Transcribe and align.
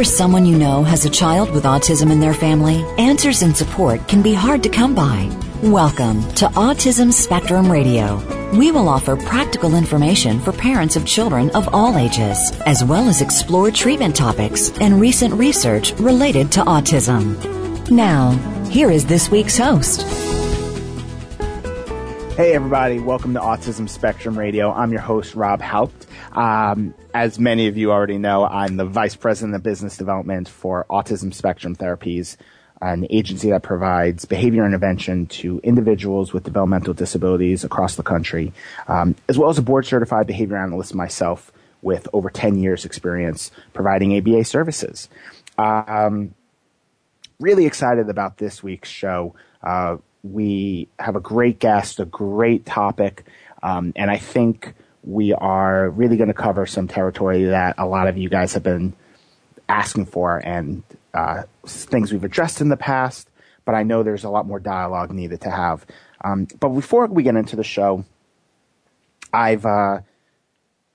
Or 0.00 0.04
someone 0.04 0.46
you 0.46 0.56
know 0.56 0.82
has 0.82 1.04
a 1.04 1.10
child 1.10 1.50
with 1.50 1.64
autism 1.64 2.10
in 2.10 2.20
their 2.20 2.32
family, 2.32 2.82
answers 2.96 3.42
and 3.42 3.54
support 3.54 4.08
can 4.08 4.22
be 4.22 4.32
hard 4.32 4.62
to 4.62 4.70
come 4.70 4.94
by. 4.94 5.28
Welcome 5.62 6.22
to 6.36 6.46
Autism 6.46 7.12
Spectrum 7.12 7.70
Radio. 7.70 8.16
We 8.56 8.72
will 8.72 8.88
offer 8.88 9.14
practical 9.14 9.74
information 9.74 10.40
for 10.40 10.52
parents 10.52 10.96
of 10.96 11.04
children 11.04 11.50
of 11.50 11.68
all 11.74 11.98
ages, 11.98 12.38
as 12.64 12.82
well 12.82 13.10
as 13.10 13.20
explore 13.20 13.70
treatment 13.70 14.16
topics 14.16 14.70
and 14.80 14.98
recent 14.98 15.34
research 15.34 15.92
related 15.98 16.50
to 16.52 16.62
autism. 16.62 17.36
Now, 17.90 18.30
here 18.70 18.90
is 18.90 19.04
this 19.04 19.30
week's 19.30 19.58
host. 19.58 20.00
Hey, 22.36 22.54
everybody, 22.54 23.00
welcome 23.00 23.34
to 23.34 23.40
Autism 23.40 23.86
Spectrum 23.86 24.38
Radio. 24.38 24.72
I'm 24.72 24.92
your 24.92 25.02
host, 25.02 25.34
Rob 25.34 25.60
Haupt. 25.60 26.06
Um, 26.32 26.94
as 27.12 27.38
many 27.38 27.66
of 27.66 27.76
you 27.76 27.92
already 27.92 28.16
know, 28.16 28.46
I'm 28.46 28.76
the 28.76 28.86
Vice 28.86 29.14
President 29.14 29.54
of 29.54 29.62
Business 29.62 29.98
Development 29.98 30.48
for 30.48 30.86
Autism 30.88 31.34
Spectrum 31.34 31.76
Therapies, 31.76 32.36
an 32.80 33.06
agency 33.10 33.50
that 33.50 33.62
provides 33.62 34.24
behavior 34.24 34.64
intervention 34.64 35.26
to 35.26 35.60
individuals 35.62 36.32
with 36.32 36.44
developmental 36.44 36.94
disabilities 36.94 37.62
across 37.62 37.96
the 37.96 38.02
country, 38.02 38.54
um, 38.88 39.16
as 39.28 39.36
well 39.36 39.50
as 39.50 39.58
a 39.58 39.62
board 39.62 39.84
certified 39.84 40.26
behavior 40.26 40.56
analyst 40.56 40.94
myself 40.94 41.52
with 41.82 42.08
over 42.14 42.30
10 42.30 42.58
years 42.58 42.86
experience 42.86 43.50
providing 43.74 44.16
ABA 44.16 44.44
services. 44.44 45.10
Um, 45.58 46.34
really 47.38 47.66
excited 47.66 48.08
about 48.08 48.38
this 48.38 48.62
week's 48.62 48.88
show. 48.88 49.34
Uh, 49.62 49.96
we 50.22 50.88
have 50.98 51.16
a 51.16 51.20
great 51.20 51.58
guest, 51.58 52.00
a 52.00 52.04
great 52.04 52.66
topic, 52.66 53.26
um, 53.62 53.92
and 53.96 54.10
I 54.10 54.18
think 54.18 54.74
we 55.02 55.32
are 55.32 55.88
really 55.90 56.16
going 56.16 56.28
to 56.28 56.34
cover 56.34 56.66
some 56.66 56.86
territory 56.86 57.44
that 57.44 57.74
a 57.78 57.86
lot 57.86 58.06
of 58.06 58.18
you 58.18 58.28
guys 58.28 58.52
have 58.52 58.62
been 58.62 58.92
asking 59.68 60.06
for 60.06 60.38
and 60.38 60.82
uh, 61.14 61.42
things 61.64 62.12
we've 62.12 62.24
addressed 62.24 62.60
in 62.60 62.68
the 62.68 62.76
past, 62.76 63.28
but 63.64 63.74
I 63.74 63.82
know 63.82 64.02
there's 64.02 64.24
a 64.24 64.30
lot 64.30 64.46
more 64.46 64.60
dialogue 64.60 65.10
needed 65.10 65.40
to 65.42 65.50
have. 65.50 65.86
Um, 66.22 66.46
but 66.58 66.68
before 66.70 67.06
we 67.06 67.22
get 67.22 67.36
into 67.36 67.56
the 67.56 67.64
show, 67.64 68.04
I've 69.32 69.64
uh, 69.64 70.00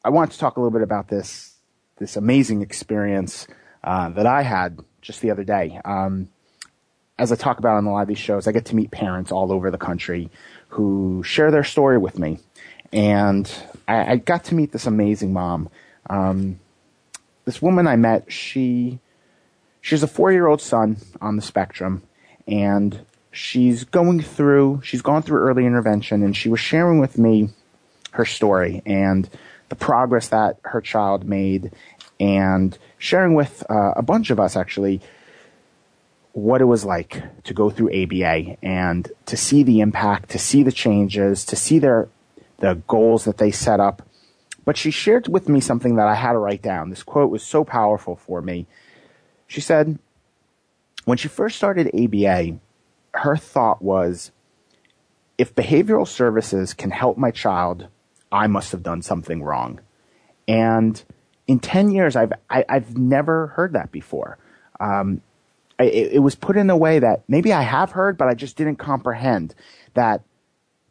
I 0.04 0.10
want 0.10 0.32
to 0.34 0.38
talk 0.38 0.58
a 0.58 0.60
little 0.60 0.72
bit 0.72 0.84
about 0.84 1.08
this 1.08 1.56
this 1.98 2.16
amazing 2.16 2.62
experience 2.62 3.48
uh, 3.84 4.10
that 4.10 4.26
I 4.26 4.42
had 4.42 4.80
just 5.02 5.22
the 5.22 5.32
other 5.32 5.44
day. 5.44 5.80
Um, 5.86 6.30
as 7.18 7.32
I 7.32 7.36
talk 7.36 7.60
about 7.60 7.78
on 7.78 7.86
a 7.86 7.92
lot 7.92 8.02
of 8.02 8.08
these 8.08 8.18
shows, 8.18 8.48
I 8.48 8.52
get 8.52 8.66
to 8.66 8.76
meet 8.76 8.92
parents 8.92 9.32
all 9.32 9.52
over 9.52 9.72
the 9.72 9.78
country 9.78 10.30
who 10.70 11.24
share 11.24 11.52
their 11.52 11.64
story 11.64 11.98
with 11.98 12.20
me. 12.20 12.40
And 12.92 13.52
I, 13.88 14.14
I 14.14 14.16
got 14.18 14.46
to 14.46 14.56
meet 14.56 14.72
this 14.72 14.86
amazing 14.86 15.34
mom. 15.34 15.70
Um, 16.10 16.60
this 17.46 17.62
woman 17.62 17.88
I 17.88 17.96
met, 17.96 18.32
she, 18.32 19.00
she 19.82 19.96
has 19.96 20.04
a 20.04 20.08
four 20.08 20.32
year 20.32 20.48
old 20.48 20.62
son 20.62 20.98
on 21.22 21.36
the 21.36 21.42
spectrum 21.42 22.04
and 22.48 23.06
she's 23.32 23.84
going 23.86 24.22
through, 24.22 24.82
she's 24.84 25.02
gone 25.02 25.22
through 25.22 25.40
early 25.40 25.66
intervention 25.66 26.22
and 26.24 26.36
she 26.36 26.50
was 26.50 26.60
sharing 26.60 27.00
with 27.00 27.18
me 27.18 27.50
her 28.12 28.26
story 28.26 28.82
and 28.86 29.30
the 29.70 29.76
progress 29.76 30.30
that 30.30 30.58
her 30.64 30.82
child 30.82 31.26
made 31.26 31.72
and 32.20 32.78
sharing 32.98 33.36
with 33.36 33.64
uh, 33.70 33.92
a 33.96 34.02
bunch 34.02 34.30
of 34.30 34.40
us 34.40 34.56
actually 34.56 35.02
what 36.36 36.60
it 36.60 36.66
was 36.66 36.84
like 36.84 37.24
to 37.46 37.54
go 37.54 37.70
through 37.70 37.88
ABA 38.04 38.58
and 38.62 39.10
to 39.26 39.38
see 39.38 39.64
the 39.64 39.80
impact, 39.80 40.30
to 40.30 40.38
see 40.38 40.64
the 40.64 40.72
changes, 40.72 41.46
to 41.46 41.56
see 41.56 41.80
their 41.80 42.10
the 42.58 42.76
goals 42.88 43.24
that 43.24 43.38
they 43.38 43.52
set 43.52 43.80
up. 43.80 44.02
But 44.66 44.76
she 44.76 44.92
shared 44.92 45.30
with 45.30 45.48
me 45.48 45.62
something 45.62 45.96
that 45.96 46.08
I 46.08 46.16
had 46.16 46.34
to 46.34 46.40
write 46.40 46.62
down. 46.62 46.90
This 46.90 47.04
quote 47.04 47.32
was 47.32 47.42
so 47.42 47.64
powerful 47.64 48.18
for 48.18 48.42
me. 48.42 48.68
She 49.48 49.62
said, 49.62 49.98
when 51.06 51.18
she 51.18 51.30
first 51.30 51.56
started 51.56 51.90
ABA, 51.96 52.60
her 53.14 53.38
thought 53.38 53.82
was, 53.82 54.32
if 55.38 55.56
behavioral 55.56 56.08
services 56.08 56.74
can 56.74 56.92
help 56.92 57.18
my 57.18 57.32
child, 57.32 57.88
I 58.30 58.48
must 58.48 58.74
have 58.74 58.84
done 58.84 59.02
something 59.02 59.42
wrong. 59.42 59.80
And 60.50 61.02
in 61.48 61.60
10 61.60 61.92
years, 61.92 62.18
I've, 62.18 62.34
I, 62.50 62.58
have 62.58 62.66
i 62.68 62.74
have 62.74 62.98
never 62.98 63.48
heard 63.48 63.72
that 63.74 63.92
before. 63.94 64.38
Um, 64.82 65.22
it, 65.80 66.14
it 66.14 66.20
was 66.20 66.36
put 66.36 66.58
in 66.58 66.70
a 66.70 66.78
way 66.78 67.00
that 67.00 67.24
maybe 67.28 67.52
I 67.54 67.62
have 67.62 67.92
heard, 67.92 68.18
but 68.18 68.28
I 68.28 68.34
just 68.34 68.56
didn't 68.56 68.78
comprehend 68.78 69.56
that 69.94 70.22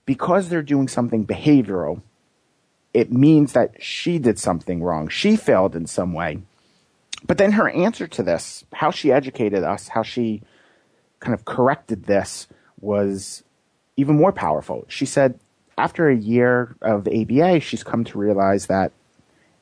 because 0.07 0.49
they're 0.49 0.63
doing 0.63 0.89
something 0.89 1.27
behavioral, 1.27 2.03
it 2.93 3.11
means 3.11 3.53
that 3.53 3.83
she 3.83 4.19
did 4.19 4.39
something 4.39 4.83
wrong. 4.83 5.09
She 5.09 5.37
failed 5.37 5.75
in 5.75 5.87
some 5.87 6.13
way. 6.13 6.43
But 7.27 7.39
then 7.39 7.53
her 7.53 7.69
answer 7.71 8.07
to 8.07 8.23
this, 8.23 8.65
how 8.75 8.91
she 8.91 9.11
educated 9.11 9.65
us, 9.65 9.89
how 9.89 10.03
she 10.03 10.43
kind 11.21 11.35
of 11.35 11.45
corrected 11.45 12.05
this 12.05 12.47
was 12.81 13.43
even 13.97 14.17
more 14.17 14.33
powerful. 14.33 14.85
She 14.89 15.07
said 15.07 15.41
after 15.79 16.09
a 16.09 16.17
year 16.17 16.77
of 16.83 17.09
ABA, 17.09 17.61
she's 17.61 17.83
come 17.83 18.05
to 18.05 18.19
realize 18.19 18.67
that 18.67 18.93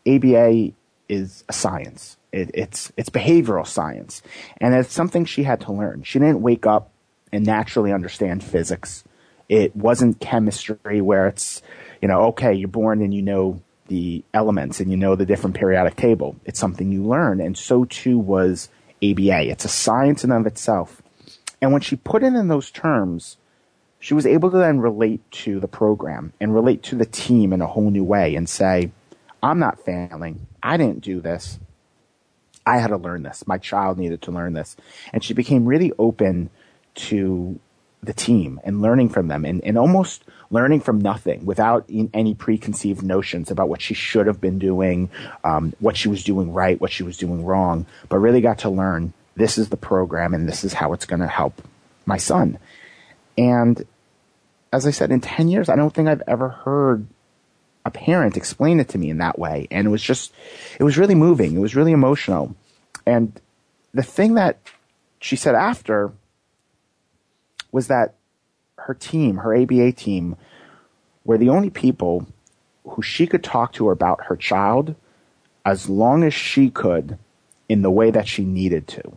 ABA 0.07 0.73
is 1.09 1.45
a 1.49 1.53
science. 1.53 2.17
It, 2.33 2.51
it's 2.55 2.93
it's 2.97 3.11
behavioral 3.11 3.67
science, 3.67 4.23
and 4.59 4.75
it's 4.75 4.93
something 4.93 5.25
she 5.25 5.43
had 5.43 5.61
to 5.63 5.73
learn. 5.73 6.03
She 6.03 6.19
didn't 6.19 6.43
wake 6.43 6.67
up 6.67 6.91
and 7.33 7.45
naturally 7.45 7.93
understand 7.93 8.43
physics. 8.43 9.05
It 9.49 9.77
wasn't 9.77 10.21
chemistry 10.21 11.01
where 11.01 11.27
it's 11.27 11.63
you 12.01 12.09
know 12.09 12.23
okay 12.29 12.55
you're 12.55 12.69
born 12.69 13.03
and 13.03 13.13
you 13.13 13.23
know 13.23 13.61
the 13.89 14.25
elements 14.33 14.81
and 14.81 14.91
you 14.91 14.97
know 14.97 15.15
the 15.15 15.27
different 15.27 15.57
periodic 15.57 15.97
table. 15.97 16.37
It's 16.45 16.59
something 16.59 16.91
you 16.91 17.05
learn, 17.05 17.41
and 17.41 17.57
so 17.57 17.85
too 17.85 18.19
was 18.19 18.71
ABA. 19.03 19.51
It's 19.51 19.65
a 19.65 19.69
science 19.69 20.25
in 20.25 20.33
of 20.33 20.47
itself. 20.47 21.03
And 21.61 21.73
when 21.73 21.83
she 21.83 21.97
put 21.97 22.23
it 22.23 22.35
in 22.35 22.49
those 22.49 22.71
terms, 22.71 23.37
she 23.99 24.15
was 24.15 24.27
able 24.27 24.51
to 24.51 24.57
then 24.57 24.81
relate 24.81 25.21
to 25.31 25.61
the 25.61 25.69
program 25.69 26.33
and 26.41 26.55
relate 26.55 26.83
to 26.85 26.97
the 26.97 27.07
team 27.07 27.53
in 27.53 27.61
a 27.61 27.69
whole 27.69 27.91
new 27.91 28.03
way 28.03 28.35
and 28.35 28.49
say, 28.49 28.91
I'm 29.43 29.59
not 29.61 29.79
failing. 29.81 30.47
I 30.63 30.77
didn't 30.77 31.03
do 31.03 31.21
this. 31.21 31.61
I 32.67 32.79
had 32.79 32.89
to 32.89 32.97
learn 32.97 33.23
this. 33.23 33.47
My 33.47 33.59
child 33.59 33.99
needed 33.99 34.23
to 34.23 34.31
learn 34.31 34.53
this. 34.53 34.77
And 35.13 35.23
she 35.23 35.35
became 35.35 35.67
really 35.67 35.93
open 35.99 36.51
to 36.95 37.59
the 38.03 38.13
team 38.13 38.61
and 38.65 38.83
learning 38.83 39.09
from 39.09 39.29
them 39.29 39.45
and, 39.45 39.63
and 39.63 39.79
almost 39.79 40.25
learning 40.51 40.81
from 40.81 41.01
nothing 41.01 41.45
without 41.47 41.89
any 42.13 42.35
preconceived 42.35 43.03
notions 43.03 43.51
about 43.51 43.69
what 43.69 43.81
she 43.81 43.95
should 43.95 44.27
have 44.27 44.41
been 44.41 44.59
doing, 44.59 45.09
um, 45.45 45.73
what 45.79 45.97
she 45.97 46.09
was 46.09 46.25
doing 46.25 46.53
right, 46.53 46.81
what 46.81 46.91
she 46.91 47.05
was 47.05 47.17
doing 47.17 47.45
wrong, 47.45 47.87
but 48.09 48.19
really 48.19 48.41
got 48.41 48.59
to 48.59 48.71
learn 48.71 49.13
this 49.37 49.57
is 49.57 49.69
the 49.69 49.77
program 49.77 50.35
and 50.35 50.49
this 50.49 50.65
is 50.65 50.75
how 50.75 50.93
it's 50.93 51.07
going 51.07 51.21
to 51.21 51.29
help 51.29 51.63
my 52.05 52.17
son. 52.17 52.59
And 53.39 53.87
as 54.73 54.87
I 54.87 54.91
said, 54.91 55.11
in 55.11 55.21
10 55.21 55.49
years, 55.49 55.69
I 55.69 55.77
don't 55.77 55.95
think 55.95 56.09
I've 56.09 56.23
ever 56.27 56.49
heard 56.49 57.07
a 57.85 57.91
parent 57.91 58.37
explain 58.37 58.81
it 58.81 58.89
to 58.91 58.99
me 58.99 59.11
in 59.11 59.19
that 59.19 59.39
way. 59.39 59.67
And 59.71 59.87
it 59.87 59.91
was 59.91 60.03
just, 60.03 60.33
it 60.79 60.85
was 60.85 60.99
really 60.99 61.15
moving. 61.15 61.57
It 61.57 61.61
was 61.61 61.75
really 61.75 61.93
emotional. 61.93 62.55
And 63.07 63.41
the 63.93 64.03
thing 64.03 64.35
that 64.35 64.59
she 65.21 65.37
said 65.37 65.55
after 65.55 66.13
was 67.71 67.89
that 67.89 68.15
her 68.77 68.95
team, 68.95 69.39
her 69.39 69.57
ABA 69.57 69.93
team, 69.93 70.37
were 71.25 71.39
the 71.39 71.49
only 71.49 71.71
people 71.71 72.27
who 72.85 73.03
she 73.03 73.27
could 73.27 73.45
talk 73.45 73.73
to 73.75 73.91
about 73.91 74.25
her 74.25 74.37
child 74.37 74.95
as 75.65 75.89
long 75.89 76.25
as 76.25 76.35
she 76.35 76.71
could 76.71 77.19
in 77.69 77.83
the 77.83 77.91
way 77.91 78.11
that 78.11 78.27
she 78.27 78.45
needed 78.45 78.89
to. 78.89 79.17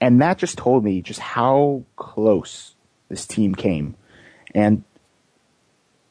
And 0.00 0.20
that 0.20 0.38
just 0.38 0.58
told 0.58 0.82
me 0.82 1.00
just 1.00 1.20
how 1.20 1.84
close 1.96 2.74
this 3.08 3.26
team 3.26 3.54
came. 3.54 3.94
And 4.54 4.82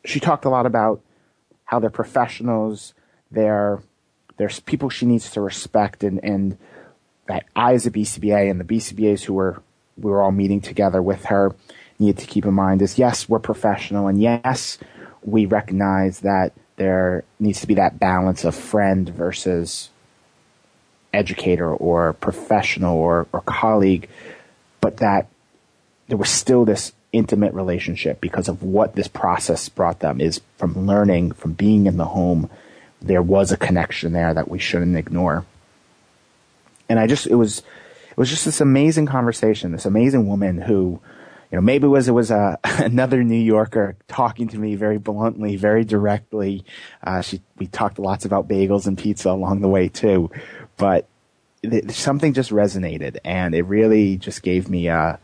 she 0.05 0.19
talked 0.19 0.45
a 0.45 0.49
lot 0.49 0.65
about 0.65 1.01
how 1.65 1.79
they're 1.79 1.89
professionals, 1.89 2.93
they're 3.29 3.81
there's 4.37 4.59
people 4.59 4.89
she 4.89 5.05
needs 5.05 5.31
to 5.31 5.41
respect, 5.41 6.03
and 6.03 6.23
and 6.23 6.57
that 7.27 7.45
I 7.55 7.73
as 7.73 7.85
a 7.85 7.91
BCBA 7.91 8.49
and 8.49 8.59
the 8.59 8.63
BCBAs 8.63 9.23
who 9.23 9.33
were 9.33 9.61
we 9.97 10.09
were 10.09 10.21
all 10.21 10.31
meeting 10.31 10.61
together 10.61 11.01
with 11.01 11.25
her 11.25 11.55
need 11.99 12.17
to 12.17 12.25
keep 12.25 12.45
in 12.45 12.53
mind 12.53 12.81
is 12.81 12.97
yes 12.97 13.29
we're 13.29 13.37
professional 13.37 14.07
and 14.07 14.19
yes 14.19 14.79
we 15.23 15.45
recognize 15.45 16.21
that 16.21 16.51
there 16.77 17.23
needs 17.39 17.61
to 17.61 17.67
be 17.67 17.75
that 17.75 17.99
balance 17.99 18.43
of 18.43 18.55
friend 18.55 19.07
versus 19.09 19.91
educator 21.13 21.73
or 21.73 22.13
professional 22.13 22.97
or, 22.97 23.27
or 23.31 23.41
colleague, 23.41 24.09
but 24.79 24.97
that 24.97 25.27
there 26.07 26.17
was 26.17 26.29
still 26.29 26.65
this 26.65 26.93
intimate 27.13 27.53
relationship 27.53 28.21
because 28.21 28.47
of 28.47 28.63
what 28.63 28.95
this 28.95 29.07
process 29.07 29.67
brought 29.69 29.99
them 29.99 30.21
is 30.21 30.41
from 30.57 30.87
learning, 30.87 31.31
from 31.31 31.53
being 31.53 31.85
in 31.85 31.97
the 31.97 32.05
home. 32.05 32.49
There 33.01 33.21
was 33.21 33.51
a 33.51 33.57
connection 33.57 34.13
there 34.13 34.33
that 34.33 34.49
we 34.49 34.59
shouldn't 34.59 34.95
ignore. 34.95 35.45
And 36.87 36.99
I 36.99 37.07
just, 37.07 37.27
it 37.27 37.35
was, 37.35 37.59
it 38.09 38.17
was 38.17 38.29
just 38.29 38.45
this 38.45 38.61
amazing 38.61 39.05
conversation, 39.05 39.71
this 39.71 39.85
amazing 39.85 40.27
woman 40.27 40.61
who, 40.61 40.99
you 41.51 41.57
know, 41.57 41.61
maybe 41.61 41.85
it 41.85 41.89
was, 41.89 42.07
it 42.07 42.13
was 42.13 42.31
a, 42.31 42.59
another 42.63 43.23
New 43.23 43.39
Yorker 43.39 43.95
talking 44.07 44.47
to 44.49 44.57
me 44.57 44.75
very 44.75 44.97
bluntly, 44.97 45.55
very 45.55 45.83
directly. 45.83 46.63
Uh, 47.03 47.21
she, 47.21 47.41
we 47.57 47.67
talked 47.67 47.99
lots 47.99 48.25
about 48.25 48.47
bagels 48.47 48.87
and 48.87 48.97
pizza 48.97 49.29
along 49.31 49.61
the 49.61 49.69
way 49.69 49.89
too. 49.89 50.29
but 50.77 51.07
th- 51.63 51.91
something 51.91 52.33
just 52.33 52.51
resonated, 52.51 53.17
and 53.23 53.53
it 53.55 53.63
really 53.63 54.17
just 54.17 54.43
gave 54.43 54.69
me 54.69 54.87
a 54.87 55.19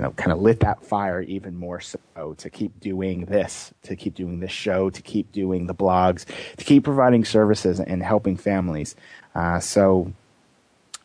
you 0.00 0.06
know, 0.06 0.12
kind 0.12 0.32
of 0.32 0.40
lit 0.40 0.60
that 0.60 0.82
fire 0.82 1.20
even 1.20 1.54
more 1.54 1.78
so 1.78 2.32
to 2.38 2.48
keep 2.48 2.80
doing 2.80 3.26
this, 3.26 3.74
to 3.82 3.94
keep 3.94 4.14
doing 4.14 4.40
this 4.40 4.50
show, 4.50 4.88
to 4.88 5.02
keep 5.02 5.30
doing 5.30 5.66
the 5.66 5.74
blogs, 5.74 6.24
to 6.56 6.64
keep 6.64 6.84
providing 6.84 7.22
services 7.22 7.80
and 7.80 8.02
helping 8.02 8.38
families. 8.38 8.96
Uh, 9.34 9.60
so 9.60 10.10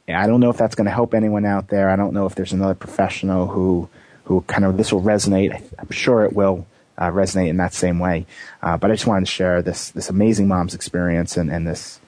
I 0.08 0.28
don't 0.28 0.40
know 0.40 0.50
if 0.50 0.56
that's 0.56 0.76
going 0.76 0.86
to 0.86 0.92
help 0.92 1.14
anyone 1.14 1.46
out 1.46 1.68
there. 1.68 1.90
I 1.90 1.98
don't 1.98 2.14
know 2.14 2.26
if 2.26 2.36
there's 2.36 2.54
another 2.54 2.74
professional 2.74 3.48
who, 3.48 3.90
who 4.24 4.40
kind 4.48 4.64
of 4.64 4.78
this 4.78 4.94
will 4.94 5.02
resonate. 5.02 5.62
I'm 5.78 5.92
sure 5.92 6.24
it 6.24 6.32
will 6.32 6.66
uh, 6.98 7.10
resonate 7.10 7.50
in 7.50 7.58
that 7.58 7.74
same 7.74 8.00
way. 8.00 8.26
Uh, 8.64 8.78
but 8.78 8.92
I 8.92 8.94
just 8.94 9.08
wanted 9.08 9.26
to 9.26 9.32
share 9.32 9.62
this, 9.62 9.92
this 9.92 10.10
amazing 10.10 10.48
mom's 10.48 10.74
experience 10.74 11.36
and, 11.36 11.52
and 11.52 11.68
this, 11.68 12.00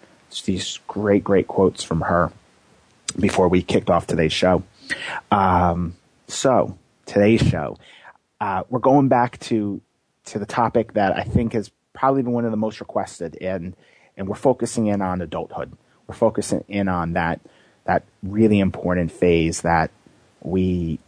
these 0.46 0.80
great, 0.88 1.26
great 1.26 1.50
quotes 1.50 1.84
from 1.84 2.00
her 2.00 2.32
before 3.20 3.50
we 3.50 3.62
kicked 3.62 3.90
off 3.90 4.08
today's 4.08 4.32
show. 4.32 4.64
Um, 5.32 5.98
so 6.28 6.78
today's 7.06 7.42
show, 7.42 7.78
uh, 8.40 8.64
we're 8.70 8.80
going 8.80 9.08
back 9.08 9.40
to 9.40 9.82
to 10.26 10.40
the 10.40 10.46
topic 10.46 10.94
that 10.94 11.16
I 11.16 11.24
think 11.24 11.54
has 11.54 11.72
probably 11.94 12.22
been 12.22 12.34
one 12.34 12.46
of 12.46 12.52
the 12.52 12.58
most 12.58 12.80
requested, 12.80 13.38
and 13.42 13.76
and 14.16 14.28
we're 14.28 14.36
focusing 14.36 14.88
in 14.88 15.02
on 15.02 15.22
adulthood. 15.22 15.74
We're 16.06 16.16
focusing 16.16 16.64
in 16.68 16.88
on 16.88 17.14
that 17.14 17.40
that 17.86 18.04
really 18.22 18.60
important 18.60 19.12
phase 19.12 19.62
that 19.62 19.92
we 20.42 21.00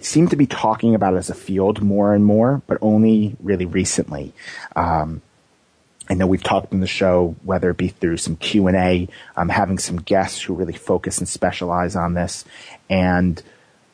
seem 0.00 0.28
to 0.28 0.36
be 0.36 0.46
talking 0.46 0.94
about 0.94 1.16
as 1.16 1.30
a 1.30 1.34
field 1.34 1.82
more 1.82 2.12
and 2.12 2.24
more, 2.24 2.62
but 2.66 2.78
only 2.80 3.36
really 3.40 3.66
recently. 3.66 4.32
Um, 4.74 5.22
I 6.08 6.14
know 6.14 6.26
we've 6.26 6.42
talked 6.42 6.72
in 6.72 6.80
the 6.80 6.88
show, 6.88 7.36
whether 7.44 7.70
it 7.70 7.76
be 7.76 7.88
through 7.88 8.16
some 8.16 8.34
Q 8.34 8.66
and 8.66 8.76
A, 8.76 9.08
um, 9.36 9.48
having 9.48 9.78
some 9.78 9.98
guests 9.98 10.42
who 10.42 10.54
really 10.54 10.72
focus 10.72 11.18
and 11.18 11.28
specialize 11.28 11.94
on 11.94 12.14
this, 12.14 12.44
and 12.88 13.40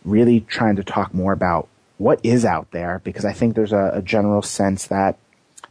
really 0.07 0.41
trying 0.41 0.77
to 0.77 0.85
talk 0.85 1.13
more 1.13 1.33
about 1.33 1.69
what 1.99 2.21
is 2.23 2.45
out 2.45 2.71
there 2.71 3.01
because 3.05 3.25
I 3.25 3.33
think 3.33 3.55
there's 3.55 3.73
a, 3.73 3.91
a 3.95 4.03
general 4.03 4.43
sense 4.43 4.87
that 4.87 5.19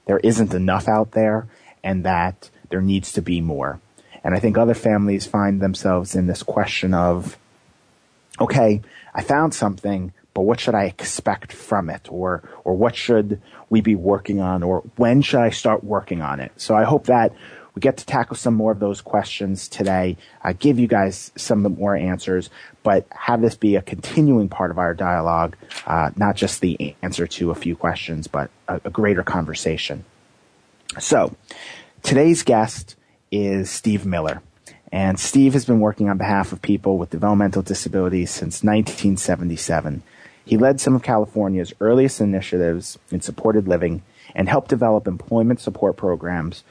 there 0.06 0.20
isn't 0.20 0.54
enough 0.54 0.88
out 0.88 1.12
there 1.12 1.48
and 1.84 2.04
that 2.04 2.50
there 2.70 2.82
needs 2.82 3.12
to 3.14 3.22
be 3.22 3.42
more. 3.42 3.80
And 4.24 4.36
I 4.36 4.40
think 4.40 4.58
other 4.58 4.74
families 4.74 5.26
find 5.26 5.62
themselves 5.62 6.16
in 6.16 6.28
this 6.28 6.44
question 6.44 6.94
of, 6.94 7.38
okay, 8.40 8.82
I 9.14 9.22
found 9.22 9.54
something, 9.54 10.14
but 10.34 10.42
what 10.42 10.60
should 10.60 10.76
I 10.76 10.86
expect 10.86 11.54
from 11.54 11.90
it? 11.90 12.08
Or, 12.10 12.44
or 12.64 12.76
what 12.76 12.96
should 12.96 13.42
we 13.70 13.82
be 13.82 13.96
working 13.96 14.42
on? 14.42 14.64
Or 14.64 14.80
when 14.96 15.22
should 15.22 15.42
I 15.42 15.52
start 15.52 15.84
working 15.84 16.22
on 16.22 16.40
it? 16.40 16.52
So 16.58 16.76
I 16.76 16.84
hope 16.84 17.06
that 17.06 17.34
we 17.76 17.82
get 17.82 17.98
to 17.98 18.06
tackle 18.06 18.38
some 18.38 18.54
more 18.54 18.72
of 18.72 18.80
those 18.80 19.02
questions 19.02 19.68
today, 19.68 20.16
uh, 20.44 20.54
give 20.58 20.80
you 20.80 20.88
guys 20.88 21.32
some 21.36 21.62
more 21.62 21.96
answers, 21.96 22.50
but 22.84 23.06
have 23.12 23.42
this 23.42 23.56
be 23.56 23.76
a 23.76 23.82
continuing 23.82 24.48
part 24.48 24.72
of 24.72 24.80
our 24.80 24.94
dialogue, 24.94 25.58
uh, 25.86 26.10
not 26.16 26.38
just 26.38 26.62
the 26.62 26.96
answer 27.02 27.28
to 27.28 27.52
a 27.52 27.56
few 27.56 27.76
questions, 27.76 28.28
but 28.28 28.50
a, 28.70 28.80
a 28.86 28.90
greater 28.90 29.24
conversation. 29.24 30.06
So, 31.00 31.36
today's 32.02 32.44
guest 32.44 32.96
is 33.32 33.70
Steve 33.70 34.06
Miller. 34.06 34.42
And 34.92 35.20
Steve 35.20 35.52
has 35.54 35.66
been 35.66 35.82
working 35.82 36.10
on 36.10 36.18
behalf 36.18 36.54
of 36.54 36.62
people 36.62 36.98
with 36.98 37.10
developmental 37.10 37.62
disabilities 37.62 38.32
since 38.32 38.64
1977. 38.64 40.04
He 40.46 40.58
led 40.58 40.80
some 40.80 40.96
of 40.96 41.04
California's 41.04 41.74
earliest 41.82 42.22
initiatives 42.22 42.98
in 43.12 43.20
supported 43.20 43.68
living 43.68 44.04
and 44.34 44.48
helped 44.48 44.70
develop 44.70 45.08
employment 45.08 45.60
support 45.60 45.98
programs 45.98 46.64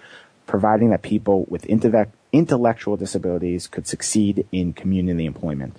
providing 0.46 0.90
that 0.90 1.02
people 1.02 1.44
with 1.48 1.66
intellectual 1.66 2.96
disabilities 2.96 3.66
could 3.66 3.86
succeed 3.86 4.46
in 4.52 4.72
community 4.72 5.26
employment. 5.26 5.76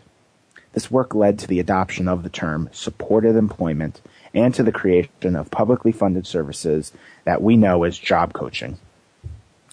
This 0.74 0.92
work 0.92 1.16
led 1.16 1.40
to 1.40 1.48
the 1.48 1.60
adoption 1.60 2.08
of 2.08 2.24
the 2.24 2.30
term 2.30 2.70
supported 2.74 3.36
employment 3.36 4.02
and 4.34 4.54
to 4.56 4.64
the 4.64 4.74
creation 4.74 5.36
of 5.36 5.50
publicly 5.50 5.94
funded 5.94 6.28
services 6.28 6.92
that 7.24 7.42
we 7.42 7.56
know 7.56 7.84
as 7.84 7.98
job 7.98 8.34
coaching. 8.34 8.78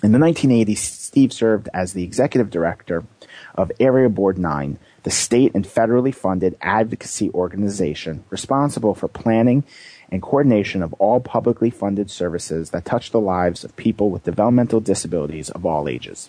In 0.03 0.12
the 0.12 0.19
1980s, 0.19 0.79
Steve 0.79 1.33
served 1.33 1.69
as 1.73 1.93
the 1.93 2.05
executive 2.05 2.50
director 2.50 3.05
of 3.55 3.73
Area 3.81 4.09
Board 4.09 4.38
9, 4.38 4.79
the 5.03 5.11
state 5.11 5.53
and 5.55 5.65
federally 5.65 6.15
funded 6.15 6.56
advocacy 6.61 7.31
organization 7.31 8.25
responsible 8.31 8.95
for 8.95 9.09
planning 9.09 9.65
and 10.12 10.20
coordination 10.20 10.82
of 10.82 10.93
all 10.94 11.20
publicly 11.20 11.70
funded 11.70 12.11
services 12.11 12.70
that 12.70 12.85
touch 12.85 13.11
the 13.11 13.20
lives 13.20 13.64
of 13.64 13.75
people 13.76 14.11
with 14.11 14.25
developmental 14.25 14.79
disabilities 14.79 15.49
of 15.49 15.64
all 15.64 15.88
ages. 15.88 16.29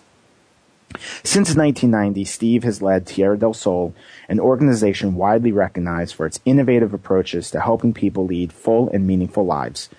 Since 1.22 1.54
1990, 1.54 2.24
Steve 2.24 2.64
has 2.64 2.80
led 2.80 3.06
Tierra 3.06 3.36
del 3.36 3.52
Sol, 3.52 3.94
an 4.28 4.40
organization 4.40 5.16
widely 5.16 5.52
recognized 5.52 6.14
for 6.14 6.24
its 6.24 6.40
innovative 6.46 6.94
approaches 6.94 7.50
to 7.50 7.60
helping 7.60 7.92
people 7.92 8.24
lead 8.24 8.52
full 8.52 8.88
and 8.88 9.06
meaningful 9.06 9.44
lives. 9.44 9.90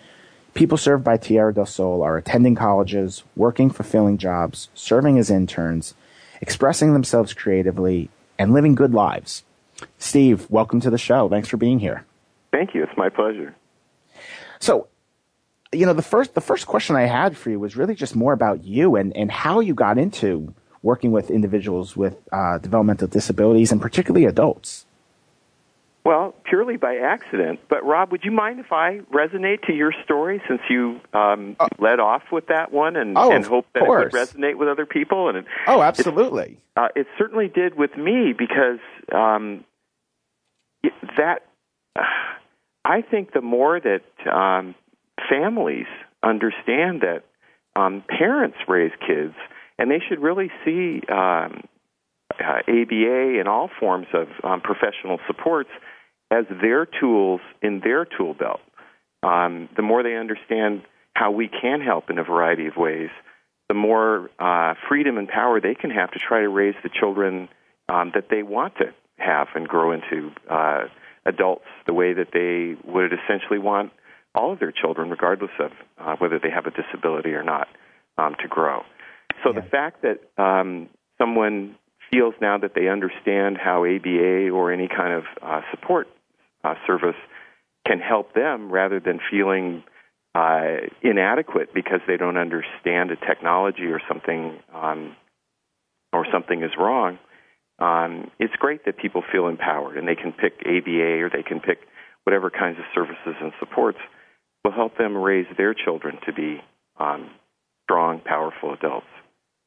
People 0.55 0.77
served 0.77 1.03
by 1.03 1.17
Tierra 1.17 1.53
del 1.53 1.65
Sol 1.67 2.01
are 2.01 2.17
attending 2.17 2.55
colleges, 2.55 3.23
working 3.35 3.69
fulfilling 3.69 4.17
jobs, 4.17 4.69
serving 4.73 5.19
as 5.19 5.29
interns, 5.29 5.93
expressing 6.41 6.93
themselves 6.93 7.33
creatively, 7.33 8.09
and 8.39 8.51
living 8.51 8.73
good 8.73 8.93
lives. 8.93 9.43
Steve, 9.99 10.49
welcome 10.49 10.79
to 10.79 10.89
the 10.89 10.97
show. 10.97 11.29
Thanks 11.29 11.49
for 11.49 11.57
being 11.57 11.79
here. 11.79 12.05
Thank 12.51 12.73
you. 12.73 12.81
It's 12.83 12.97
my 12.97 13.09
pleasure. 13.09 13.53
So, 14.59 14.87
you 15.71 15.85
know, 15.85 15.93
the 15.93 16.01
first 16.01 16.33
the 16.33 16.41
first 16.41 16.67
question 16.67 16.95
I 16.95 17.05
had 17.05 17.37
for 17.37 17.49
you 17.49 17.59
was 17.59 17.75
really 17.75 17.95
just 17.95 18.15
more 18.15 18.33
about 18.33 18.63
you 18.63 18.95
and 18.95 19.15
and 19.15 19.31
how 19.31 19.59
you 19.59 19.73
got 19.73 19.97
into 19.97 20.53
working 20.81 21.11
with 21.11 21.31
individuals 21.31 21.97
with 21.97 22.15
uh, 22.31 22.59
developmental 22.59 23.07
disabilities 23.07 23.71
and 23.71 23.81
particularly 23.81 24.25
adults. 24.25 24.85
Well, 26.05 26.35
purely 26.43 26.77
by 26.77 26.97
accident. 26.97 27.61
But 27.67 27.83
Rob, 27.83 28.11
would 28.11 28.23
you 28.23 28.29
mind 28.29 28.59
if 28.59 28.71
I 28.71 28.99
resonate 29.11 29.63
to 29.63 29.73
your 29.73 29.91
story 30.03 30.39
since 30.47 30.61
you 30.69 31.01
um, 31.15 31.55
oh. 31.59 31.67
led 31.79 31.99
off 31.99 32.21
with 32.31 32.47
that 32.47 32.71
one 32.71 32.95
and, 32.95 33.17
oh, 33.17 33.31
and 33.31 33.43
hope 33.43 33.65
that 33.73 33.83
course. 33.83 34.13
it 34.13 34.15
would 34.15 34.27
resonate 34.27 34.55
with 34.59 34.69
other 34.69 34.85
people? 34.85 35.29
And 35.29 35.39
it, 35.39 35.45
oh, 35.65 35.81
absolutely. 35.81 36.59
Uh, 36.77 36.89
it 36.95 37.07
certainly 37.17 37.47
did 37.47 37.75
with 37.75 37.97
me 37.97 38.33
because 38.37 38.79
um, 39.11 39.65
that. 41.17 41.39
I 42.85 43.01
think 43.01 43.33
the 43.33 43.41
more 43.41 43.79
that 43.79 44.31
um, 44.31 44.75
families 45.27 45.87
understand 46.21 47.01
that 47.01 47.23
um, 47.75 48.03
parents 48.07 48.57
raise 48.67 48.91
kids, 49.05 49.33
and 49.79 49.89
they 49.89 49.99
should 50.07 50.21
really 50.21 50.51
see 50.63 51.01
um, 51.11 51.63
uh, 52.39 52.61
ABA 52.67 53.39
and 53.39 53.47
all 53.47 53.69
forms 53.79 54.07
of 54.13 54.27
um, 54.43 54.61
professional 54.61 55.19
supports 55.25 55.69
as 56.29 56.45
their 56.61 56.85
tools 56.85 57.41
in 57.61 57.81
their 57.83 58.05
tool 58.05 58.35
belt. 58.35 58.61
Um, 59.23 59.67
the 59.75 59.81
more 59.81 60.03
they 60.03 60.15
understand 60.15 60.83
how 61.15 61.31
we 61.31 61.47
can 61.49 61.81
help 61.81 62.11
in 62.11 62.19
a 62.19 62.23
variety 62.23 62.67
of 62.67 62.75
ways, 62.77 63.09
the 63.67 63.73
more 63.73 64.29
uh, 64.37 64.75
freedom 64.87 65.17
and 65.17 65.27
power 65.27 65.59
they 65.59 65.73
can 65.73 65.89
have 65.89 66.11
to 66.11 66.19
try 66.19 66.41
to 66.41 66.49
raise 66.49 66.75
the 66.83 66.89
children 66.89 67.49
um, 67.89 68.11
that 68.13 68.25
they 68.29 68.43
want 68.43 68.75
to 68.77 68.93
have 69.17 69.47
and 69.55 69.67
grow 69.67 69.91
into. 69.91 70.31
Uh, 70.49 70.83
adults 71.25 71.65
the 71.85 71.93
way 71.93 72.13
that 72.13 72.29
they 72.33 72.75
would 72.89 73.11
essentially 73.13 73.59
want 73.59 73.91
all 74.33 74.53
of 74.53 74.59
their 74.59 74.71
children, 74.71 75.09
regardless 75.09 75.51
of 75.59 75.71
uh, 75.97 76.15
whether 76.17 76.39
they 76.39 76.49
have 76.49 76.65
a 76.65 76.71
disability 76.71 77.31
or 77.31 77.43
not, 77.43 77.67
um, 78.17 78.35
to 78.41 78.47
grow. 78.47 78.81
So 79.43 79.53
yeah. 79.53 79.61
the 79.61 79.67
fact 79.67 80.03
that 80.03 80.41
um, 80.41 80.89
someone 81.17 81.75
feels 82.11 82.33
now 82.41 82.57
that 82.57 82.73
they 82.75 82.87
understand 82.87 83.57
how 83.57 83.85
ABA 83.85 84.49
or 84.49 84.71
any 84.71 84.87
kind 84.87 85.13
of 85.13 85.23
uh, 85.41 85.61
support 85.71 86.07
uh, 86.63 86.75
service 86.85 87.15
can 87.87 87.99
help 87.99 88.33
them 88.33 88.71
rather 88.71 88.99
than 88.99 89.19
feeling 89.31 89.83
uh, 90.33 90.77
inadequate 91.01 91.73
because 91.73 92.01
they 92.07 92.17
don't 92.17 92.37
understand 92.37 93.11
a 93.11 93.15
technology 93.15 93.85
or 93.85 94.01
something 94.07 94.59
um, 94.73 95.15
or 96.11 96.25
something 96.31 96.61
is 96.61 96.71
wrong 96.77 97.17
um, 97.79 98.31
it's 98.39 98.53
great 98.57 98.85
that 98.85 98.97
people 98.97 99.23
feel 99.31 99.47
empowered 99.47 99.97
and 99.97 100.07
they 100.07 100.15
can 100.15 100.31
pick 100.31 100.53
ABA 100.65 101.23
or 101.23 101.29
they 101.29 101.43
can 101.43 101.59
pick 101.59 101.79
whatever 102.23 102.49
kinds 102.49 102.77
of 102.79 102.85
services 102.93 103.35
and 103.41 103.51
supports 103.59 103.99
will 104.63 104.71
help 104.71 104.97
them 104.97 105.15
raise 105.15 105.45
their 105.57 105.73
children 105.73 106.17
to 106.25 106.33
be 106.33 106.61
um, 106.99 107.29
strong, 107.83 108.19
powerful 108.19 108.73
adults. 108.73 109.07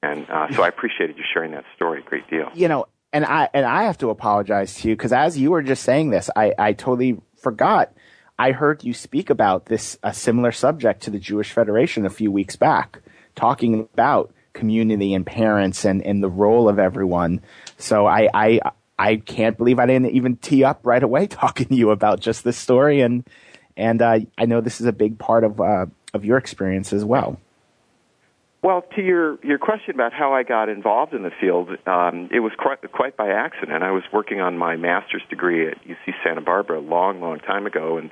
And 0.03 0.29
uh, 0.31 0.51
so 0.53 0.63
I 0.63 0.69
appreciated 0.69 1.17
you 1.17 1.25
sharing 1.33 1.53
that 1.53 1.65
story 1.77 2.01
a 2.01 2.09
great 2.09 2.29
deal. 2.31 2.51
You 2.55 2.69
know, 2.69 2.87
and 3.13 3.25
I 3.25 3.49
and 3.53 3.67
I 3.67 3.85
have 3.85 3.99
to 3.99 4.11
apologize 4.11 4.75
to 4.77 4.89
you 4.89 4.97
because 4.97 5.13
as 5.13 5.39
you 5.39 5.51
were 5.51 5.63
just 5.63 5.83
saying 5.83 6.11
this, 6.11 6.31
I, 6.37 6.55
I 6.59 6.73
totally 6.73 7.21
forgot. 7.37 7.93
I 8.39 8.53
heard 8.53 8.85
you 8.85 8.95
speak 8.95 9.31
about 9.31 9.67
this 9.67 9.99
a 10.03 10.15
similar 10.15 10.53
subject 10.53 11.03
to 11.03 11.11
the 11.11 11.19
Jewish 11.19 11.53
Federation 11.53 12.07
a 12.07 12.11
few 12.11 12.31
weeks 12.31 12.55
back, 12.55 13.01
talking 13.35 13.89
about 13.93 14.33
community 14.53 15.15
and 15.15 15.27
parents 15.27 15.85
and, 15.85 16.03
and 16.03 16.23
the 16.23 16.29
role 16.29 16.69
of 16.69 16.79
everyone. 16.79 17.41
So 17.77 18.07
I, 18.07 18.29
I, 18.33 18.61
I 18.99 19.17
can't 19.17 19.57
believe 19.57 19.79
I 19.79 19.87
didn't 19.87 20.11
even 20.15 20.37
tee 20.37 20.65
up 20.65 20.81
right 20.83 21.03
away 21.03 21.27
talking 21.29 21.67
to 21.69 21.75
you 21.75 21.91
about 21.91 22.21
just 22.21 22.45
this 22.45 22.57
story. 22.57 23.01
And, 23.01 23.25
and, 23.77 24.03
uh, 24.03 24.21
I 24.37 24.47
know 24.47 24.61
this 24.61 24.81
is 24.81 24.87
a 24.87 24.93
big 24.93 25.19
part 25.19 25.45
of, 25.45 25.61
uh, 25.61 25.87
of 26.15 26.25
your 26.25 26.39
experience 26.39 26.93
as 26.93 27.05
well. 27.05 27.39
Well, 28.61 28.83
to 28.97 29.03
your 29.03 29.39
your 29.45 29.59
question 29.59 29.95
about 29.95 30.13
how 30.13 30.35
I 30.35 30.43
got 30.43 30.69
involved 30.69 31.15
in 31.15 31.23
the 31.23 31.31
field, 31.41 31.69
um, 31.87 32.29
it 32.33 32.41
was 32.41 32.51
quite 32.59 32.79
quite 32.91 33.17
by 33.17 33.29
accident. 33.29 33.85
I 33.85 33.93
was 33.93 34.03
working 34.13 34.41
on 34.41 34.59
my 34.59 34.75
master's 34.75 35.23
degree 35.31 35.69
at 35.69 35.79
UC 35.87 36.15
Santa 36.25 36.41
Barbara 36.41 36.81
a 36.81 36.83
long, 36.83 37.21
long 37.21 37.39
time 37.39 37.67
ago, 37.67 37.99
and 37.99 38.11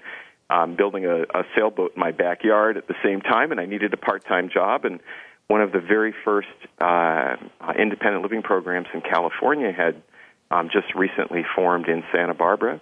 um, 0.48 0.76
building 0.76 1.04
a, 1.04 1.22
a 1.22 1.42
sailboat 1.56 1.94
in 1.96 2.00
my 2.00 2.12
backyard 2.12 2.76
at 2.76 2.86
the 2.86 2.94
same 3.04 3.20
time, 3.20 3.50
and 3.50 3.60
I 3.60 3.66
needed 3.66 3.92
a 3.92 3.96
part 3.96 4.24
time 4.24 4.48
job. 4.48 4.84
And 4.84 5.00
one 5.48 5.60
of 5.60 5.72
the 5.72 5.80
very 5.80 6.14
first 6.24 6.48
uh, 6.80 7.36
independent 7.78 8.22
living 8.22 8.42
programs 8.42 8.88
in 8.92 9.00
California 9.00 9.72
had 9.72 10.02
um, 10.50 10.68
just 10.72 10.94
recently 10.94 11.44
formed 11.54 11.88
in 11.88 12.04
Santa 12.12 12.34
Barbara, 12.34 12.80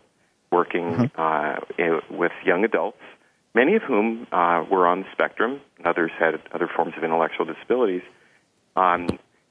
working 0.50 0.92
mm-hmm. 0.92 1.20
uh, 1.20 2.00
with 2.16 2.32
young 2.44 2.64
adults 2.64 2.98
many 3.54 3.76
of 3.76 3.82
whom 3.82 4.26
uh, 4.32 4.64
were 4.70 4.86
on 4.86 5.00
the 5.00 5.06
spectrum, 5.12 5.60
others 5.84 6.10
had 6.18 6.34
other 6.52 6.68
forms 6.74 6.94
of 6.96 7.04
intellectual 7.04 7.46
disabilities, 7.46 8.02
um, 8.76 9.08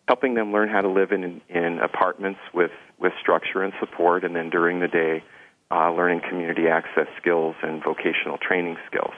helping 0.07 0.33
them 0.33 0.51
learn 0.51 0.69
how 0.69 0.81
to 0.81 0.89
live 0.89 1.11
in, 1.11 1.41
in 1.49 1.79
apartments 1.79 2.39
with, 2.53 2.71
with 2.99 3.13
structure 3.21 3.63
and 3.63 3.73
support, 3.79 4.23
and 4.23 4.35
then 4.35 4.49
during 4.49 4.79
the 4.79 4.87
day, 4.87 5.23
uh, 5.71 5.91
learning 5.91 6.21
community 6.29 6.67
access 6.67 7.07
skills 7.19 7.55
and 7.63 7.81
vocational 7.83 8.37
training 8.37 8.77
skills. 8.85 9.13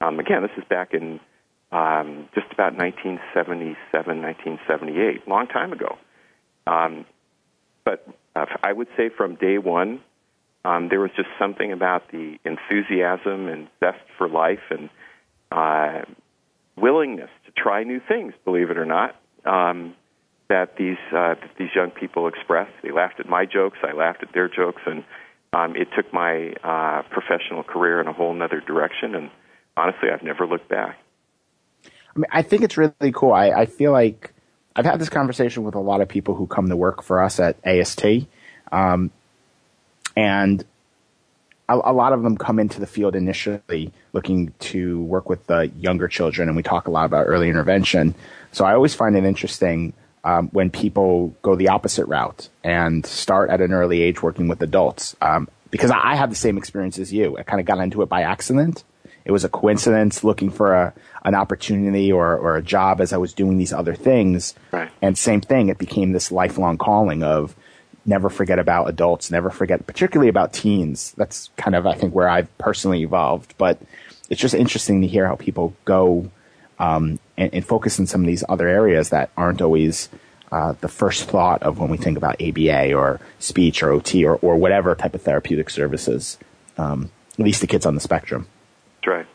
Um, 0.00 0.20
again, 0.20 0.42
this 0.42 0.52
is 0.56 0.64
back 0.68 0.94
in 0.94 1.18
um, 1.70 2.28
just 2.34 2.52
about 2.52 2.76
1977, 2.76 3.76
1978, 3.92 5.28
long 5.28 5.46
time 5.46 5.72
ago. 5.72 5.98
Um, 6.66 7.04
but 7.84 8.06
uh, 8.34 8.46
I 8.62 8.72
would 8.72 8.88
say 8.96 9.10
from 9.14 9.36
day 9.36 9.58
one, 9.58 10.00
um, 10.64 10.88
there 10.88 11.00
was 11.00 11.10
just 11.16 11.28
something 11.38 11.72
about 11.72 12.10
the 12.10 12.36
enthusiasm 12.44 13.48
and 13.48 13.68
zest 13.80 14.04
for 14.16 14.28
life 14.28 14.70
and 14.70 14.90
uh, 15.50 16.02
willingness 16.76 17.30
to 17.46 17.52
try 17.52 17.84
new 17.84 18.00
things, 18.06 18.34
believe 18.44 18.70
it 18.70 18.78
or 18.78 18.84
not, 18.84 19.16
um, 19.44 19.94
that 20.48 20.76
these 20.76 20.98
uh, 21.12 21.34
that 21.34 21.50
these 21.58 21.68
young 21.74 21.90
people 21.90 22.26
expressed. 22.28 22.72
They 22.82 22.90
laughed 22.90 23.20
at 23.20 23.28
my 23.28 23.44
jokes, 23.44 23.78
I 23.82 23.92
laughed 23.92 24.22
at 24.22 24.32
their 24.32 24.48
jokes, 24.48 24.82
and 24.86 25.04
um, 25.52 25.76
it 25.76 25.88
took 25.96 26.12
my 26.12 26.52
uh, 26.64 27.02
professional 27.10 27.62
career 27.62 28.00
in 28.00 28.06
a 28.06 28.12
whole 28.12 28.40
other 28.42 28.60
direction. 28.60 29.14
And 29.14 29.30
honestly, 29.76 30.08
I've 30.12 30.22
never 30.22 30.46
looked 30.46 30.68
back. 30.68 30.98
I 32.18 32.20
mean, 32.20 32.30
I 32.32 32.42
think 32.42 32.62
it's 32.62 32.76
really 32.76 33.12
cool. 33.12 33.32
I, 33.32 33.50
I 33.50 33.66
feel 33.66 33.92
like 33.92 34.34
I've 34.74 34.84
had 34.84 34.98
this 34.98 35.08
conversation 35.08 35.62
with 35.62 35.76
a 35.76 35.80
lot 35.80 36.00
of 36.00 36.08
people 36.08 36.34
who 36.34 36.48
come 36.48 36.68
to 36.68 36.76
work 36.76 37.00
for 37.00 37.22
us 37.22 37.38
at 37.38 37.56
AST. 37.64 38.04
Um, 38.72 39.12
and 40.16 40.64
a, 41.68 41.74
a, 41.74 41.92
lot 41.92 42.12
of 42.12 42.24
them 42.24 42.36
come 42.36 42.58
into 42.58 42.80
the 42.80 42.88
field 42.88 43.14
initially 43.14 43.92
looking 44.12 44.52
to 44.58 45.00
work 45.02 45.28
with 45.28 45.46
the 45.46 45.70
younger 45.78 46.08
children, 46.08 46.48
and 46.48 46.56
we 46.56 46.64
talk 46.64 46.88
a 46.88 46.90
lot 46.90 47.04
about 47.04 47.26
early 47.28 47.48
intervention. 47.48 48.16
So 48.50 48.64
I 48.64 48.74
always 48.74 48.96
find 48.96 49.16
it 49.16 49.24
interesting 49.24 49.92
um, 50.24 50.48
when 50.48 50.70
people 50.70 51.36
go 51.42 51.54
the 51.54 51.68
opposite 51.68 52.06
route 52.06 52.48
and 52.64 53.06
start 53.06 53.50
at 53.50 53.60
an 53.60 53.72
early 53.72 54.02
age 54.02 54.24
working 54.24 54.48
with 54.48 54.60
adults. 54.60 55.14
Um, 55.22 55.48
because 55.70 55.92
I, 55.92 56.20
I 56.20 56.26
the 56.26 56.34
same 56.34 56.58
experience 56.58 56.98
as 56.98 57.12
you. 57.12 57.38
I 57.38 57.44
kind 57.44 57.60
of 57.60 57.66
got 57.66 57.78
into 57.78 58.02
it 58.02 58.08
by 58.08 58.22
accident. 58.22 58.82
It 59.28 59.32
was 59.32 59.44
a 59.44 59.48
coincidence 59.50 60.24
looking 60.24 60.48
for 60.48 60.72
a, 60.72 60.94
an 61.22 61.34
opportunity 61.34 62.10
or, 62.10 62.34
or 62.38 62.56
a 62.56 62.62
job 62.62 63.02
as 63.02 63.12
I 63.12 63.18
was 63.18 63.34
doing 63.34 63.58
these 63.58 63.74
other 63.74 63.94
things. 63.94 64.54
Right. 64.72 64.90
And 65.02 65.18
same 65.18 65.42
thing, 65.42 65.68
it 65.68 65.76
became 65.76 66.12
this 66.12 66.32
lifelong 66.32 66.78
calling 66.78 67.22
of 67.22 67.54
never 68.06 68.30
forget 68.30 68.58
about 68.58 68.88
adults, 68.88 69.30
never 69.30 69.50
forget, 69.50 69.86
particularly 69.86 70.30
about 70.30 70.54
teens. 70.54 71.12
That's 71.18 71.50
kind 71.58 71.76
of, 71.76 71.86
I 71.86 71.94
think, 71.94 72.14
where 72.14 72.26
I've 72.26 72.56
personally 72.56 73.02
evolved. 73.02 73.54
But 73.58 73.78
it's 74.30 74.40
just 74.40 74.54
interesting 74.54 75.02
to 75.02 75.06
hear 75.06 75.26
how 75.26 75.36
people 75.36 75.74
go 75.84 76.30
um, 76.78 77.18
and, 77.36 77.52
and, 77.52 77.66
focus 77.66 77.98
in 77.98 78.06
some 78.06 78.22
of 78.22 78.26
these 78.26 78.44
other 78.48 78.66
areas 78.66 79.10
that 79.10 79.30
aren't 79.36 79.60
always 79.60 80.08
uh, 80.52 80.72
the 80.80 80.88
first 80.88 81.24
thought 81.24 81.62
of 81.62 81.78
when 81.78 81.90
we 81.90 81.98
think 81.98 82.16
about 82.16 82.40
ABA 82.40 82.94
or 82.94 83.20
speech 83.40 83.82
or 83.82 83.90
OT 83.90 84.24
or, 84.24 84.36
or 84.36 84.56
whatever 84.56 84.94
type 84.94 85.14
of 85.14 85.20
therapeutic 85.20 85.68
services, 85.68 86.38
um, 86.78 87.10
at 87.38 87.44
least 87.44 87.60
the 87.60 87.66
kids 87.66 87.84
on 87.84 87.94
the 87.94 88.00
spectrum. 88.00 88.46
That's 89.00 89.06
right. 89.06 89.26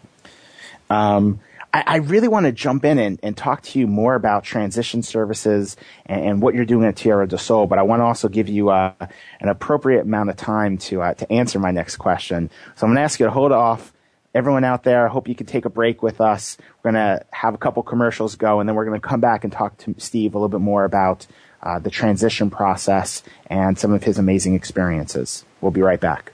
Um, 0.89 1.39
I, 1.73 1.83
I 1.87 1.95
really 1.97 2.27
want 2.27 2.45
to 2.45 2.51
jump 2.51 2.85
in 2.85 2.99
and, 2.99 3.19
and, 3.23 3.35
talk 3.35 3.63
to 3.63 3.79
you 3.79 3.87
more 3.87 4.15
about 4.15 4.43
transition 4.43 5.01
services 5.01 5.75
and, 6.05 6.25
and, 6.25 6.41
what 6.41 6.53
you're 6.53 6.65
doing 6.65 6.85
at 6.85 6.95
Tierra 6.95 7.27
del 7.27 7.39
Sol, 7.39 7.65
but 7.65 7.79
I 7.79 7.81
want 7.81 8.01
to 8.01 8.03
also 8.03 8.27
give 8.27 8.47
you 8.47 8.69
uh, 8.69 8.93
an 9.39 9.49
appropriate 9.49 10.01
amount 10.01 10.29
of 10.29 10.37
time 10.37 10.77
to 10.79 11.01
uh, 11.01 11.13
to 11.15 11.31
answer 11.31 11.59
my 11.59 11.71
next 11.71 11.97
question. 11.97 12.49
So 12.75 12.85
I'm 12.85 12.91
going 12.91 12.97
to 12.97 13.01
ask 13.01 13.19
you 13.19 13.25
to 13.25 13.31
hold 13.31 13.51
off. 13.51 13.91
Everyone 14.35 14.63
out 14.63 14.83
there, 14.83 15.07
I 15.07 15.11
hope 15.11 15.27
you 15.27 15.35
can 15.35 15.45
take 15.45 15.65
a 15.65 15.69
break 15.69 16.01
with 16.01 16.19
us. 16.19 16.57
We're 16.81 16.91
going 16.91 17.03
to 17.03 17.23
have 17.31 17.53
a 17.53 17.57
couple 17.59 17.83
commercials 17.83 18.35
go, 18.35 18.59
and 18.59 18.67
then 18.67 18.75
we're 18.75 18.85
going 18.85 18.99
to 18.99 19.07
come 19.07 19.19
back 19.19 19.43
and 19.43 19.53
talk 19.53 19.77
to 19.79 19.93
Steve 19.99 20.33
a 20.33 20.37
little 20.37 20.49
bit 20.49 20.59
more 20.59 20.85
about 20.85 21.27
uh, 21.61 21.77
the 21.77 21.91
transition 21.91 22.49
process 22.49 23.21
and 23.45 23.77
some 23.77 23.93
of 23.93 24.03
his 24.03 24.17
amazing 24.17 24.55
experiences. 24.55 25.45
We'll 25.61 25.71
be 25.71 25.81
right 25.81 25.99
back. 25.99 26.33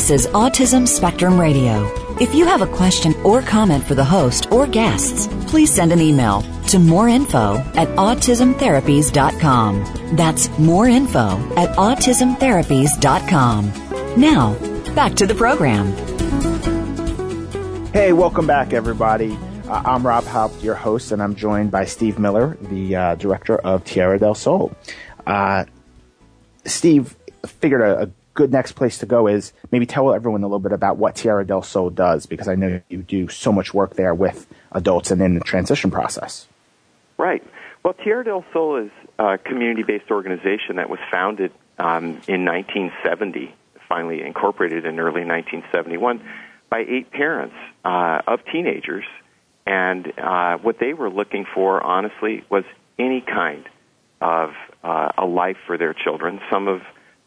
This 0.00 0.24
is 0.24 0.26
Autism 0.28 0.88
Spectrum 0.88 1.38
Radio. 1.38 1.84
If 2.18 2.34
you 2.34 2.46
have 2.46 2.62
a 2.62 2.66
question 2.66 3.12
or 3.22 3.42
comment 3.42 3.84
for 3.84 3.94
the 3.94 4.02
host 4.02 4.50
or 4.50 4.66
guests, 4.66 5.28
please 5.46 5.70
send 5.70 5.92
an 5.92 6.00
email 6.00 6.40
to 6.68 6.78
moreinfo 6.78 7.58
at 7.76 7.86
autismtherapies.com. 7.98 10.16
That's 10.16 10.48
moreinfo 10.48 11.56
at 11.58 11.76
autismtherapies.com. 11.76 14.18
Now, 14.18 14.54
back 14.94 15.16
to 15.16 15.26
the 15.26 15.34
program. 15.34 15.92
Hey, 17.92 18.14
welcome 18.14 18.46
back, 18.46 18.72
everybody. 18.72 19.36
Uh, 19.68 19.82
I'm 19.84 20.06
Rob 20.06 20.24
Haupt, 20.24 20.62
your 20.62 20.76
host, 20.76 21.12
and 21.12 21.22
I'm 21.22 21.34
joined 21.34 21.70
by 21.70 21.84
Steve 21.84 22.18
Miller, 22.18 22.56
the 22.58 22.96
uh, 22.96 23.16
director 23.16 23.58
of 23.58 23.84
Tierra 23.84 24.18
del 24.18 24.34
Sol. 24.34 24.74
Uh, 25.26 25.66
Steve 26.64 27.14
figured 27.44 27.82
a, 27.82 28.04
a 28.04 28.10
good 28.40 28.52
next 28.52 28.72
place 28.72 28.96
to 28.96 29.04
go 29.04 29.26
is 29.26 29.52
maybe 29.70 29.84
tell 29.84 30.14
everyone 30.14 30.42
a 30.42 30.46
little 30.46 30.60
bit 30.60 30.72
about 30.72 30.96
what 30.96 31.14
Tierra 31.14 31.46
del 31.46 31.60
Sol 31.60 31.90
does, 31.90 32.24
because 32.24 32.48
I 32.48 32.54
know 32.54 32.80
you 32.88 33.02
do 33.02 33.28
so 33.28 33.52
much 33.52 33.74
work 33.74 33.96
there 33.96 34.14
with 34.14 34.46
adults 34.72 35.10
and 35.10 35.20
in 35.20 35.34
the 35.34 35.42
transition 35.42 35.90
process. 35.90 36.48
Right. 37.18 37.46
Well, 37.84 37.92
Tierra 37.92 38.24
del 38.24 38.46
Sol 38.50 38.86
is 38.86 38.90
a 39.18 39.36
community-based 39.36 40.10
organization 40.10 40.76
that 40.76 40.88
was 40.88 41.00
founded 41.10 41.52
um, 41.78 42.22
in 42.26 42.46
1970, 42.46 43.54
finally 43.86 44.22
incorporated 44.22 44.86
in 44.86 44.98
early 44.98 45.26
1971, 45.26 46.26
by 46.70 46.78
eight 46.88 47.10
parents 47.10 47.56
uh, 47.84 48.22
of 48.26 48.40
teenagers. 48.50 49.04
And 49.66 50.18
uh, 50.18 50.56
what 50.56 50.78
they 50.78 50.94
were 50.94 51.10
looking 51.10 51.44
for, 51.44 51.82
honestly, 51.82 52.42
was 52.48 52.64
any 52.98 53.20
kind 53.20 53.68
of 54.22 54.54
uh, 54.82 55.12
a 55.18 55.26
life 55.26 55.58
for 55.66 55.76
their 55.76 55.92
children. 55.92 56.40
Some 56.50 56.68
of 56.68 56.80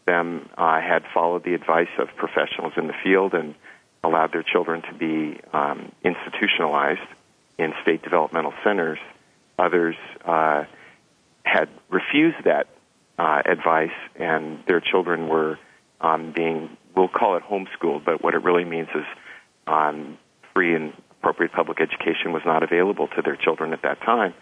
them 0.05 0.49
uh, 0.57 0.81
had 0.81 1.03
followed 1.13 1.43
the 1.43 1.53
advice 1.53 1.89
of 1.97 2.09
professionals 2.15 2.73
in 2.77 2.87
the 2.87 2.93
field 3.03 3.33
and 3.33 3.55
allowed 4.03 4.33
their 4.33 4.43
children 4.43 4.81
to 4.81 4.93
be 4.93 5.39
um, 5.53 5.91
institutionalized 6.03 7.07
in 7.57 7.73
state 7.81 8.01
developmental 8.03 8.53
centers. 8.63 8.99
Others 9.57 9.95
uh, 10.25 10.65
had 11.43 11.69
refused 11.89 12.43
that 12.45 12.67
uh, 13.17 13.41
advice, 13.45 13.91
and 14.15 14.59
their 14.67 14.81
children 14.81 15.27
were 15.27 15.57
um, 16.01 16.33
being, 16.35 16.75
we'll 16.95 17.07
call 17.07 17.37
it 17.37 17.43
homeschooled, 17.43 18.03
but 18.03 18.23
what 18.23 18.33
it 18.33 18.43
really 18.43 18.65
means 18.65 18.89
is 18.95 19.05
um, 19.67 20.17
free 20.53 20.75
and 20.75 20.93
appropriate 21.11 21.53
public 21.53 21.79
education 21.79 22.33
was 22.33 22.41
not 22.45 22.63
available 22.63 23.07
to 23.07 23.21
their 23.21 23.35
children 23.35 23.71
at 23.71 23.83
that 23.83 24.01
time, 24.01 24.33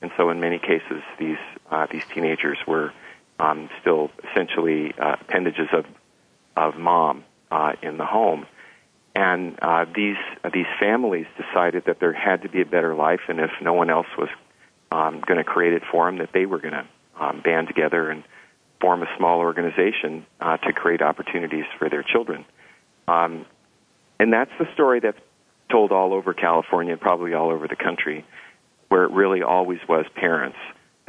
and 0.00 0.10
so 0.16 0.30
in 0.30 0.40
many 0.40 0.58
cases 0.58 1.02
these 1.18 1.36
uh, 1.70 1.86
these 1.90 2.04
teenagers 2.14 2.56
were 2.66 2.92
um, 3.40 3.70
still 3.80 4.10
essentially 4.30 4.92
uh, 4.98 5.16
appendages 5.20 5.68
of 5.72 5.86
of 6.56 6.76
mom 6.76 7.24
uh, 7.50 7.72
in 7.82 7.96
the 7.96 8.04
home. 8.04 8.46
And 9.14 9.58
uh, 9.60 9.86
these 9.94 10.16
these 10.52 10.66
families 10.78 11.26
decided 11.36 11.84
that 11.86 11.98
there 12.00 12.12
had 12.12 12.42
to 12.42 12.48
be 12.48 12.60
a 12.60 12.66
better 12.66 12.94
life, 12.94 13.20
and 13.28 13.40
if 13.40 13.50
no 13.60 13.72
one 13.72 13.90
else 13.90 14.06
was 14.16 14.28
um, 14.92 15.22
going 15.26 15.38
to 15.38 15.44
create 15.44 15.72
it 15.72 15.82
for 15.90 16.06
them, 16.06 16.18
that 16.18 16.30
they 16.32 16.46
were 16.46 16.58
going 16.58 16.74
to 16.74 16.86
um, 17.18 17.40
band 17.42 17.66
together 17.66 18.10
and 18.10 18.22
form 18.80 19.02
a 19.02 19.06
small 19.16 19.40
organization 19.40 20.24
uh, 20.40 20.56
to 20.58 20.72
create 20.72 21.02
opportunities 21.02 21.64
for 21.78 21.88
their 21.88 22.02
children. 22.02 22.44
Um, 23.08 23.46
and 24.18 24.32
that's 24.32 24.52
the 24.58 24.66
story 24.74 25.00
that's 25.00 25.18
told 25.70 25.92
all 25.92 26.14
over 26.14 26.32
California, 26.32 26.96
probably 26.96 27.34
all 27.34 27.50
over 27.50 27.68
the 27.68 27.76
country, 27.76 28.24
where 28.88 29.04
it 29.04 29.10
really 29.10 29.42
always 29.42 29.80
was 29.88 30.06
parents 30.14 30.56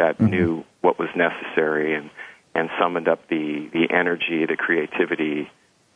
that 0.01 0.17
mm-hmm. 0.17 0.31
knew 0.31 0.63
what 0.81 0.97
was 0.97 1.09
necessary 1.15 1.93
and 1.95 2.09
and 2.53 2.69
summoned 2.79 3.07
up 3.07 3.27
the 3.29 3.69
the 3.71 3.87
energy, 3.91 4.45
the 4.45 4.57
creativity, 4.57 5.49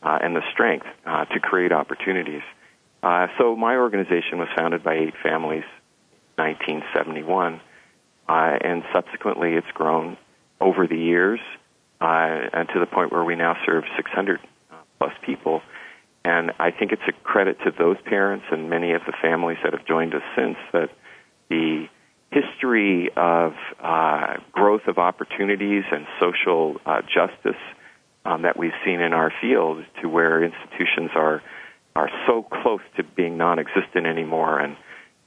uh, 0.04 0.20
and 0.22 0.36
the 0.36 0.44
strength 0.54 0.86
uh, 1.06 1.26
to 1.26 1.40
create 1.40 1.72
opportunities. 1.72 2.44
Uh, 3.02 3.28
so 3.38 3.56
my 3.56 3.76
organization 3.76 4.38
was 4.38 4.48
founded 4.56 4.84
by 4.84 4.96
eight 4.96 5.16
families, 5.22 5.66
1971, 6.36 7.60
uh, 8.30 8.32
and 8.62 8.84
subsequently 8.94 9.54
it's 9.54 9.72
grown 9.74 10.18
over 10.62 10.88
the 10.88 10.98
years 10.98 11.40
uh, 12.02 12.50
and 12.54 12.70
to 12.70 12.80
the 12.80 12.86
point 12.86 13.12
where 13.12 13.24
we 13.24 13.36
now 13.36 13.58
serve 13.66 13.84
600 13.96 14.40
uh, 14.40 14.76
plus 15.00 15.14
people. 15.24 15.62
And 16.24 16.52
I 16.58 16.72
think 16.72 16.92
it's 16.92 17.08
a 17.08 17.12
credit 17.12 17.58
to 17.66 17.72
those 17.78 17.98
parents 18.06 18.46
and 18.52 18.70
many 18.70 18.94
of 18.94 19.02
the 19.06 19.14
families 19.22 19.58
that 19.64 19.74
have 19.74 19.86
joined 19.86 20.16
us 20.16 20.24
since 20.36 20.58
that 20.74 20.90
the 21.50 21.88
history 22.32 23.10
of 23.16 23.54
uh, 23.80 24.38
growth 24.52 24.88
of 24.88 24.98
opportunities 24.98 25.84
and 25.92 26.06
social 26.20 26.78
uh, 26.86 27.02
justice 27.02 27.62
um, 28.26 28.42
that 28.42 28.58
we've 28.58 28.74
seen 28.84 29.00
in 29.00 29.14
our 29.14 29.32
field 29.42 29.84
to 30.02 30.10
where 30.10 30.44
institutions 30.44 31.12
are 31.16 31.42
are 31.96 32.10
so 32.28 32.44
close 32.44 32.82
to 32.98 33.04
being 33.04 33.38
non-existent 33.38 34.06
anymore 34.06 34.60
and 34.60 34.76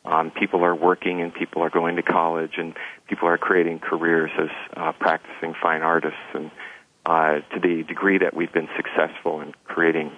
um, 0.05 0.31
people 0.31 0.65
are 0.65 0.75
working 0.75 1.23
and 1.23 1.33
people 1.33 1.63
are 1.63 1.71
going 1.71 1.97
to 1.97 2.03
college 2.03 2.53
and 2.59 2.75
people 3.09 3.27
are 3.27 3.39
creating 3.39 3.79
careers 3.79 4.31
as 4.39 4.51
uh, 4.77 4.93
practicing 4.93 5.55
fine 5.63 5.83
artists 5.83 6.19
and 6.35 6.51
uh, 7.07 7.41
to 7.55 7.61
the 7.63 7.85
degree 7.85 8.19
that 8.19 8.35
we've 8.35 8.53
been 8.53 8.69
successful 8.77 9.41
in 9.41 9.55
creating 9.65 10.13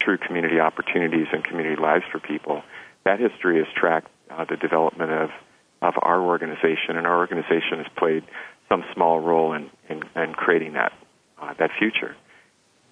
true 0.00 0.16
community 0.16 0.60
opportunities 0.60 1.26
and 1.32 1.44
community 1.44 1.80
lives 1.80 2.04
for 2.12 2.20
people 2.20 2.62
that 3.04 3.18
history 3.18 3.58
has 3.58 3.66
tracked 3.74 4.08
uh, 4.30 4.44
the 4.44 4.56
development 4.56 5.10
of 5.10 5.30
of 5.82 5.94
our 6.02 6.20
organization, 6.20 6.96
and 6.96 7.06
our 7.06 7.18
organization 7.18 7.78
has 7.78 7.86
played 7.96 8.24
some 8.68 8.84
small 8.94 9.20
role 9.20 9.52
in, 9.52 9.70
in, 9.88 10.02
in 10.14 10.34
creating 10.34 10.74
that 10.74 10.92
uh, 11.40 11.54
that 11.58 11.70
future. 11.78 12.14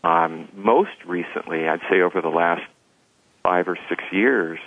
Um, 0.03 0.49
most 0.55 1.05
recently, 1.07 1.69
I'd 1.69 1.81
say 1.91 2.01
over 2.01 2.21
the 2.21 2.29
last 2.29 2.63
five 3.43 3.69
or 3.69 3.77
six 3.89 4.03
years, 4.11 4.59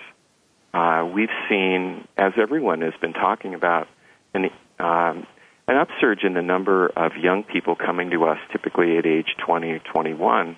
uh, 0.73 1.09
we've 1.13 1.29
seen, 1.49 2.07
as 2.17 2.33
everyone 2.37 2.81
has 2.81 2.93
been 3.01 3.13
talking 3.13 3.53
about, 3.55 3.87
an, 4.33 4.45
um, 4.79 5.25
an 5.67 5.77
upsurge 5.77 6.23
in 6.23 6.33
the 6.33 6.41
number 6.41 6.87
of 6.87 7.13
young 7.17 7.43
people 7.43 7.75
coming 7.75 8.12
to 8.12 8.25
us, 8.25 8.38
typically 8.51 8.97
at 8.97 9.05
age 9.05 9.36
20 9.45 9.71
or 9.71 9.79
21, 9.79 10.57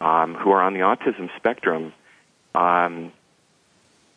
um, 0.00 0.34
who 0.34 0.50
are 0.50 0.62
on 0.62 0.74
the 0.74 0.80
autism 0.80 1.28
spectrum 1.36 1.92
um, 2.54 3.12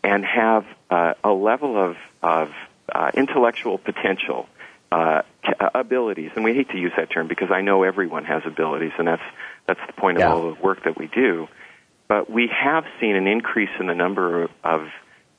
and 0.04 0.26
have 0.26 0.66
uh, 0.90 1.14
a 1.24 1.32
level 1.32 1.78
of, 1.78 1.96
of 2.22 2.50
uh, 2.92 3.12
intellectual 3.14 3.78
potential, 3.78 4.48
uh, 4.92 5.22
uh, 5.44 5.70
abilities, 5.74 6.32
and 6.36 6.44
we 6.44 6.54
hate 6.54 6.70
to 6.70 6.78
use 6.78 6.92
that 6.98 7.10
term 7.12 7.28
because 7.28 7.50
I 7.52 7.62
know 7.62 7.84
everyone 7.84 8.26
has 8.26 8.44
abilities, 8.46 8.92
and 8.98 9.08
that's 9.08 9.22
that's 9.68 9.80
the 9.88 9.94
point 9.94 10.18
of 10.18 10.24
all 10.30 10.54
the 10.54 10.62
work 10.62 10.84
that 10.84 10.98
we 10.98 11.08
do. 11.08 11.48
But 12.08 12.30
we 12.30 12.48
have 12.48 12.84
seen 13.00 13.16
an 13.16 13.28
increase 13.28 13.70
in 13.80 13.88
the 13.88 13.96
number 13.96 14.50
of 14.64 14.88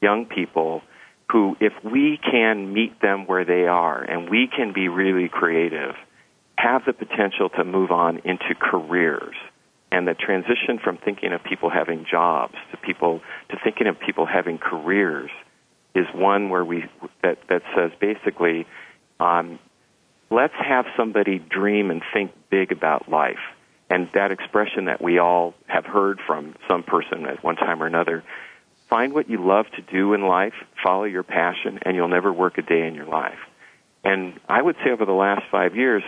young 0.01 0.25
people 0.27 0.83
who, 1.31 1.57
if 1.61 1.73
we 1.83 2.19
can 2.19 2.73
meet 2.73 3.01
them 3.01 3.27
where 3.27 3.45
they 3.45 3.67
are 3.67 4.03
and 4.03 4.29
we 4.29 4.47
can 4.47 4.73
be 4.73 4.89
really 4.89 5.29
creative, 5.29 5.95
have 6.57 6.85
the 6.85 6.93
potential 6.93 7.49
to 7.51 7.65
move 7.65 7.91
on 7.91 8.19
into 8.25 8.55
careers. 8.59 9.35
And 9.91 10.09
the 10.09 10.15
transition 10.15 10.79
from 10.83 10.97
thinking 10.97 11.33
of 11.35 11.45
people 11.45 11.69
having 11.69 12.07
jobs 12.11 12.55
to 12.71 12.79
people 12.79 13.21
to 13.51 13.59
thinking 13.63 13.87
of 13.87 14.01
people 14.01 14.25
having 14.25 14.57
careers 14.57 15.31
is 15.95 16.07
one 16.15 16.49
where 16.51 16.65
we 16.65 16.85
that 17.23 17.39
that 17.49 17.63
says 17.77 17.93
basically, 18.01 18.67
um, 19.21 19.59
let's 20.31 20.55
have 20.55 20.87
somebody 20.97 21.39
dream 21.39 21.91
and 21.91 22.03
think 22.13 22.33
big 22.51 22.73
about 22.73 23.09
life. 23.09 23.41
And 23.91 24.09
that 24.15 24.31
expression 24.31 24.87
that 24.87 25.03
we 25.03 25.19
all 25.19 25.55
have 25.67 25.85
heard 25.85 26.19
from 26.27 26.55
some 26.67 26.83
person 26.83 27.27
at 27.27 27.45
one 27.45 27.57
time 27.57 27.83
or 27.83 27.87
another, 27.87 28.25
find 28.89 29.13
what 29.13 29.29
you 29.29 29.45
love 29.45 29.67
to 29.77 29.83
do 29.83 30.15
in 30.15 30.23
life, 30.23 30.55
follow 30.83 31.05
your 31.05 31.23
passion, 31.23 31.79
and 31.83 31.95
you'll 31.95 32.09
never 32.09 32.33
work 32.33 32.57
a 32.57 32.63
day 32.63 32.87
in 32.87 32.95
your 32.95 33.05
life. 33.05 33.39
And 34.03 34.41
I 34.49 34.63
would 34.63 34.77
say 34.83 34.91
over 34.91 35.05
the 35.05 35.13
last 35.13 35.43
five 35.51 35.77
years, 35.77 36.03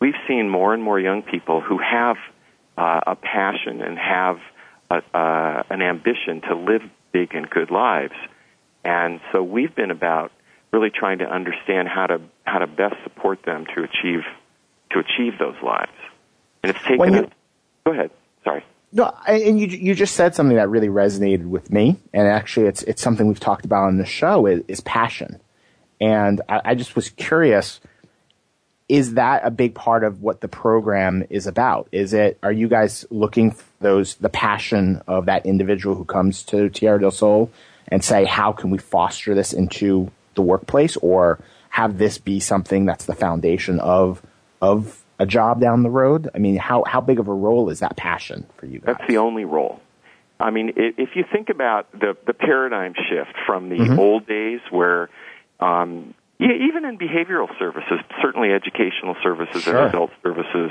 we've 0.00 0.14
seen 0.26 0.48
more 0.48 0.72
and 0.72 0.82
more 0.82 0.98
young 0.98 1.22
people 1.22 1.60
who 1.60 1.78
have 1.78 2.16
uh, 2.78 3.00
a 3.06 3.16
passion 3.16 3.82
and 3.82 3.98
have 3.98 4.38
a, 4.90 5.02
uh, 5.16 5.62
an 5.68 5.82
ambition 5.82 6.40
to 6.48 6.56
live 6.56 6.82
big 7.12 7.34
and 7.34 7.48
good 7.50 7.70
lives 7.70 8.14
and 8.86 9.20
so 9.32 9.42
we've 9.42 9.74
been 9.74 9.90
about 9.90 10.30
really 10.72 10.90
trying 10.90 11.18
to 11.18 11.24
understand 11.24 11.88
how 11.88 12.06
to 12.06 12.20
how 12.44 12.58
to 12.58 12.68
best 12.68 12.94
support 13.02 13.40
them 13.44 13.66
to 13.74 13.82
achieve 13.82 14.22
to 14.92 15.00
achieve 15.00 15.38
those 15.40 15.56
lives. 15.62 15.90
And 16.62 16.70
it's 16.70 16.84
taken 16.84 17.12
you, 17.12 17.20
us. 17.24 17.30
Go 17.84 17.92
ahead. 17.92 18.10
Sorry. 18.44 18.64
No, 18.92 19.12
and 19.26 19.58
you 19.58 19.66
you 19.66 19.94
just 19.96 20.14
said 20.14 20.36
something 20.36 20.56
that 20.56 20.68
really 20.68 20.88
resonated 20.88 21.46
with 21.46 21.72
me, 21.72 21.96
and 22.14 22.28
actually, 22.28 22.66
it's 22.66 22.82
it's 22.84 23.02
something 23.02 23.26
we've 23.26 23.40
talked 23.40 23.64
about 23.64 23.84
on 23.84 23.96
the 23.98 24.06
show 24.06 24.46
is, 24.46 24.62
is 24.68 24.80
passion, 24.80 25.40
and 26.00 26.40
I, 26.48 26.60
I 26.66 26.74
just 26.76 26.94
was 26.94 27.10
curious. 27.10 27.80
Is 28.88 29.14
that 29.14 29.44
a 29.44 29.50
big 29.50 29.74
part 29.74 30.04
of 30.04 30.22
what 30.22 30.40
the 30.40 30.46
program 30.46 31.26
is 31.28 31.48
about? 31.48 31.88
Is 31.90 32.14
it? 32.14 32.38
Are 32.44 32.52
you 32.52 32.68
guys 32.68 33.04
looking 33.10 33.50
for 33.50 33.64
those 33.80 34.14
the 34.14 34.28
passion 34.28 35.02
of 35.08 35.26
that 35.26 35.44
individual 35.44 35.96
who 35.96 36.04
comes 36.04 36.44
to 36.44 36.68
Tierra 36.68 37.00
del 37.00 37.10
Sol 37.10 37.50
and 37.88 38.04
say, 38.04 38.24
how 38.24 38.52
can 38.52 38.70
we 38.70 38.78
foster 38.78 39.34
this 39.34 39.52
into 39.52 40.10
the 40.34 40.42
workplace 40.42 40.96
or 40.98 41.38
have 41.70 41.98
this 41.98 42.18
be 42.18 42.40
something 42.40 42.86
that's 42.86 43.04
the 43.04 43.14
foundation 43.14 43.80
of, 43.80 44.22
of 44.60 45.04
a 45.18 45.26
job 45.26 45.60
down 45.60 45.82
the 45.82 45.90
road? 45.90 46.28
I 46.34 46.38
mean, 46.38 46.56
how, 46.56 46.84
how 46.86 47.00
big 47.00 47.18
of 47.18 47.28
a 47.28 47.34
role 47.34 47.70
is 47.70 47.80
that 47.80 47.96
passion 47.96 48.46
for 48.56 48.66
you 48.66 48.80
guys? 48.80 48.96
That's 48.98 49.08
the 49.08 49.18
only 49.18 49.44
role. 49.44 49.80
I 50.38 50.50
mean, 50.50 50.72
if 50.76 51.10
you 51.14 51.24
think 51.32 51.48
about 51.48 51.90
the, 51.92 52.16
the 52.26 52.34
paradigm 52.34 52.94
shift 52.94 53.34
from 53.46 53.70
the 53.70 53.76
mm-hmm. 53.76 53.98
old 53.98 54.26
days 54.26 54.60
where, 54.70 55.08
um, 55.60 56.14
yeah, 56.38 56.48
even 56.68 56.84
in 56.84 56.98
behavioral 56.98 57.48
services, 57.58 58.00
certainly 58.20 58.52
educational 58.52 59.16
services 59.22 59.62
sure. 59.62 59.78
and 59.78 59.88
adult 59.88 60.10
services, 60.22 60.70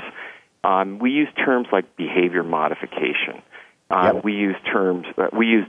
um, 0.62 1.00
we 1.00 1.10
use 1.10 1.28
terms 1.44 1.66
like 1.72 1.96
behavior 1.96 2.44
modification. 2.44 3.42
Uh, 3.88 4.12
yep. 4.14 4.24
We 4.24 4.32
use 4.32 4.56
terms, 4.72 5.06
uh, 5.16 5.28
we 5.32 5.46
use 5.46 5.66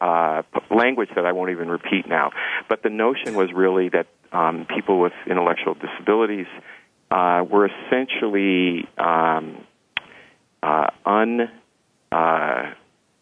uh, 0.00 0.42
language 0.70 1.10
that 1.14 1.26
I 1.26 1.32
won't 1.32 1.50
even 1.50 1.68
repeat 1.68 2.08
now. 2.08 2.30
But 2.68 2.82
the 2.82 2.88
notion 2.88 3.34
was 3.34 3.52
really 3.52 3.90
that 3.90 4.06
um, 4.32 4.66
people 4.74 5.00
with 5.00 5.12
intellectual 5.28 5.74
disabilities 5.74 6.46
uh, 7.10 7.44
were 7.48 7.68
essentially 7.68 8.88
um, 8.96 9.66
uh, 10.62 10.86
un, 11.04 11.50
uh, 12.10 12.72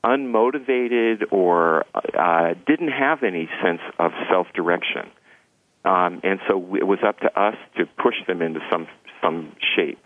unmotivated 0.04 1.32
or 1.32 1.84
uh, 1.94 2.54
didn't 2.66 2.92
have 2.92 3.24
any 3.24 3.48
sense 3.62 3.80
of 3.98 4.12
self 4.30 4.46
direction. 4.54 5.10
Um, 5.84 6.20
and 6.24 6.40
so 6.48 6.76
it 6.76 6.86
was 6.86 6.98
up 7.06 7.18
to 7.20 7.40
us 7.40 7.56
to 7.78 7.86
push 7.86 8.14
them 8.26 8.42
into 8.42 8.60
some 8.70 8.86
some 9.22 9.52
shape. 9.76 9.98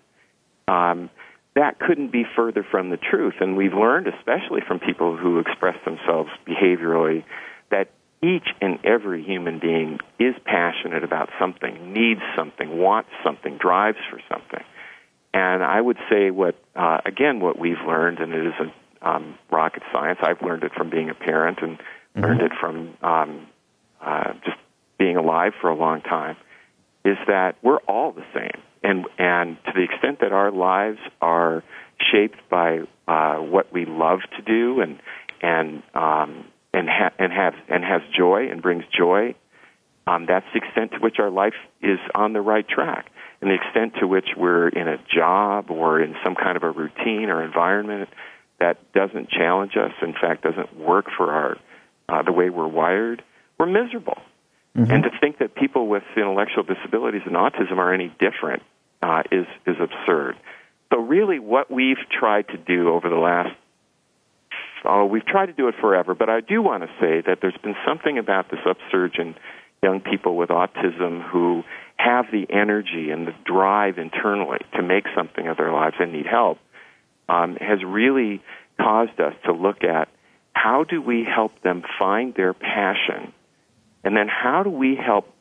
Um, 0.68 1.10
that 1.54 1.78
couldn't 1.78 2.12
be 2.12 2.24
further 2.36 2.64
from 2.68 2.90
the 2.90 2.96
truth. 2.96 3.34
And 3.40 3.56
we've 3.56 3.74
learned, 3.74 4.06
especially 4.06 4.60
from 4.66 4.78
people 4.78 5.16
who 5.16 5.38
express 5.38 5.76
themselves 5.84 6.30
behaviorally, 6.46 7.24
that 7.70 7.90
each 8.22 8.48
and 8.60 8.78
every 8.84 9.22
human 9.22 9.58
being 9.58 9.98
is 10.18 10.34
passionate 10.44 11.04
about 11.04 11.30
something, 11.38 11.92
needs 11.92 12.20
something, 12.36 12.78
wants 12.78 13.10
something, 13.24 13.56
drives 13.56 13.98
for 14.10 14.20
something. 14.28 14.62
And 15.32 15.62
I 15.62 15.80
would 15.80 15.96
say 16.10 16.30
what, 16.30 16.56
uh, 16.76 16.98
again, 17.06 17.40
what 17.40 17.58
we've 17.58 17.80
learned, 17.86 18.18
and 18.18 18.32
it 18.32 18.46
isn't 18.46 18.72
um, 19.00 19.38
rocket 19.50 19.82
science. 19.92 20.18
I've 20.22 20.42
learned 20.42 20.64
it 20.64 20.72
from 20.76 20.90
being 20.90 21.08
a 21.08 21.14
parent 21.14 21.60
and 21.62 21.78
mm-hmm. 21.78 22.20
learned 22.22 22.42
it 22.42 22.52
from 22.60 22.96
um, 23.02 23.46
uh, 24.00 24.32
just 24.44 24.58
being 24.98 25.16
alive 25.16 25.52
for 25.60 25.70
a 25.70 25.74
long 25.74 26.02
time, 26.02 26.36
is 27.04 27.16
that 27.26 27.56
we're 27.62 27.80
all 27.88 28.12
the 28.12 28.24
same 28.34 28.62
and 28.82 29.06
and 29.18 29.56
to 29.64 29.72
the 29.74 29.82
extent 29.82 30.20
that 30.20 30.32
our 30.32 30.50
lives 30.50 30.98
are 31.20 31.62
shaped 32.12 32.38
by 32.50 32.80
uh, 33.06 33.36
what 33.36 33.72
we 33.72 33.84
love 33.84 34.20
to 34.36 34.42
do 34.42 34.80
and 34.80 34.98
and 35.42 35.82
um, 35.94 36.44
and 36.72 36.88
ha- 36.88 37.12
and 37.18 37.32
have 37.32 37.54
and 37.68 37.84
has 37.84 38.02
joy 38.16 38.48
and 38.50 38.62
brings 38.62 38.84
joy, 38.96 39.34
um, 40.06 40.26
that's 40.26 40.46
the 40.54 40.60
extent 40.64 40.92
to 40.92 40.98
which 40.98 41.16
our 41.18 41.30
life 41.30 41.54
is 41.82 41.98
on 42.14 42.32
the 42.32 42.40
right 42.40 42.66
track. 42.68 43.10
And 43.40 43.50
the 43.50 43.54
extent 43.54 43.94
to 44.00 44.06
which 44.06 44.28
we're 44.36 44.68
in 44.68 44.86
a 44.86 44.98
job 45.14 45.70
or 45.70 46.00
in 46.00 46.14
some 46.22 46.34
kind 46.34 46.56
of 46.56 46.62
a 46.62 46.70
routine 46.70 47.30
or 47.30 47.42
environment 47.42 48.10
that 48.58 48.92
doesn't 48.92 49.30
challenge 49.30 49.72
us, 49.76 49.92
in 50.02 50.12
fact, 50.12 50.42
doesn't 50.42 50.76
work 50.78 51.06
for 51.16 51.32
our 51.32 51.56
uh, 52.10 52.22
the 52.22 52.32
way 52.32 52.50
we're 52.50 52.68
wired, 52.68 53.22
we're 53.58 53.66
miserable. 53.66 54.18
Mm-hmm. 54.76 54.90
And 54.90 55.02
to 55.04 55.10
think 55.20 55.38
that 55.38 55.54
people 55.54 55.88
with 55.88 56.04
intellectual 56.16 56.62
disabilities 56.62 57.22
and 57.26 57.34
autism 57.34 57.78
are 57.78 57.92
any 57.92 58.14
different 58.20 58.62
uh, 59.02 59.22
is 59.32 59.46
is 59.66 59.76
absurd. 59.80 60.36
So 60.92 61.00
really, 61.00 61.38
what 61.38 61.70
we've 61.70 61.98
tried 62.10 62.48
to 62.48 62.56
do 62.56 62.90
over 62.90 63.08
the 63.08 63.16
last 63.16 63.50
oh, 64.84 65.06
we've 65.06 65.26
tried 65.26 65.46
to 65.46 65.52
do 65.52 65.68
it 65.68 65.74
forever, 65.80 66.14
but 66.14 66.28
I 66.28 66.40
do 66.40 66.62
want 66.62 66.82
to 66.84 66.88
say 67.00 67.22
that 67.26 67.38
there's 67.40 67.56
been 67.62 67.76
something 67.86 68.18
about 68.18 68.50
this 68.50 68.60
upsurge 68.64 69.18
in 69.18 69.34
young 69.82 70.00
people 70.00 70.36
with 70.36 70.50
autism 70.50 71.28
who 71.30 71.62
have 71.96 72.26
the 72.32 72.46
energy 72.50 73.10
and 73.10 73.26
the 73.26 73.34
drive 73.44 73.98
internally 73.98 74.58
to 74.74 74.82
make 74.82 75.04
something 75.14 75.48
of 75.48 75.56
their 75.56 75.72
lives 75.72 75.96
and 75.98 76.12
need 76.12 76.26
help 76.26 76.58
um, 77.28 77.56
has 77.56 77.78
really 77.84 78.42
caused 78.80 79.18
us 79.20 79.34
to 79.44 79.52
look 79.52 79.84
at 79.84 80.08
how 80.52 80.84
do 80.84 81.00
we 81.00 81.24
help 81.24 81.52
them 81.62 81.82
find 81.98 82.34
their 82.34 82.52
passion 82.52 83.32
and 84.04 84.16
then 84.16 84.28
how 84.28 84.62
do 84.62 84.70
we 84.70 84.96
help 84.96 85.32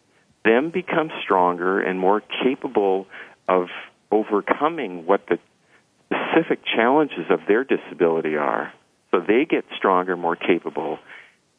them 0.43 0.69
become 0.69 1.09
stronger 1.23 1.81
and 1.81 1.99
more 1.99 2.21
capable 2.43 3.07
of 3.47 3.67
overcoming 4.11 5.05
what 5.05 5.21
the 5.27 5.37
specific 6.05 6.59
challenges 6.65 7.25
of 7.29 7.41
their 7.47 7.63
disability 7.63 8.35
are 8.35 8.73
so 9.11 9.19
they 9.19 9.45
get 9.45 9.65
stronger, 9.75 10.15
more 10.15 10.35
capable. 10.35 10.99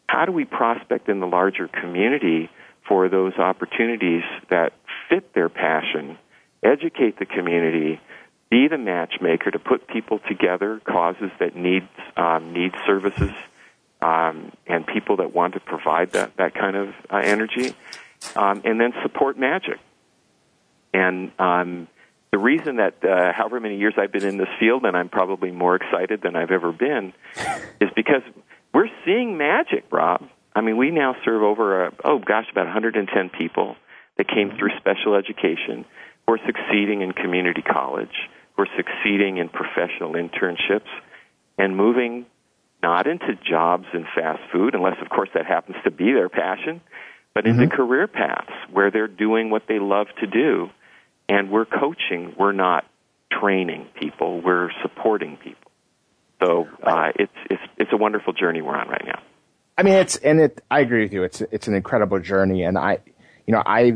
How 0.09 0.25
do 0.25 0.33
we 0.33 0.45
prospect 0.45 1.09
in 1.09 1.21
the 1.21 1.27
larger 1.27 1.69
community 1.69 2.51
for 2.87 3.09
those 3.09 3.35
opportunities 3.35 4.23
that 4.51 4.73
fit 5.09 5.35
their 5.35 5.49
passion, 5.49 6.19
educate 6.63 7.19
the 7.19 7.27
community, 7.27 8.01
be 8.51 8.69
the 8.69 8.79
matchmaker 8.79 9.51
to 9.51 9.59
put 9.59 9.87
people 9.87 10.21
together, 10.29 10.81
causes 10.85 11.31
that 11.39 11.55
need 11.55 11.89
um, 12.17 12.53
need 12.53 12.73
services, 12.87 13.31
um, 14.03 14.53
and 14.67 14.87
people 14.87 15.19
that 15.19 15.35
want 15.35 15.55
to 15.55 15.61
provide 15.61 16.13
that 16.13 16.37
that 16.37 16.55
kind 16.55 16.77
of 16.77 16.89
uh, 17.11 17.17
energy, 17.23 17.75
um, 18.37 18.63
and 18.65 18.81
then 18.81 18.93
support 19.03 19.39
magic. 19.39 19.79
And 20.93 21.31
um, 21.39 21.89
the 22.33 22.39
reason 22.39 22.77
that 22.77 23.05
uh, 23.05 23.33
however 23.33 23.61
many 23.61 23.79
years 23.79 23.95
I've 23.97 24.13
been 24.13 24.25
in 24.25 24.39
this 24.39 24.49
field, 24.59 24.85
and 24.85 24.97
I'm 24.97 25.09
probably 25.09 25.51
more 25.51 25.77
excited 25.77 26.23
than 26.23 26.37
I've 26.37 26.51
ever 26.51 26.73
been, 26.73 27.13
is 27.81 27.91
because 27.95 28.23
we're 28.73 28.91
seeing 29.05 29.37
magic, 29.37 29.85
Rob. 29.91 30.23
I 30.55 30.63
mean, 30.63 30.77
we 30.77 30.91
now 30.91 31.15
serve 31.25 31.43
over, 31.43 31.87
a, 31.87 31.93
oh 32.05 32.19
gosh, 32.19 32.47
about 32.51 32.67
110 32.67 33.31
people 33.31 33.77
that 34.17 34.29
came 34.29 34.57
through 34.59 34.71
special 34.79 35.15
education 35.15 35.85
who 36.27 36.35
are 36.35 36.41
succeeding 36.45 37.03
in 37.03 37.13
community 37.13 37.63
college, 37.63 38.29
who 38.55 38.63
are 38.63 38.69
succeeding 38.77 39.39
in 39.39 39.49
professional 39.49 40.13
internships, 40.13 40.91
and 41.59 41.77
moving 41.77 42.27
not 42.83 43.07
into 43.07 43.35
jobs 43.49 43.87
in 43.93 44.07
fast 44.15 44.41
food, 44.53 44.75
unless, 44.75 44.97
of 45.03 45.09
course, 45.09 45.29
that 45.35 45.47
happens 45.47 45.77
to 45.85 45.91
be 45.91 46.13
their 46.13 46.29
passion, 46.29 46.81
but 47.35 47.47
into 47.47 47.65
mm-hmm. 47.65 47.75
career 47.75 48.07
paths 48.07 48.53
where 48.73 48.91
they're 48.91 49.09
doing 49.09 49.51
what 49.51 49.63
they 49.69 49.79
love 49.79 50.07
to 50.21 50.27
do. 50.27 50.71
And 51.29 51.51
we're 51.51 51.67
coaching, 51.67 52.35
we're 52.39 52.53
not 52.53 52.85
training 53.31 53.87
people, 53.95 54.41
we're 54.41 54.71
supporting 54.83 55.37
people. 55.37 55.71
So 56.43 56.69
uh, 56.83 57.13
it's, 57.15 57.33
it's, 57.51 57.63
it's 57.77 57.93
a 57.93 57.97
wonderful 57.97 58.33
journey 58.33 58.63
we're 58.63 58.77
on 58.77 58.89
right 58.89 59.05
now. 59.05 59.21
I 59.79 59.83
mean, 59.83 59.95
it's 59.95 60.17
and 60.17 60.41
it. 60.41 60.63
I 60.71 60.81
agree 60.81 61.05
with 61.05 61.15
you. 61.15 61.23
It's 61.23 61.41
it's 61.41 61.67
an 61.67 61.75
incredible 61.75 62.21
journey, 62.21 62.65
and 62.65 62.77
I, 62.77 62.99
you 63.47 63.53
know, 63.53 63.63
I, 63.65 63.95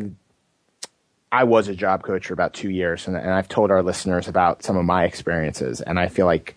I 1.31 1.45
was 1.45 1.69
a 1.69 1.75
job 1.75 2.03
coach 2.03 2.29
for 2.29 2.33
about 2.33 2.55
two 2.55 2.71
years, 2.71 3.07
and, 3.07 3.15
and 3.19 3.31
I've 3.31 3.49
told 3.49 3.71
our 3.71 3.83
listeners 3.83 4.27
about 4.27 4.63
some 4.63 4.79
of 4.79 4.87
my 4.87 5.05
experiences, 5.05 5.83
and 5.83 6.01
I 6.01 6.09
feel 6.09 6.25
like 6.25 6.57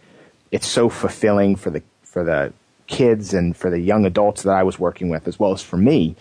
it's 0.49 0.65
so 0.65 0.87
fulfilling 0.87 1.57
for 1.57 1.71
the 1.71 1.83
for 2.17 2.23
the 2.23 2.51
kids 2.87 3.31
and 3.31 3.55
for 3.55 3.69
the 3.69 3.79
young 3.79 4.03
adults 4.03 4.41
that 4.41 4.51
I 4.51 4.63
was 4.63 4.79
working 4.79 5.09
with, 5.09 5.27
as 5.27 5.37
well 5.37 5.51
as 5.51 5.61
for 5.61 5.77
me. 5.77 6.15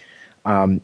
Um, 0.45 0.83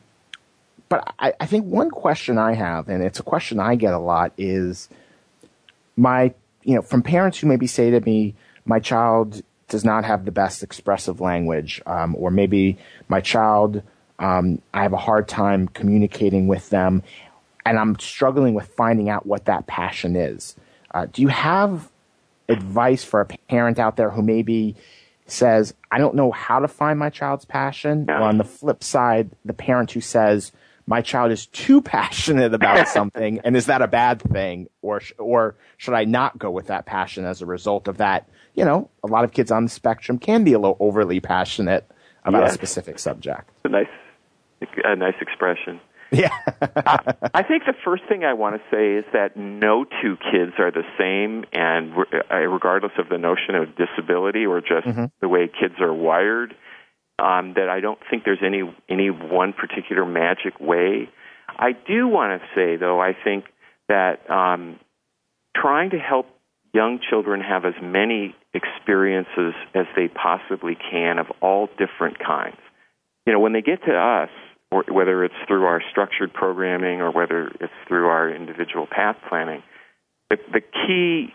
but 0.89 1.13
I, 1.19 1.35
I 1.39 1.45
think 1.45 1.67
one 1.67 1.91
question 1.91 2.39
I 2.39 2.55
have, 2.55 2.89
and 2.89 3.03
it's 3.03 3.21
a 3.21 3.23
question 3.23 3.61
I 3.61 3.75
get 3.75 3.93
a 3.93 3.99
lot, 3.99 4.33
is 4.39 4.89
my, 5.99 6.33
you 6.63 6.75
know, 6.75 6.81
from 6.81 7.03
parents 7.03 7.37
who 7.39 7.47
maybe 7.47 7.67
say 7.67 7.91
to 7.91 8.01
me, 8.01 8.35
my 8.65 8.81
child 8.81 9.43
does 9.69 9.85
not 9.85 10.07
have 10.07 10.25
the 10.25 10.33
best 10.33 10.63
expressive 10.63 11.21
language, 11.21 11.83
um, 11.85 12.17
or 12.19 12.31
maybe 12.31 12.79
my 13.09 13.21
child, 13.21 13.83
um, 14.19 14.63
I 14.73 14.83
have 14.83 14.95
a 14.95 15.05
hard 15.09 15.29
time 15.29 15.69
communicating 15.69 16.47
with 16.47 16.71
them, 16.71 17.03
and 17.67 17.79
I'm 17.79 17.99
struggling 17.99 18.55
with 18.55 18.69
finding 18.69 19.11
out 19.11 19.27
what 19.27 19.45
that 19.45 19.67
passion 19.67 20.17
is. 20.17 20.57
Uh, 20.91 21.05
do 21.13 21.21
you 21.21 21.29
have 21.29 21.91
advice 22.49 23.05
for 23.05 23.21
a 23.21 23.27
parent 23.27 23.79
out 23.79 23.97
there 23.97 24.09
who 24.09 24.23
maybe 24.23 24.75
says, 25.27 25.75
I 25.91 25.99
don't 25.99 26.15
know 26.15 26.31
how 26.31 26.61
to 26.61 26.69
find 26.69 26.99
my 26.99 27.11
child's 27.11 27.45
passion? 27.45 28.07
Or 28.09 28.15
on 28.15 28.39
the 28.39 28.45
flip 28.45 28.83
side, 28.83 29.31
the 29.45 29.55
parent 29.55 29.93
who 29.93 30.01
says, 30.01 30.53
my 30.87 31.01
child 31.01 31.31
is 31.31 31.47
too 31.47 31.81
passionate 31.83 32.55
about 32.55 32.89
something, 32.89 33.41
and 33.45 33.57
is 33.57 33.67
that 33.67 33.83
a 33.83 33.89
bad 33.89 34.21
thing, 34.21 34.69
or 34.83 35.01
or 35.19 35.55
should 35.77 35.95
I 35.95 36.05
not 36.05 36.39
go 36.39 36.51
with 36.51 36.67
that 36.67 36.87
passion 36.87 37.25
as 37.25 37.41
a 37.41 37.47
result 37.47 37.89
of 37.89 37.99
that 37.99 38.29
you 38.55 38.65
know, 38.65 38.91
a 39.03 39.07
lot 39.07 39.25
of 39.25 39.33
kids 39.33 39.51
on 39.51 39.65
the 39.65 39.71
spectrum 39.71 40.19
can 40.19 40.45
be 40.45 40.53
a 40.53 40.59
little 40.59 40.77
overly 40.81 41.21
passionate 41.21 41.91
about 42.25 42.43
yes. 42.43 42.53
a 42.53 42.55
specific 42.55 42.99
subject. 42.99 43.51
A 43.65 43.69
nice, 43.69 43.87
a 44.85 44.97
nice 44.97 45.15
expression. 45.21 45.81
Yeah. 46.23 46.29
uh, 46.61 47.13
I 47.33 47.43
think 47.43 47.65
the 47.65 47.75
first 47.85 48.03
thing 48.07 48.23
I 48.23 48.35
want 48.35 48.57
to 48.57 48.63
say 48.71 48.99
is 48.99 49.05
that 49.15 49.35
no 49.35 49.85
two 49.85 50.19
kids 50.31 50.53
are 50.59 50.71
the 50.71 50.85
same, 50.99 51.47
and 51.55 51.95
uh, 52.31 52.37
regardless 52.37 52.93
of 52.99 53.09
the 53.09 53.17
notion 53.17 53.55
of 53.55 53.69
disability 53.77 54.45
or 54.45 54.61
just 54.61 54.87
mm-hmm. 54.87 55.07
the 55.23 55.29
way 55.29 55.49
kids 55.49 55.77
are 55.81 55.93
wired, 55.93 56.55
um, 57.19 57.55
that 57.55 57.71
I 57.71 57.81
don't 57.81 57.99
think 58.11 58.25
there's 58.25 58.43
any 58.45 58.63
any 58.91 59.09
one 59.09 59.55
particular 59.55 60.05
magic 60.05 60.61
way. 60.61 61.09
I 61.49 61.73
do 61.73 62.09
want 62.09 62.43
to 62.43 62.47
say, 62.55 62.77
though, 62.77 63.01
I 63.01 63.17
think 63.25 63.47
that 63.89 64.29
um, 64.31 64.79
trying 65.57 65.91
to 65.91 65.99
help 65.99 66.27
young 66.75 67.01
children 67.09 67.41
have 67.41 67.65
as 67.65 67.75
many 67.83 68.35
experiences 68.53 69.55
as 69.75 69.87
they 69.97 70.09
possibly 70.09 70.77
can 70.91 71.19
of 71.19 71.27
all 71.41 71.69
different 71.79 72.19
kinds. 72.19 72.59
You 73.27 73.33
know, 73.33 73.41
when 73.41 73.53
they 73.53 73.63
get 73.63 73.85
to 73.85 73.95
us, 73.95 74.31
whether 74.73 75.25
it's 75.25 75.35
through 75.47 75.65
our 75.65 75.83
structured 75.91 76.33
programming 76.33 77.01
or 77.01 77.11
whether 77.11 77.49
it's 77.61 77.73
through 77.87 78.07
our 78.07 78.35
individual 78.35 78.87
path 78.87 79.17
planning, 79.29 79.63
the, 80.31 80.39
the 80.53 80.61
key 80.61 81.35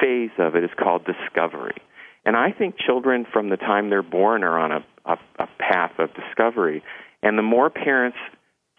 phase 0.00 0.30
of 0.38 0.56
it 0.56 0.64
is 0.64 0.70
called 0.78 1.04
discovery. 1.04 1.76
And 2.24 2.36
I 2.36 2.52
think 2.52 2.76
children 2.78 3.26
from 3.32 3.50
the 3.50 3.56
time 3.56 3.90
they're 3.90 4.02
born 4.02 4.44
are 4.44 4.58
on 4.58 4.72
a, 4.72 4.84
a, 5.04 5.18
a 5.38 5.48
path 5.58 5.92
of 5.98 6.10
discovery. 6.14 6.82
And 7.22 7.36
the 7.36 7.42
more 7.42 7.68
parents 7.68 8.18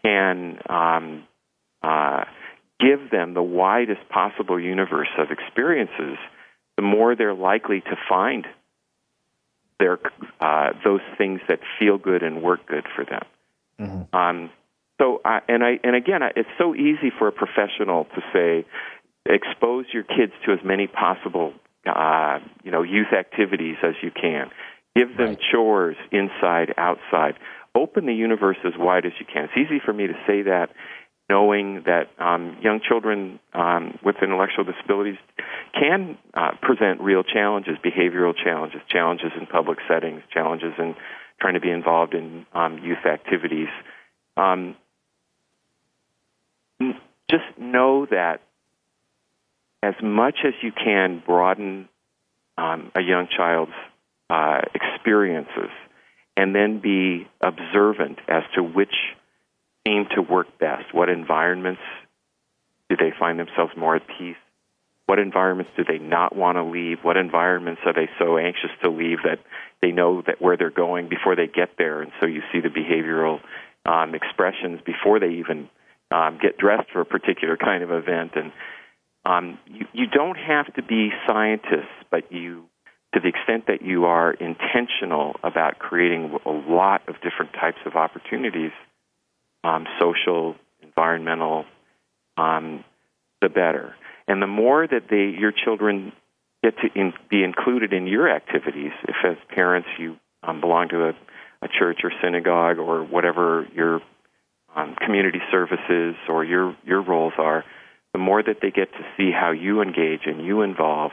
can 0.04 0.60
um, 0.70 1.24
uh, 1.82 2.24
give 2.80 3.12
them 3.12 3.34
the 3.34 3.44
widest 3.44 4.08
possible 4.10 4.60
universe 4.60 5.10
of 5.18 5.28
experiences, 5.30 6.18
the 6.78 6.84
more 6.84 7.16
they're 7.16 7.34
likely 7.34 7.82
to 7.82 7.96
find 8.10 8.46
their 9.80 10.00
uh, 10.40 10.70
those 10.84 11.02
things 11.18 11.42
that 11.48 11.60
feel 11.80 11.98
good 11.98 12.24
and 12.24 12.42
work 12.42 12.66
good 12.66 12.86
for 12.96 13.06
them. 13.06 13.24
Mm-hmm. 13.80 14.16
Um, 14.16 14.50
so, 15.00 15.22
uh, 15.26 15.40
and 15.48 15.64
I 15.64 15.80
and 15.84 15.96
again, 15.96 16.22
it's 16.36 16.50
so 16.58 16.76
easy 16.76 17.12
for 17.18 17.28
a 17.28 17.32
professional 17.32 18.06
to 18.16 18.22
say, 18.32 18.66
expose 19.26 19.86
your 19.92 20.04
kids 20.04 20.34
to 20.46 20.54
as 20.54 20.60
many 20.64 20.88
possible, 20.88 21.54
uh, 21.86 22.40
you 22.64 22.72
know, 22.72 22.84
youth 22.84 23.12
activities 23.18 23.78
as 23.84 23.96
you 24.02 24.12
can. 24.12 24.50
Give 24.96 25.10
them 25.18 25.30
right. 25.30 25.40
chores 25.52 25.98
inside, 26.12 26.74
outside. 26.78 27.36
Open 27.76 28.06
the 28.06 28.14
universe 28.14 28.58
as 28.64 28.74
wide 28.78 29.06
as 29.06 29.14
you 29.20 29.26
can. 29.26 29.46
It's 29.46 29.58
easy 29.58 29.82
for 29.84 29.92
me 29.92 30.06
to 30.06 30.14
say 30.28 30.44
that 30.44 30.70
knowing 31.30 31.84
that 31.86 32.10
um, 32.20 32.58
young 32.62 32.80
children 32.88 33.40
um, 33.54 33.98
with 34.04 34.18
intellectual 34.22 34.66
disabilities 34.66 35.18
can 35.74 36.18
uh, 36.34 36.52
present 36.62 37.02
real 37.02 37.24
challenges, 37.24 37.78
behavioral 37.84 38.34
challenges, 38.36 38.82
challenges 38.90 39.32
in 39.40 39.48
public 39.48 39.80
settings, 39.88 40.22
challenges 40.32 40.74
in 40.78 40.96
trying 41.40 41.56
to 41.56 41.60
be 41.60 41.70
involved 41.70 42.14
in 42.14 42.46
um, 42.54 42.80
youth 42.80 43.06
activities. 43.06 43.68
Um, 44.38 44.76
just 47.30 47.44
know 47.58 48.06
that 48.06 48.42
as 49.82 49.96
much 50.02 50.40
as 50.46 50.54
you 50.62 50.72
can 50.72 51.22
broaden 51.26 51.90
um, 52.58 52.92
a 52.96 53.02
young 53.02 53.28
child's 53.36 53.74
uh, 54.30 54.62
experiences 54.74 55.72
and 56.38 56.56
then 56.56 56.80
be 56.80 57.28
observant 57.42 58.20
as 58.28 58.44
to 58.56 58.64
which 58.64 58.94
seem 59.86 60.06
to 60.16 60.22
work 60.22 60.58
best? 60.60 60.94
What 60.94 61.10
environments 61.10 61.82
do 62.90 62.96
they 62.96 63.14
find 63.18 63.40
themselves 63.40 63.74
more 63.78 63.96
at 63.96 64.04
peace? 64.08 64.38
What 65.06 65.20
environments 65.20 65.72
do 65.76 65.84
they 65.84 66.00
not 66.00 66.36
want 66.36 66.58
to 66.58 66.64
leave? 66.64 67.00
What 67.02 67.18
environments 67.18 67.82
are 67.86 67.94
they 67.94 68.10
so 68.18 68.38
anxious 68.38 68.72
to 68.84 68.90
leave 68.90 69.20
that 69.24 69.40
they 69.84 69.92
know 69.92 70.24
that 70.26 70.42
where 70.42 70.56
they're 70.58 70.72
going 70.72 71.10
before 71.10 71.36
they 71.36 71.48
get 71.48 71.72
there? 71.78 72.02
And 72.02 72.12
so 72.20 72.26
you 72.26 72.42
see 72.52 72.62
the 72.62 72.70
behavioral 72.70 73.40
um, 73.86 74.16
expressions 74.16 74.80
before 74.86 75.20
they 75.20 75.34
even 75.44 75.70
um, 76.10 76.40
get 76.42 76.58
dressed 76.58 76.90
for 76.92 77.02
a 77.02 77.06
particular 77.06 77.58
kind 77.58 77.84
of 77.84 77.92
event. 77.92 78.32
And 78.36 78.52
um, 79.26 79.60
you, 79.68 79.86
you 79.94 80.08
don't 80.08 80.38
have 80.38 80.74
to 80.76 80.84
be 80.84 81.10
scientists, 81.28 81.96
but 82.10 82.32
you, 82.32 82.64
to 83.14 83.20
the 83.20 83.28
extent 83.28 83.68
that 83.68 83.82
you 83.82 84.06
are 84.06 84.32
intentional 84.32 85.36
about 85.44 85.80
creating 85.80 86.38
a 86.46 86.50
lot 86.52 87.02
of 87.10 87.16
different 87.16 87.52
types 87.54 87.80
of 87.86 87.96
opportunities, 87.96 88.72
um, 89.64 89.86
social, 90.00 90.56
environmental, 90.82 91.66
um, 92.38 92.84
the 93.42 93.50
better. 93.50 93.96
And 94.28 94.42
the 94.42 94.48
more 94.48 94.88
that 94.88 95.04
they, 95.10 95.38
your 95.38 95.52
children 95.52 96.14
get 96.64 96.76
to 96.78 96.88
in, 97.00 97.14
be 97.30 97.44
included 97.44 97.94
in 97.94 98.08
your 98.08 98.34
activities, 98.34 98.92
if 99.08 99.16
as 99.26 99.38
parents 99.50 99.90
you 100.00 100.18
um, 100.42 100.62
belong 100.62 100.90
to 100.90 101.10
a, 101.10 101.10
a 101.62 101.68
church 101.68 102.00
or 102.04 102.12
synagogue 102.24 102.80
or 102.80 103.04
whatever 103.04 103.68
your 103.76 104.02
um, 104.76 104.96
community 105.00 105.40
services 105.52 106.16
or 106.28 106.44
your 106.44 106.76
your 106.86 107.02
roles 107.02 107.34
are, 107.38 107.64
the 108.14 108.20
more 108.20 108.42
that 108.42 108.58
they 108.62 108.72
get 108.72 108.92
to 108.94 109.06
see 109.18 109.32
how 109.32 109.52
you 109.52 109.82
engage 109.82 110.22
and 110.26 110.46
you 110.46 110.62
involve, 110.62 111.12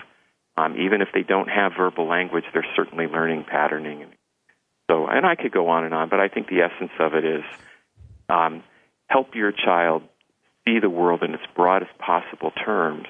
um, 0.56 0.76
even 0.78 1.02
if 1.02 1.08
they 1.12 1.22
don't 1.22 1.48
have 1.48 1.72
verbal 1.76 2.06
language, 2.06 2.44
they're 2.52 2.66
certainly 2.76 3.06
learning 3.06 3.44
patterning. 3.44 4.06
So, 4.90 5.06
and 5.06 5.24
I 5.24 5.34
could 5.36 5.52
go 5.52 5.68
on 5.68 5.84
and 5.84 5.94
on, 5.94 6.08
but 6.08 6.20
I 6.20 6.28
think 6.28 6.48
the 6.48 6.62
essence 6.62 6.90
of 6.98 7.14
it 7.14 7.24
is 7.24 7.44
um, 8.28 8.62
help 9.06 9.34
your 9.34 9.52
child 9.52 10.02
see 10.66 10.78
the 10.80 10.90
world 10.90 11.22
in 11.22 11.34
its 11.34 11.42
broadest 11.54 11.96
possible 11.98 12.50
terms, 12.50 13.06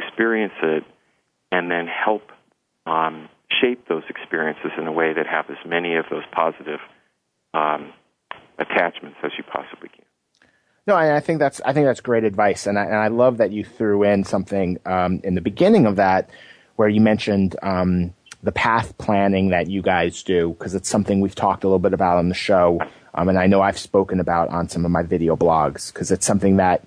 experience 0.00 0.54
it, 0.62 0.84
and 1.50 1.70
then 1.70 1.86
help 1.86 2.22
um, 2.86 3.28
shape 3.60 3.86
those 3.88 4.02
experiences 4.08 4.70
in 4.78 4.86
a 4.86 4.92
way 4.92 5.12
that 5.12 5.26
have 5.26 5.50
as 5.50 5.56
many 5.66 5.96
of 5.96 6.06
those 6.10 6.24
positive 6.32 6.80
um, 7.54 7.92
attachments 8.58 9.18
as 9.22 9.32
you 9.36 9.44
possibly 9.44 9.88
can. 9.88 10.04
No, 10.86 10.94
I, 10.94 11.16
I 11.16 11.20
think 11.20 11.38
that's 11.38 11.60
I 11.66 11.72
think 11.74 11.86
that's 11.86 12.00
great 12.00 12.24
advice, 12.24 12.66
and 12.66 12.78
I, 12.78 12.84
and 12.84 12.94
I 12.94 13.08
love 13.08 13.38
that 13.38 13.52
you 13.52 13.62
threw 13.62 14.04
in 14.04 14.24
something 14.24 14.78
um, 14.86 15.20
in 15.22 15.34
the 15.34 15.42
beginning 15.42 15.84
of 15.84 15.96
that 15.96 16.30
where 16.76 16.88
you 16.88 17.00
mentioned 17.00 17.56
um, 17.62 18.14
the 18.42 18.52
path 18.52 18.96
planning 18.96 19.48
that 19.50 19.68
you 19.68 19.82
guys 19.82 20.22
do 20.22 20.50
because 20.50 20.74
it's 20.74 20.88
something 20.88 21.20
we've 21.20 21.34
talked 21.34 21.64
a 21.64 21.66
little 21.66 21.78
bit 21.78 21.92
about 21.92 22.16
on 22.16 22.30
the 22.30 22.34
show, 22.34 22.80
um, 23.14 23.28
and 23.28 23.38
I 23.38 23.46
know 23.46 23.60
I've 23.60 23.78
spoken 23.78 24.18
about 24.18 24.48
on 24.48 24.70
some 24.70 24.86
of 24.86 24.90
my 24.90 25.02
video 25.02 25.36
blogs 25.36 25.92
because 25.92 26.10
it's 26.10 26.24
something 26.24 26.56
that 26.56 26.82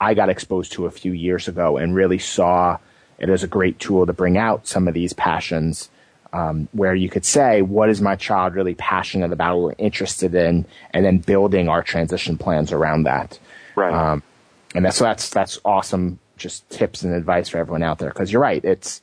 I 0.00 0.12
got 0.12 0.28
exposed 0.28 0.72
to 0.72 0.84
a 0.84 0.90
few 0.90 1.12
years 1.12 1.48
ago 1.48 1.78
and 1.78 1.94
really 1.94 2.18
saw 2.18 2.76
it 3.18 3.28
as 3.28 3.42
a 3.42 3.48
great 3.48 3.78
tool 3.78 4.06
to 4.06 4.12
bring 4.12 4.36
out 4.36 4.66
some 4.66 4.88
of 4.88 4.94
these 4.94 5.12
passions 5.12 5.88
um, 6.32 6.68
where 6.72 6.94
you 6.94 7.08
could 7.08 7.24
say, 7.24 7.62
what 7.62 7.88
is 7.88 8.00
my 8.00 8.16
child 8.16 8.54
really 8.54 8.74
passionate 8.74 9.32
about 9.32 9.56
or 9.56 9.74
interested 9.78 10.34
in, 10.34 10.66
and 10.92 11.04
then 11.04 11.18
building 11.18 11.68
our 11.68 11.82
transition 11.82 12.36
plans 12.36 12.72
around 12.72 13.04
that. 13.04 13.38
Right. 13.74 13.92
Um, 13.92 14.22
and 14.74 14.84
that's 14.84 14.98
so 14.98 15.04
that's 15.04 15.30
that's 15.30 15.58
awesome. 15.64 16.18
Just 16.36 16.68
tips 16.68 17.02
and 17.02 17.14
advice 17.14 17.48
for 17.48 17.58
everyone 17.58 17.82
out 17.82 17.98
there 17.98 18.10
because 18.10 18.30
you're 18.30 18.42
right. 18.42 18.62
It's 18.62 19.00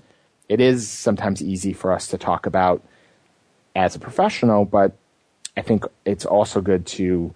it 0.48 0.60
is 0.60 0.88
sometimes 0.88 1.42
easy 1.42 1.74
for 1.74 1.92
us 1.92 2.08
to 2.08 2.18
talk 2.18 2.46
about 2.46 2.84
as 3.76 3.96
a 3.96 4.00
professional, 4.00 4.66
but 4.66 4.96
I 5.58 5.62
think 5.62 5.86
it's 6.06 6.26
also 6.26 6.62
good 6.62 6.86
to 6.88 7.34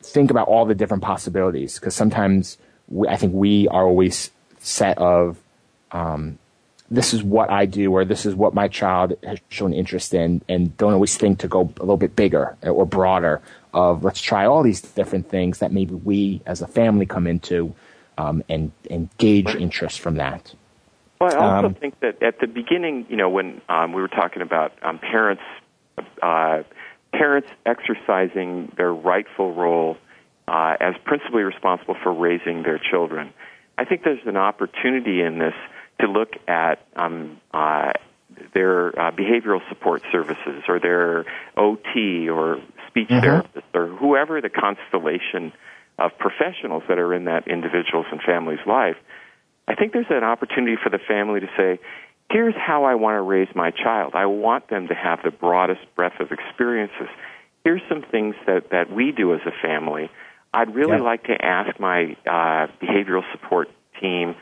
think 0.00 0.30
about 0.30 0.48
all 0.48 0.64
the 0.64 0.74
different 0.74 1.02
possibilities 1.02 1.78
because 1.78 1.94
sometimes 1.94 2.58
we, 2.88 3.06
I 3.06 3.16
think 3.16 3.34
we 3.34 3.68
are 3.68 3.84
always 3.84 4.30
set 4.58 4.98
of 4.98 5.38
um, 5.92 6.38
this 6.90 7.12
is 7.12 7.22
what 7.22 7.50
I 7.50 7.66
do 7.66 7.92
or 7.92 8.04
this 8.04 8.24
is 8.24 8.34
what 8.34 8.54
my 8.54 8.68
child 8.68 9.16
has 9.22 9.38
shown 9.48 9.72
interest 9.72 10.14
in 10.14 10.40
and 10.48 10.74
don't 10.76 10.94
always 10.94 11.16
think 11.16 11.40
to 11.40 11.48
go 11.48 11.60
a 11.60 11.80
little 11.80 11.96
bit 11.96 12.16
bigger 12.16 12.56
or 12.62 12.86
broader 12.86 13.42
of 13.74 14.04
let's 14.04 14.20
try 14.20 14.46
all 14.46 14.62
these 14.62 14.80
different 14.80 15.28
things 15.28 15.58
that 15.58 15.72
maybe 15.72 15.94
we 15.94 16.40
as 16.46 16.62
a 16.62 16.66
family 16.66 17.04
come 17.04 17.26
into 17.26 17.74
um, 18.16 18.42
and, 18.48 18.72
and 18.90 19.08
gauge 19.18 19.54
interest 19.54 20.00
from 20.00 20.16
that. 20.16 20.54
Well, 21.20 21.34
I 21.34 21.56
also 21.56 21.68
um, 21.68 21.74
think 21.74 22.00
that 22.00 22.22
at 22.22 22.40
the 22.40 22.46
beginning, 22.46 23.06
you 23.08 23.16
know, 23.16 23.28
when 23.28 23.60
um, 23.68 23.92
we 23.92 24.00
were 24.00 24.08
talking 24.08 24.42
about 24.42 24.72
um, 24.82 24.98
parents, 24.98 25.42
uh, 26.22 26.62
parents 27.12 27.48
exercising 27.66 28.72
their 28.76 28.92
rightful 28.92 29.52
role 29.52 29.96
uh, 30.46 30.76
as 30.80 30.94
principally 31.04 31.42
responsible 31.42 31.96
for 32.02 32.12
raising 32.12 32.62
their 32.62 32.78
children, 32.78 33.32
I 33.76 33.84
think 33.84 34.04
there's 34.04 34.24
an 34.26 34.36
opportunity 34.36 35.20
in 35.20 35.38
this 35.38 35.54
to 36.00 36.06
look 36.06 36.34
at 36.46 36.86
um, 36.96 37.40
uh, 37.52 37.92
their 38.54 38.88
uh, 38.98 39.10
behavioral 39.12 39.60
support 39.68 40.02
services 40.12 40.62
or 40.68 40.78
their 40.80 41.24
OT 41.56 42.28
or 42.28 42.60
speech 42.88 43.08
mm-hmm. 43.08 43.20
therapist 43.20 43.66
or 43.74 43.86
whoever 43.88 44.40
the 44.40 44.50
constellation 44.50 45.52
of 45.98 46.12
professionals 46.18 46.84
that 46.88 46.98
are 46.98 47.12
in 47.12 47.24
that 47.24 47.48
individual's 47.48 48.06
and 48.10 48.20
family's 48.22 48.64
life. 48.66 48.96
I 49.66 49.74
think 49.74 49.92
there's 49.92 50.06
an 50.10 50.24
opportunity 50.24 50.76
for 50.82 50.90
the 50.90 50.98
family 50.98 51.40
to 51.40 51.48
say, 51.56 51.80
here's 52.30 52.54
how 52.54 52.84
I 52.84 52.94
want 52.94 53.16
to 53.16 53.22
raise 53.22 53.48
my 53.54 53.70
child. 53.70 54.14
I 54.14 54.26
want 54.26 54.68
them 54.68 54.88
to 54.88 54.94
have 54.94 55.20
the 55.24 55.30
broadest 55.30 55.80
breadth 55.96 56.20
of 56.20 56.30
experiences. 56.30 57.08
Here's 57.64 57.82
some 57.88 58.02
things 58.02 58.34
that, 58.46 58.70
that 58.70 58.90
we 58.90 59.12
do 59.12 59.34
as 59.34 59.40
a 59.44 59.52
family. 59.62 60.10
I'd 60.54 60.74
really 60.74 60.96
yeah. 60.96 61.02
like 61.02 61.24
to 61.24 61.44
ask 61.44 61.78
my 61.78 62.16
uh, 62.26 62.68
behavioral 62.80 63.22
support 63.32 63.68
team 64.00 64.36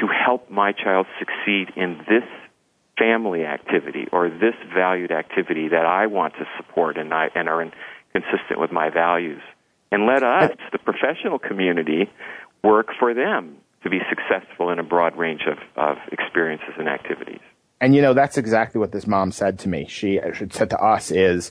to 0.00 0.06
help 0.06 0.50
my 0.50 0.72
child 0.72 1.06
succeed 1.18 1.68
in 1.76 1.98
this 2.08 2.24
family 2.98 3.44
activity 3.44 4.06
or 4.12 4.28
this 4.28 4.54
valued 4.74 5.10
activity 5.10 5.68
that 5.68 5.86
I 5.86 6.06
want 6.06 6.34
to 6.34 6.44
support 6.56 6.98
and, 6.98 7.12
I, 7.14 7.28
and 7.34 7.48
are 7.48 7.62
in, 7.62 7.72
consistent 8.12 8.58
with 8.58 8.72
my 8.72 8.90
values. 8.90 9.40
And 9.92 10.06
let 10.06 10.22
us, 10.22 10.50
the 10.72 10.78
professional 10.78 11.38
community, 11.38 12.10
work 12.62 12.88
for 12.98 13.14
them 13.14 13.56
to 13.82 13.90
be 13.90 13.98
successful 14.08 14.70
in 14.70 14.78
a 14.78 14.82
broad 14.82 15.16
range 15.16 15.42
of, 15.46 15.58
of 15.76 15.96
experiences 16.12 16.74
and 16.78 16.88
activities. 16.88 17.40
And 17.80 17.94
you 17.94 18.02
know, 18.02 18.12
that's 18.12 18.36
exactly 18.36 18.78
what 18.78 18.92
this 18.92 19.06
mom 19.06 19.32
said 19.32 19.58
to 19.60 19.68
me. 19.68 19.86
She, 19.88 20.20
she 20.34 20.46
said 20.50 20.70
to 20.70 20.78
us 20.78 21.10
is, 21.10 21.50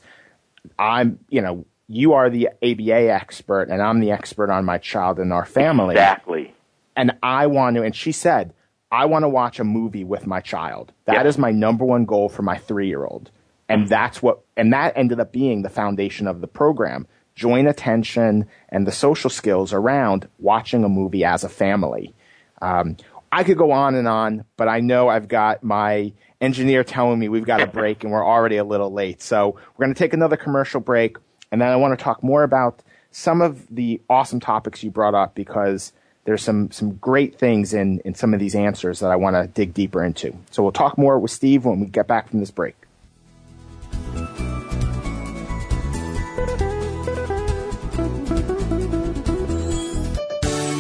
I'm, 0.77 1.19
you 1.29 1.41
know, 1.41 1.65
you 1.88 2.13
are 2.13 2.29
the 2.29 2.49
ABA 2.62 3.12
expert 3.12 3.69
and 3.69 3.81
I'm 3.81 3.99
the 3.99 4.12
expert 4.12 4.51
on 4.51 4.63
my 4.63 4.77
child 4.77 5.17
and 5.19 5.33
our 5.33 5.45
family. 5.45 5.95
Exactly 5.95 6.53
and 6.99 7.13
I 7.23 7.47
want 7.47 7.77
to, 7.77 7.83
and 7.83 7.95
she 7.95 8.12
said, 8.12 8.53
I 8.91 9.05
want 9.05 9.23
to 9.23 9.29
watch 9.29 9.57
a 9.57 9.63
movie 9.63 10.03
with 10.03 10.27
my 10.27 10.41
child. 10.41 10.91
That 11.05 11.25
is 11.25 11.38
my 11.38 11.49
number 11.49 11.85
one 11.85 12.03
goal 12.03 12.27
for 12.27 12.41
my 12.41 12.57
three 12.57 12.89
year 12.89 13.05
old. 13.05 13.31
And 13.69 13.88
that's 13.88 14.21
what, 14.21 14.41
and 14.57 14.73
that 14.73 14.97
ended 14.97 15.21
up 15.21 15.31
being 15.31 15.62
the 15.62 15.69
foundation 15.69 16.27
of 16.27 16.41
the 16.41 16.47
program. 16.47 17.07
Joint 17.35 17.69
attention 17.69 18.47
and 18.67 18.85
the 18.85 18.91
social 18.91 19.29
skills 19.29 19.71
around 19.71 20.27
watching 20.39 20.83
a 20.83 20.89
movie 20.89 21.23
as 21.23 21.45
a 21.45 21.49
family. 21.49 22.13
Um, 22.62 22.97
I 23.31 23.45
could 23.45 23.57
go 23.57 23.71
on 23.71 23.95
and 23.95 24.07
on, 24.07 24.43
but 24.57 24.67
I 24.67 24.81
know 24.81 25.07
I've 25.07 25.29
got 25.29 25.63
my 25.63 26.12
engineer 26.41 26.83
telling 26.83 27.17
me 27.17 27.29
we've 27.29 27.45
got 27.45 27.62
a 27.62 27.67
break 27.79 28.03
and 28.03 28.12
we're 28.12 28.27
already 28.27 28.57
a 28.57 28.65
little 28.65 28.91
late. 28.91 29.21
So 29.21 29.51
we're 29.77 29.85
going 29.85 29.95
to 29.95 29.99
take 29.99 30.13
another 30.13 30.35
commercial 30.35 30.81
break. 30.81 31.15
And 31.49 31.62
then 31.62 31.69
I 31.69 31.77
want 31.77 31.97
to 31.97 32.03
talk 32.03 32.21
more 32.23 32.43
about 32.43 32.83
some 33.12 33.41
of 33.41 33.73
the 33.73 34.01
awesome 34.09 34.41
topics 34.41 34.83
you 34.83 34.91
brought 34.91 35.15
up 35.15 35.33
because 35.33 35.93
there's 36.25 36.43
some 36.43 36.71
some 36.71 36.95
great 36.95 37.38
things 37.38 37.73
in 37.73 37.99
in 38.01 38.13
some 38.13 38.34
of 38.34 38.39
these 38.39 38.55
answers 38.55 38.99
that 38.99 39.12
I 39.12 39.15
want 39.15 39.36
to 39.36 39.47
dig 39.47 39.73
deeper 39.73 40.03
into. 40.03 40.36
So 40.51 40.63
we'll 40.63 40.71
talk 40.71 40.97
more 40.97 41.17
with 41.19 41.32
Steve 41.32 41.65
when 41.65 41.79
we 41.79 41.88
get 41.88 42.08
back 42.08 42.29
from 42.29 42.39
this 42.39 42.51
break. 42.51 42.75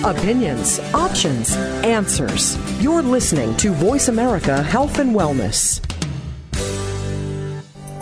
Opinions, 0.05 0.79
options, 0.93 1.55
answers. 1.83 2.57
You're 2.81 3.01
listening 3.01 3.55
to 3.57 3.71
Voice 3.71 4.07
America 4.07 4.63
Health 4.63 4.97
and 4.99 5.15
Wellness. 5.15 5.81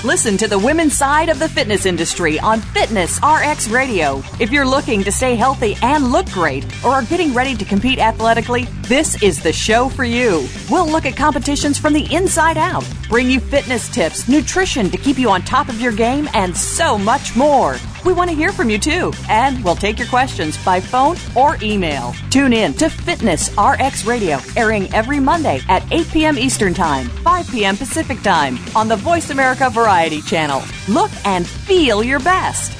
Listen 0.04 0.36
to 0.36 0.50
the 0.50 0.60
women's 0.60 0.98
side 0.98 1.30
of 1.30 1.40
the 1.40 1.48
fitness 1.48 1.86
industry 1.86 2.38
on 2.38 2.60
Fitness 2.60 3.22
RX 3.24 3.70
Radio. 3.70 4.22
If 4.38 4.52
you're 4.52 4.68
looking 4.68 5.02
to 5.06 5.14
stay 5.14 5.36
healthy 5.36 5.78
and 5.82 6.12
look 6.12 6.30
great 6.30 6.66
or 6.84 6.90
are 6.90 7.04
getting 7.04 7.34
ready 7.34 7.56
to 7.56 7.64
compete 7.64 8.00
athletically, 8.00 8.66
this 8.82 9.24
is 9.24 9.42
the 9.42 9.54
show 9.54 9.88
for 9.88 10.04
you. 10.04 10.46
We'll 10.70 10.90
look 10.90 11.06
at 11.06 11.16
competitions 11.16 11.80
from 11.80 11.94
the 11.94 12.14
inside 12.14 12.58
out, 12.58 12.86
bring 13.08 13.30
you 13.30 13.40
fitness 13.40 13.88
tips, 13.88 14.28
nutrition 14.28 14.90
to 14.90 14.98
keep 14.98 15.18
you 15.18 15.30
on 15.30 15.42
top 15.44 15.70
of 15.70 15.80
your 15.80 15.94
game, 15.94 16.28
and 16.34 16.56
so 16.56 16.98
much 16.98 17.38
more. 17.38 17.78
We 18.06 18.14
want 18.14 18.30
to 18.30 18.36
hear 18.36 18.52
from 18.52 18.70
you 18.70 18.78
too, 18.78 19.14
and 19.30 19.64
we'll 19.64 19.76
take 19.76 19.98
your 19.98 20.08
questions 20.08 20.64
by 20.66 20.80
phone 20.80 21.16
or 21.36 21.58
email. 21.62 22.14
Tune 22.30 22.52
in 22.52 22.74
to 22.76 22.90
Fitness 22.90 23.50
RX 23.58 24.06
Radio, 24.06 24.40
airing 24.58 24.94
every 24.94 25.20
Monday 25.20 25.62
at 25.70 25.90
8 25.92 26.08
p.m. 26.10 26.38
Eastern 26.38 26.74
Time, 26.74 27.08
5 27.08 27.50
p.m. 27.50 27.78
Pacific 27.78 28.22
Time 28.22 28.58
on 28.76 28.88
the 28.88 28.98
Voice 28.98 29.30
America 29.30 29.70
Variety 29.70 30.22
Channel. 30.22 30.62
Look 30.90 31.12
and 31.26 31.48
feel 31.48 32.04
your 32.04 32.20
best. 32.20 32.78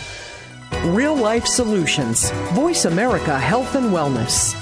Real 0.86 1.16
life 1.16 1.46
solutions. 1.46 2.30
Voice 2.52 2.86
America 2.86 3.40
Health 3.40 3.76
and 3.76 3.92
Wellness. 3.92 4.60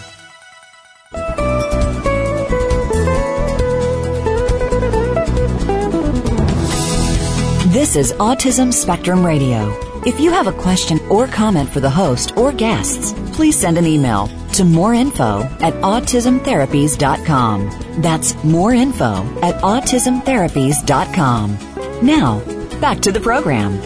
This 7.71 7.95
is 7.95 8.13
Autism 8.13 8.71
Spectrum 8.71 9.25
Radio. 9.25 9.90
If 10.03 10.19
you 10.19 10.31
have 10.31 10.47
a 10.47 10.51
question 10.51 10.99
or 11.09 11.27
comment 11.27 11.69
for 11.69 11.79
the 11.79 11.91
host 11.91 12.35
or 12.35 12.51
guests, 12.51 13.13
please 13.33 13.55
send 13.55 13.77
an 13.77 13.85
email 13.85 14.25
to 14.53 14.63
moreinfo 14.63 15.43
at 15.61 15.75
autismtherapies.com. 15.75 18.01
That's 18.01 18.33
moreinfo 18.33 19.43
at 19.43 19.61
autismtherapies.com. 19.61 21.57
Now, 22.03 22.39
back 22.79 23.01
to 23.01 23.11
the 23.11 23.19
program. 23.19 23.79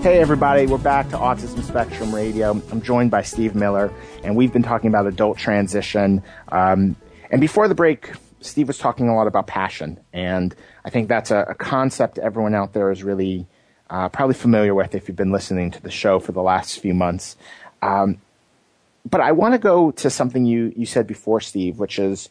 Hey, 0.00 0.20
everybody, 0.20 0.66
we're 0.66 0.78
back 0.78 1.08
to 1.08 1.16
Autism 1.16 1.64
Spectrum 1.64 2.14
Radio. 2.14 2.52
I'm 2.70 2.80
joined 2.80 3.10
by 3.10 3.22
Steve 3.22 3.56
Miller, 3.56 3.92
and 4.22 4.36
we've 4.36 4.52
been 4.52 4.62
talking 4.62 4.90
about 4.90 5.08
adult 5.08 5.38
transition. 5.38 6.22
Um, 6.52 6.94
and 7.32 7.40
before 7.40 7.66
the 7.66 7.74
break, 7.74 8.12
Steve 8.42 8.68
was 8.68 8.78
talking 8.78 9.08
a 9.08 9.16
lot 9.16 9.26
about 9.26 9.48
passion, 9.48 9.98
and 10.12 10.54
I 10.84 10.90
think 10.90 11.08
that's 11.08 11.32
a, 11.32 11.46
a 11.48 11.56
concept 11.56 12.18
everyone 12.18 12.54
out 12.54 12.74
there 12.74 12.92
is 12.92 13.02
really 13.02 13.48
uh, 13.90 14.08
probably 14.08 14.34
familiar 14.34 14.74
with 14.74 14.94
if 14.94 15.08
you've 15.08 15.16
been 15.16 15.32
listening 15.32 15.70
to 15.70 15.82
the 15.82 15.90
show 15.90 16.18
for 16.18 16.32
the 16.32 16.42
last 16.42 16.78
few 16.78 16.94
months. 16.94 17.36
Um, 17.82 18.18
but 19.08 19.20
I 19.20 19.32
want 19.32 19.54
to 19.54 19.58
go 19.58 19.90
to 19.92 20.10
something 20.10 20.44
you, 20.44 20.72
you 20.76 20.86
said 20.86 21.06
before, 21.06 21.40
Steve, 21.40 21.78
which 21.78 21.98
is 21.98 22.28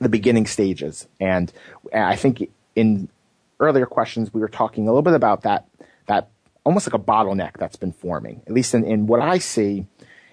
the 0.00 0.08
beginning 0.08 0.46
stages. 0.46 1.06
And 1.20 1.52
I 1.94 2.16
think 2.16 2.50
in 2.74 3.08
earlier 3.60 3.86
questions, 3.86 4.32
we 4.32 4.40
were 4.40 4.48
talking 4.48 4.84
a 4.84 4.90
little 4.90 5.02
bit 5.02 5.14
about 5.14 5.42
that, 5.42 5.66
that 6.06 6.28
almost 6.64 6.86
like 6.86 6.94
a 6.94 7.04
bottleneck 7.04 7.56
that's 7.58 7.76
been 7.76 7.92
forming. 7.92 8.42
At 8.46 8.52
least 8.52 8.74
in, 8.74 8.84
in 8.84 9.06
what 9.06 9.20
I 9.20 9.38
see, 9.38 9.86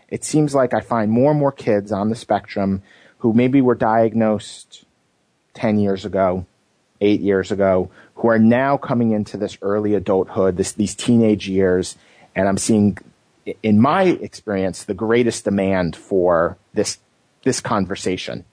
it 0.10 0.24
seems 0.24 0.56
like 0.56 0.74
I 0.74 0.82
find 0.82 1.12
more 1.12 1.32
and 1.32 1.40
more 1.40 1.52
kids 1.52 1.92
on 1.92 2.10
the 2.10 2.16
spectrum 2.16 2.82
who 3.20 3.34
maybe 3.34 3.62
were 3.62 3.76
diagnosed 3.76 4.86
10 5.54 5.80
years 5.80 6.06
ago, 6.06 6.46
eight 7.02 7.20
years 7.20 7.52
ago, 7.52 7.90
who 8.18 8.30
are 8.30 8.40
now 8.40 8.78
coming 8.78 9.12
into 9.12 9.38
this 9.38 9.58
early 9.62 9.94
adulthood, 9.94 10.58
this, 10.58 10.74
these 10.74 10.96
teenage 10.96 11.48
years, 11.48 11.96
and 12.36 12.48
I'm 12.48 12.58
seeing, 12.58 12.98
in 13.62 13.80
my 13.80 14.04
experience, 14.04 14.84
the 14.84 14.94
greatest 14.94 15.46
demand 15.46 15.96
for 15.96 16.58
this 16.74 17.00
this 17.44 17.62
conversation. 17.62 18.44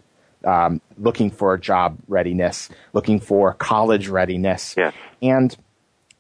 Um, 0.44 0.82
looking 0.98 1.30
for 1.30 1.56
job 1.56 1.96
readiness, 2.06 2.68
looking 2.92 3.18
for 3.18 3.54
college 3.54 4.08
readiness, 4.08 4.74
yes. 4.76 4.92
and 5.22 5.56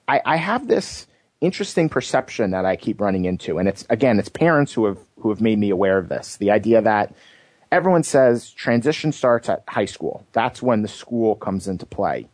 I, 0.08 0.22
I 0.24 0.36
have 0.36 0.66
this 0.66 1.06
interesting 1.42 1.90
perception 1.90 2.52
that 2.52 2.64
I 2.64 2.76
keep 2.76 3.02
running 3.02 3.26
into, 3.26 3.58
and 3.58 3.68
it's 3.68 3.84
again, 3.90 4.18
it's 4.18 4.30
parents 4.30 4.72
who 4.72 4.86
have 4.86 4.98
who 5.18 5.28
have 5.28 5.42
made 5.42 5.58
me 5.58 5.68
aware 5.68 5.98
of 5.98 6.08
this. 6.08 6.38
The 6.38 6.50
idea 6.50 6.80
that 6.80 7.14
everyone 7.70 8.02
says 8.02 8.50
transition 8.50 9.12
starts 9.12 9.50
at 9.50 9.62
high 9.68 9.84
school. 9.84 10.26
That's 10.32 10.62
when 10.62 10.80
the 10.80 10.88
school 10.88 11.34
comes 11.34 11.68
into 11.68 11.84
play. 11.84 12.28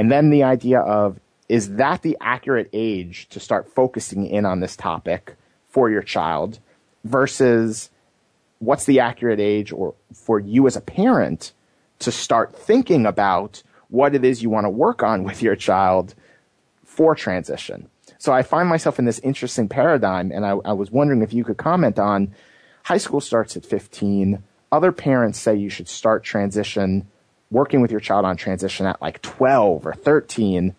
And 0.00 0.10
then 0.10 0.30
the 0.30 0.44
idea 0.44 0.80
of 0.80 1.20
is 1.50 1.74
that 1.74 2.00
the 2.00 2.16
accurate 2.22 2.70
age 2.72 3.28
to 3.28 3.38
start 3.38 3.68
focusing 3.68 4.24
in 4.24 4.46
on 4.46 4.60
this 4.60 4.74
topic 4.74 5.36
for 5.68 5.90
your 5.90 6.00
child 6.00 6.58
versus 7.04 7.90
what's 8.60 8.86
the 8.86 9.00
accurate 9.00 9.40
age 9.40 9.72
or 9.72 9.94
for 10.14 10.40
you 10.40 10.66
as 10.66 10.74
a 10.74 10.80
parent 10.80 11.52
to 11.98 12.10
start 12.10 12.56
thinking 12.56 13.04
about 13.04 13.62
what 13.88 14.14
it 14.14 14.24
is 14.24 14.42
you 14.42 14.48
want 14.48 14.64
to 14.64 14.70
work 14.70 15.02
on 15.02 15.22
with 15.22 15.42
your 15.42 15.54
child 15.54 16.14
for 16.82 17.14
transition. 17.14 17.90
So 18.16 18.32
I 18.32 18.40
find 18.40 18.70
myself 18.70 18.98
in 18.98 19.04
this 19.04 19.18
interesting 19.18 19.68
paradigm 19.68 20.32
and 20.32 20.46
I, 20.46 20.52
I 20.64 20.72
was 20.72 20.90
wondering 20.90 21.20
if 21.20 21.34
you 21.34 21.44
could 21.44 21.58
comment 21.58 21.98
on 21.98 22.34
high 22.84 22.96
school 22.96 23.20
starts 23.20 23.54
at 23.54 23.66
15. 23.66 24.42
Other 24.72 24.92
parents 24.92 25.38
say 25.38 25.56
you 25.56 25.68
should 25.68 25.88
start 25.88 26.24
transition 26.24 27.06
working 27.50 27.80
with 27.80 27.90
your 27.90 28.00
child 28.00 28.24
on 28.24 28.36
transition 28.36 28.86
at 28.86 29.00
like 29.02 29.20
12 29.22 29.86
or 29.86 29.94
13, 29.94 30.74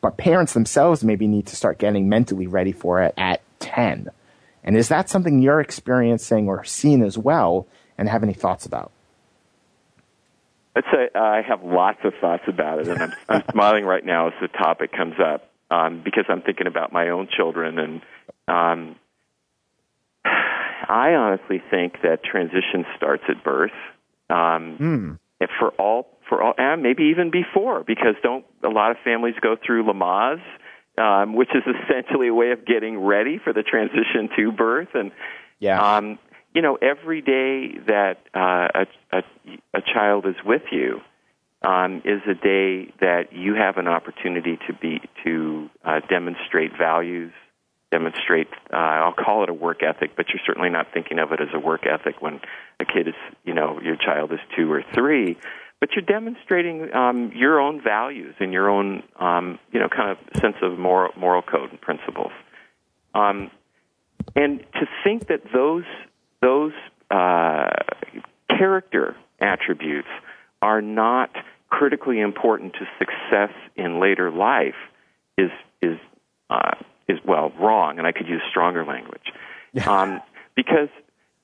but 0.00 0.16
parents 0.16 0.52
themselves 0.52 1.04
maybe 1.04 1.26
need 1.26 1.46
to 1.46 1.56
start 1.56 1.78
getting 1.78 2.08
mentally 2.08 2.46
ready 2.46 2.72
for 2.72 3.02
it 3.02 3.14
at 3.16 3.40
10. 3.60 4.10
And 4.64 4.76
is 4.76 4.88
that 4.88 5.08
something 5.08 5.40
you're 5.40 5.60
experiencing 5.60 6.48
or 6.48 6.64
seen 6.64 7.02
as 7.02 7.16
well 7.16 7.66
and 7.96 8.08
have 8.08 8.22
any 8.22 8.34
thoughts 8.34 8.66
about? 8.66 8.90
I'd 10.76 10.84
say 10.92 11.08
I 11.14 11.42
have 11.42 11.64
lots 11.64 11.98
of 12.04 12.12
thoughts 12.20 12.44
about 12.46 12.80
it, 12.80 12.88
and 12.88 13.02
I'm, 13.02 13.12
I'm 13.28 13.42
smiling 13.50 13.84
right 13.84 14.04
now 14.04 14.28
as 14.28 14.34
the 14.40 14.48
topic 14.48 14.92
comes 14.92 15.14
up 15.18 15.48
um, 15.70 16.02
because 16.04 16.24
I'm 16.28 16.42
thinking 16.42 16.66
about 16.66 16.92
my 16.92 17.08
own 17.08 17.28
children. 17.34 17.78
And 17.78 18.02
um, 18.46 18.96
I 20.24 21.14
honestly 21.14 21.62
think 21.70 22.02
that 22.02 22.22
transition 22.22 22.84
starts 22.96 23.24
at 23.28 23.42
birth. 23.42 23.72
Um, 24.30 24.78
mm 24.78 25.18
for 25.58 25.70
all 25.78 26.08
for 26.28 26.42
all 26.42 26.54
and 26.58 26.82
maybe 26.82 27.04
even 27.04 27.30
before 27.30 27.84
because 27.84 28.14
don't 28.22 28.44
a 28.62 28.68
lot 28.68 28.90
of 28.90 28.96
families 29.04 29.34
go 29.40 29.56
through 29.64 29.84
Lamaze, 29.84 30.42
um, 30.98 31.34
which 31.34 31.50
is 31.54 31.62
essentially 31.84 32.28
a 32.28 32.34
way 32.34 32.50
of 32.50 32.66
getting 32.66 32.98
ready 32.98 33.38
for 33.42 33.52
the 33.52 33.62
transition 33.62 34.28
to 34.36 34.52
birth 34.52 34.88
and 34.94 35.12
yeah. 35.60 35.96
um, 35.96 36.18
you 36.54 36.62
know 36.62 36.76
every 36.76 37.22
day 37.22 37.78
that 37.86 38.18
uh, 38.34 38.84
a, 39.12 39.18
a 39.18 39.22
a 39.74 39.80
child 39.94 40.26
is 40.26 40.36
with 40.44 40.62
you 40.72 41.00
um, 41.62 42.02
is 42.04 42.20
a 42.28 42.34
day 42.34 42.92
that 43.00 43.32
you 43.32 43.54
have 43.54 43.76
an 43.78 43.88
opportunity 43.88 44.58
to 44.66 44.72
be 44.74 45.00
to 45.24 45.68
uh, 45.84 46.00
demonstrate 46.08 46.72
values 46.76 47.32
demonstrate 47.90 48.48
uh, 48.72 48.76
I'll 48.76 49.12
call 49.12 49.42
it 49.44 49.48
a 49.48 49.54
work 49.54 49.82
ethic, 49.82 50.12
but 50.16 50.26
you're 50.28 50.42
certainly 50.46 50.70
not 50.70 50.88
thinking 50.92 51.18
of 51.18 51.32
it 51.32 51.40
as 51.40 51.48
a 51.54 51.58
work 51.58 51.86
ethic 51.86 52.20
when 52.20 52.40
a 52.80 52.84
kid 52.84 53.08
is, 53.08 53.14
you 53.44 53.54
know, 53.54 53.80
your 53.82 53.96
child 53.96 54.32
is 54.32 54.40
two 54.56 54.70
or 54.70 54.82
three. 54.94 55.36
But 55.80 55.90
you're 55.94 56.04
demonstrating 56.04 56.92
um, 56.92 57.32
your 57.34 57.60
own 57.60 57.80
values 57.80 58.34
and 58.40 58.52
your 58.52 58.68
own, 58.68 59.04
um, 59.18 59.58
you 59.70 59.78
know, 59.78 59.88
kind 59.88 60.10
of 60.10 60.40
sense 60.40 60.56
of 60.60 60.76
moral, 60.76 61.12
moral 61.16 61.40
code 61.40 61.70
and 61.70 61.80
principles. 61.80 62.32
Um, 63.14 63.50
and 64.34 64.60
to 64.74 64.86
think 65.04 65.28
that 65.28 65.42
those 65.52 65.84
those 66.42 66.72
uh, 67.10 67.68
character 68.48 69.16
attributes 69.40 70.08
are 70.60 70.82
not 70.82 71.30
critically 71.70 72.20
important 72.20 72.74
to 72.74 72.86
success 72.98 73.54
in 73.76 74.00
later 74.00 74.30
life 74.30 74.74
is 75.36 75.50
is 75.80 75.98
uh, 76.50 76.74
is 77.08 77.18
well 77.24 77.52
wrong, 77.60 77.98
and 77.98 78.06
I 78.06 78.12
could 78.12 78.28
use 78.28 78.42
stronger 78.50 78.84
language. 78.84 79.32
Um, 79.86 80.20
because 80.56 80.88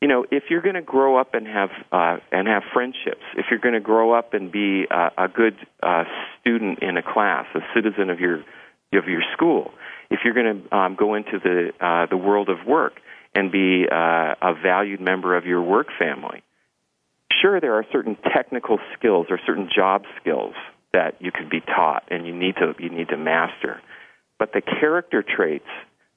you 0.00 0.08
know, 0.08 0.26
if 0.30 0.44
you're 0.50 0.60
going 0.60 0.74
to 0.74 0.82
grow 0.82 1.16
up 1.16 1.32
and 1.32 1.46
have 1.46 1.70
uh, 1.90 2.18
and 2.30 2.46
have 2.46 2.62
friendships, 2.74 3.22
if 3.38 3.46
you're 3.50 3.60
going 3.60 3.74
to 3.74 3.80
grow 3.80 4.12
up 4.12 4.34
and 4.34 4.52
be 4.52 4.84
uh, 4.90 5.10
a 5.16 5.28
good 5.28 5.56
uh, 5.82 6.04
student 6.40 6.80
in 6.82 6.98
a 6.98 7.02
class, 7.02 7.46
a 7.54 7.60
citizen 7.74 8.10
of 8.10 8.20
your 8.20 8.40
of 8.92 9.08
your 9.08 9.22
school, 9.32 9.70
if 10.10 10.20
you're 10.24 10.34
going 10.34 10.62
to 10.68 10.76
um, 10.76 10.94
go 10.94 11.14
into 11.14 11.38
the 11.42 11.70
uh, 11.80 12.06
the 12.06 12.18
world 12.18 12.50
of 12.50 12.66
work 12.66 13.00
and 13.34 13.50
be 13.50 13.86
uh, 13.90 14.34
a 14.42 14.52
valued 14.62 15.00
member 15.00 15.36
of 15.36 15.46
your 15.46 15.62
work 15.62 15.86
family, 15.98 16.42
sure 17.40 17.58
there 17.58 17.74
are 17.74 17.86
certain 17.90 18.16
technical 18.34 18.78
skills 18.98 19.28
or 19.30 19.40
certain 19.46 19.70
job 19.74 20.02
skills 20.20 20.54
that 20.92 21.16
you 21.20 21.32
could 21.32 21.48
be 21.48 21.60
taught 21.60 22.04
and 22.10 22.26
you 22.26 22.34
need 22.34 22.56
to 22.56 22.74
you 22.78 22.90
need 22.90 23.08
to 23.08 23.16
master. 23.16 23.80
But 24.44 24.52
the 24.52 24.60
character 24.60 25.22
traits 25.22 25.64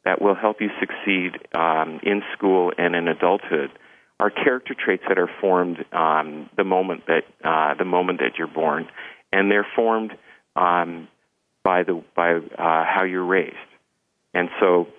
that 0.04 0.22
will 0.22 0.36
help 0.36 0.60
you 0.60 0.68
succeed 0.82 1.32
um, 1.56 2.02
in 2.04 2.24
school 2.36 2.74
and 2.78 2.94
in 2.94 3.08
adulthood 3.08 3.72
are 4.20 4.30
character 4.30 4.76
traits 4.78 5.04
that 5.08 5.18
are 5.18 5.30
formed 5.40 5.78
um, 5.94 6.50
the 6.58 6.66
moment 6.66 7.04
that 7.08 7.24
uh, 7.42 7.76
the 7.76 7.86
moment 7.86 8.20
that 8.20 8.38
you're 8.38 8.48
born, 8.48 8.90
and 9.32 9.50
they're 9.50 9.66
formed 9.78 10.12
um, 10.58 11.08
by 11.64 11.84
the 11.84 12.04
by 12.18 12.34
uh, 12.34 12.84
how 12.84 13.06
you're 13.10 13.24
raised. 13.24 13.56
And 14.34 14.50
so, 14.60 14.90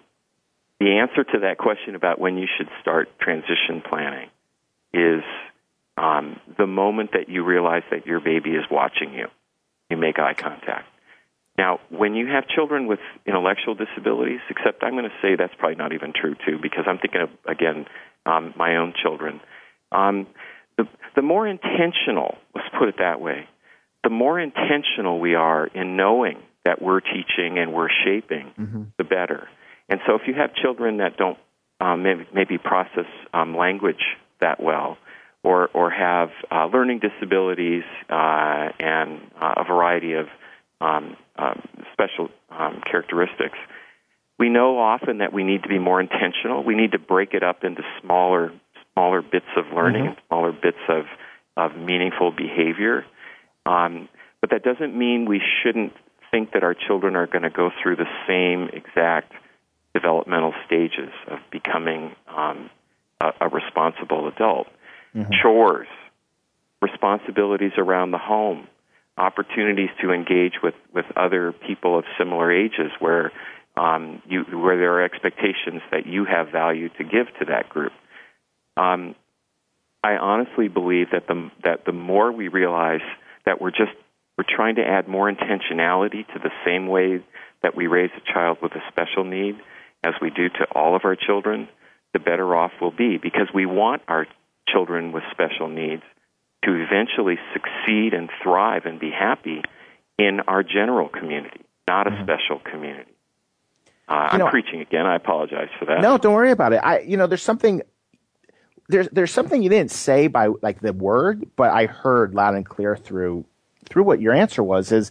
the 0.80 0.96
answer 0.96 1.22
to 1.22 1.40
that 1.40 1.58
question 1.58 1.96
about 1.96 2.18
when 2.18 2.38
you 2.38 2.46
should 2.56 2.70
start 2.80 3.10
transition 3.20 3.82
planning 3.86 4.30
is 4.94 5.22
um, 5.98 6.40
the 6.56 6.66
moment 6.66 7.10
that 7.12 7.28
you 7.28 7.44
realize 7.44 7.82
that 7.90 8.06
your 8.06 8.20
baby 8.20 8.52
is 8.52 8.64
watching 8.70 9.12
you. 9.12 9.26
You 9.90 9.98
make 9.98 10.18
eye 10.18 10.32
contact. 10.32 10.86
Now, 11.58 11.80
when 11.90 12.14
you 12.14 12.28
have 12.28 12.46
children 12.46 12.86
with 12.86 13.00
intellectual 13.26 13.74
disabilities, 13.74 14.38
except 14.48 14.84
I'm 14.84 14.92
going 14.92 15.10
to 15.10 15.16
say 15.20 15.34
that's 15.36 15.52
probably 15.58 15.74
not 15.74 15.92
even 15.92 16.12
true 16.14 16.36
too, 16.46 16.58
because 16.62 16.84
I'm 16.86 16.98
thinking 16.98 17.22
of 17.22 17.30
again 17.46 17.86
um, 18.24 18.54
my 18.56 18.76
own 18.76 18.94
children. 19.02 19.40
Um, 19.90 20.28
the 20.76 20.84
the 21.16 21.22
more 21.22 21.48
intentional, 21.48 22.38
let's 22.54 22.68
put 22.78 22.88
it 22.88 22.94
that 23.00 23.20
way, 23.20 23.48
the 24.04 24.10
more 24.10 24.38
intentional 24.38 25.18
we 25.18 25.34
are 25.34 25.66
in 25.66 25.96
knowing 25.96 26.38
that 26.64 26.80
we're 26.80 27.00
teaching 27.00 27.58
and 27.58 27.72
we're 27.72 27.88
shaping, 28.04 28.52
mm-hmm. 28.56 28.82
the 28.96 29.04
better. 29.04 29.48
And 29.88 29.98
so, 30.06 30.14
if 30.14 30.22
you 30.28 30.34
have 30.34 30.54
children 30.54 30.98
that 30.98 31.16
don't 31.16 31.38
um, 31.80 32.04
maybe, 32.04 32.26
maybe 32.32 32.58
process 32.58 33.06
um, 33.34 33.56
language 33.56 34.04
that 34.40 34.62
well, 34.62 34.96
or 35.42 35.68
or 35.74 35.90
have 35.90 36.28
uh, 36.52 36.66
learning 36.66 37.00
disabilities 37.00 37.82
uh, 38.08 38.68
and 38.78 39.20
uh, 39.40 39.54
a 39.56 39.64
variety 39.64 40.12
of 40.12 40.26
um, 40.80 41.16
um, 41.36 41.62
special 41.92 42.28
um, 42.50 42.82
characteristics. 42.88 43.58
We 44.38 44.48
know 44.48 44.78
often 44.78 45.18
that 45.18 45.32
we 45.32 45.42
need 45.42 45.64
to 45.64 45.68
be 45.68 45.78
more 45.78 46.00
intentional. 46.00 46.62
We 46.62 46.76
need 46.76 46.92
to 46.92 46.98
break 46.98 47.34
it 47.34 47.42
up 47.42 47.64
into 47.64 47.82
smaller 48.00 48.52
smaller 48.94 49.22
bits 49.22 49.46
of 49.56 49.66
learning 49.74 50.02
mm-hmm. 50.02 50.08
and 50.08 50.22
smaller 50.28 50.52
bits 50.52 50.78
of 50.88 51.04
of 51.56 51.76
meaningful 51.76 52.30
behavior. 52.30 53.04
Um, 53.66 54.08
but 54.40 54.50
that 54.50 54.62
doesn't 54.62 54.96
mean 54.96 55.26
we 55.28 55.42
shouldn't 55.62 55.92
think 56.30 56.52
that 56.52 56.62
our 56.62 56.74
children 56.74 57.16
are 57.16 57.26
going 57.26 57.42
to 57.42 57.50
go 57.50 57.70
through 57.82 57.96
the 57.96 58.06
same 58.26 58.68
exact 58.72 59.32
developmental 59.94 60.52
stages 60.66 61.10
of 61.28 61.38
becoming 61.50 62.14
um, 62.28 62.70
a, 63.20 63.30
a 63.40 63.48
responsible 63.48 64.28
adult. 64.28 64.68
Mm-hmm. 65.14 65.32
Chores, 65.42 65.88
responsibilities 66.80 67.72
around 67.76 68.12
the 68.12 68.18
home, 68.18 68.68
opportunities 69.18 69.90
to 70.02 70.12
engage 70.12 70.54
with, 70.62 70.74
with 70.94 71.04
other 71.16 71.52
people 71.66 71.98
of 71.98 72.04
similar 72.18 72.52
ages 72.52 72.90
where 73.00 73.32
um, 73.76 74.22
you, 74.28 74.42
where 74.42 74.76
there 74.76 74.94
are 74.94 75.04
expectations 75.04 75.82
that 75.90 76.06
you 76.06 76.24
have 76.24 76.50
value 76.50 76.88
to 76.90 77.04
give 77.04 77.26
to 77.38 77.46
that 77.48 77.68
group. 77.68 77.92
Um, 78.76 79.14
I 80.02 80.16
honestly 80.16 80.68
believe 80.68 81.08
that 81.12 81.26
the 81.26 81.50
that 81.64 81.84
the 81.84 81.92
more 81.92 82.30
we 82.30 82.48
realize 82.48 83.00
that 83.44 83.60
we're 83.60 83.70
just 83.70 83.92
we're 84.36 84.44
trying 84.48 84.76
to 84.76 84.82
add 84.82 85.08
more 85.08 85.30
intentionality 85.30 86.26
to 86.28 86.38
the 86.38 86.50
same 86.64 86.86
way 86.86 87.22
that 87.62 87.76
we 87.76 87.88
raise 87.88 88.10
a 88.16 88.32
child 88.32 88.58
with 88.62 88.72
a 88.72 88.82
special 88.88 89.24
need 89.24 89.56
as 90.04 90.14
we 90.22 90.30
do 90.30 90.48
to 90.48 90.64
all 90.72 90.94
of 90.94 91.02
our 91.04 91.16
children, 91.16 91.68
the 92.12 92.20
better 92.20 92.54
off 92.54 92.70
we'll 92.80 92.92
be 92.92 93.18
because 93.18 93.48
we 93.52 93.66
want 93.66 94.02
our 94.06 94.26
children 94.68 95.10
with 95.10 95.24
special 95.32 95.68
needs 95.68 96.02
to 96.64 96.74
eventually 96.74 97.38
succeed 97.52 98.14
and 98.14 98.30
thrive 98.42 98.84
and 98.84 98.98
be 98.98 99.10
happy 99.10 99.62
in 100.18 100.40
our 100.40 100.62
general 100.62 101.08
community, 101.08 101.60
not 101.86 102.06
a 102.06 102.10
mm-hmm. 102.10 102.24
special 102.24 102.58
community. 102.58 103.10
Uh, 104.08 104.28
I'm 104.32 104.38
know, 104.38 104.50
preaching 104.50 104.80
again. 104.80 105.06
I 105.06 105.16
apologize 105.16 105.68
for 105.78 105.84
that. 105.84 106.00
No, 106.00 106.18
don't 106.18 106.32
worry 106.32 106.50
about 106.50 106.72
it. 106.72 106.80
I, 106.82 107.00
you 107.00 107.16
know, 107.16 107.26
there's 107.26 107.42
something, 107.42 107.82
there's 108.88 109.08
there's 109.12 109.30
something 109.30 109.62
you 109.62 109.68
didn't 109.68 109.90
say 109.90 110.28
by 110.28 110.48
like 110.62 110.80
the 110.80 110.94
word, 110.94 111.50
but 111.56 111.70
I 111.70 111.86
heard 111.86 112.34
loud 112.34 112.54
and 112.54 112.64
clear 112.64 112.96
through 112.96 113.44
through 113.88 114.04
what 114.04 114.20
your 114.20 114.32
answer 114.32 114.62
was. 114.62 114.92
Is 114.92 115.10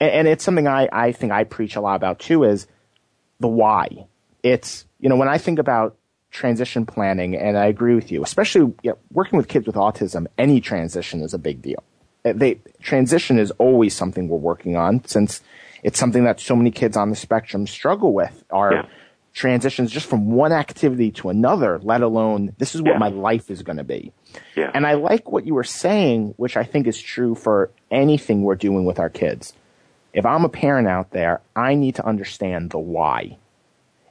and, 0.00 0.10
and 0.10 0.28
it's 0.28 0.44
something 0.44 0.68
I 0.68 0.88
I 0.92 1.12
think 1.12 1.32
I 1.32 1.44
preach 1.44 1.76
a 1.76 1.80
lot 1.80 1.96
about 1.96 2.18
too. 2.18 2.44
Is 2.44 2.66
the 3.40 3.48
why. 3.48 4.06
It's 4.42 4.84
you 5.00 5.08
know 5.08 5.16
when 5.16 5.28
I 5.28 5.38
think 5.38 5.58
about 5.58 5.96
transition 6.34 6.84
planning, 6.84 7.36
and 7.36 7.56
I 7.56 7.66
agree 7.66 7.94
with 7.94 8.10
you, 8.10 8.22
especially 8.22 8.74
you 8.82 8.90
know, 8.90 8.98
working 9.12 9.36
with 9.36 9.46
kids 9.46 9.66
with 9.66 9.76
autism, 9.76 10.26
any 10.36 10.60
transition 10.60 11.22
is 11.22 11.32
a 11.32 11.38
big 11.38 11.62
deal. 11.62 11.82
Uh, 12.24 12.32
they, 12.34 12.60
transition 12.82 13.38
is 13.38 13.52
always 13.52 13.94
something 13.94 14.28
we're 14.28 14.36
working 14.36 14.76
on 14.76 15.04
since 15.06 15.40
it's 15.84 15.98
something 15.98 16.24
that 16.24 16.40
so 16.40 16.56
many 16.56 16.72
kids 16.72 16.96
on 16.96 17.10
the 17.10 17.16
spectrum 17.16 17.68
struggle 17.68 18.12
with 18.12 18.44
are 18.50 18.72
yeah. 18.74 18.86
transitions 19.32 19.92
just 19.92 20.06
from 20.06 20.32
one 20.32 20.50
activity 20.50 21.12
to 21.12 21.28
another, 21.28 21.78
let 21.82 22.02
alone 22.02 22.52
this 22.58 22.74
is 22.74 22.82
what 22.82 22.94
yeah. 22.94 22.98
my 22.98 23.10
life 23.10 23.48
is 23.48 23.62
going 23.62 23.78
to 23.78 23.84
be. 23.84 24.12
Yeah. 24.56 24.72
And 24.74 24.86
I 24.86 24.94
like 24.94 25.30
what 25.30 25.46
you 25.46 25.54
were 25.54 25.62
saying, 25.62 26.34
which 26.36 26.56
I 26.56 26.64
think 26.64 26.88
is 26.88 27.00
true 27.00 27.36
for 27.36 27.70
anything 27.92 28.42
we're 28.42 28.56
doing 28.56 28.84
with 28.84 28.98
our 28.98 29.10
kids. 29.10 29.52
If 30.12 30.26
I'm 30.26 30.44
a 30.44 30.48
parent 30.48 30.88
out 30.88 31.10
there, 31.10 31.42
I 31.54 31.74
need 31.74 31.94
to 31.96 32.06
understand 32.06 32.70
the 32.70 32.78
why. 32.78 33.38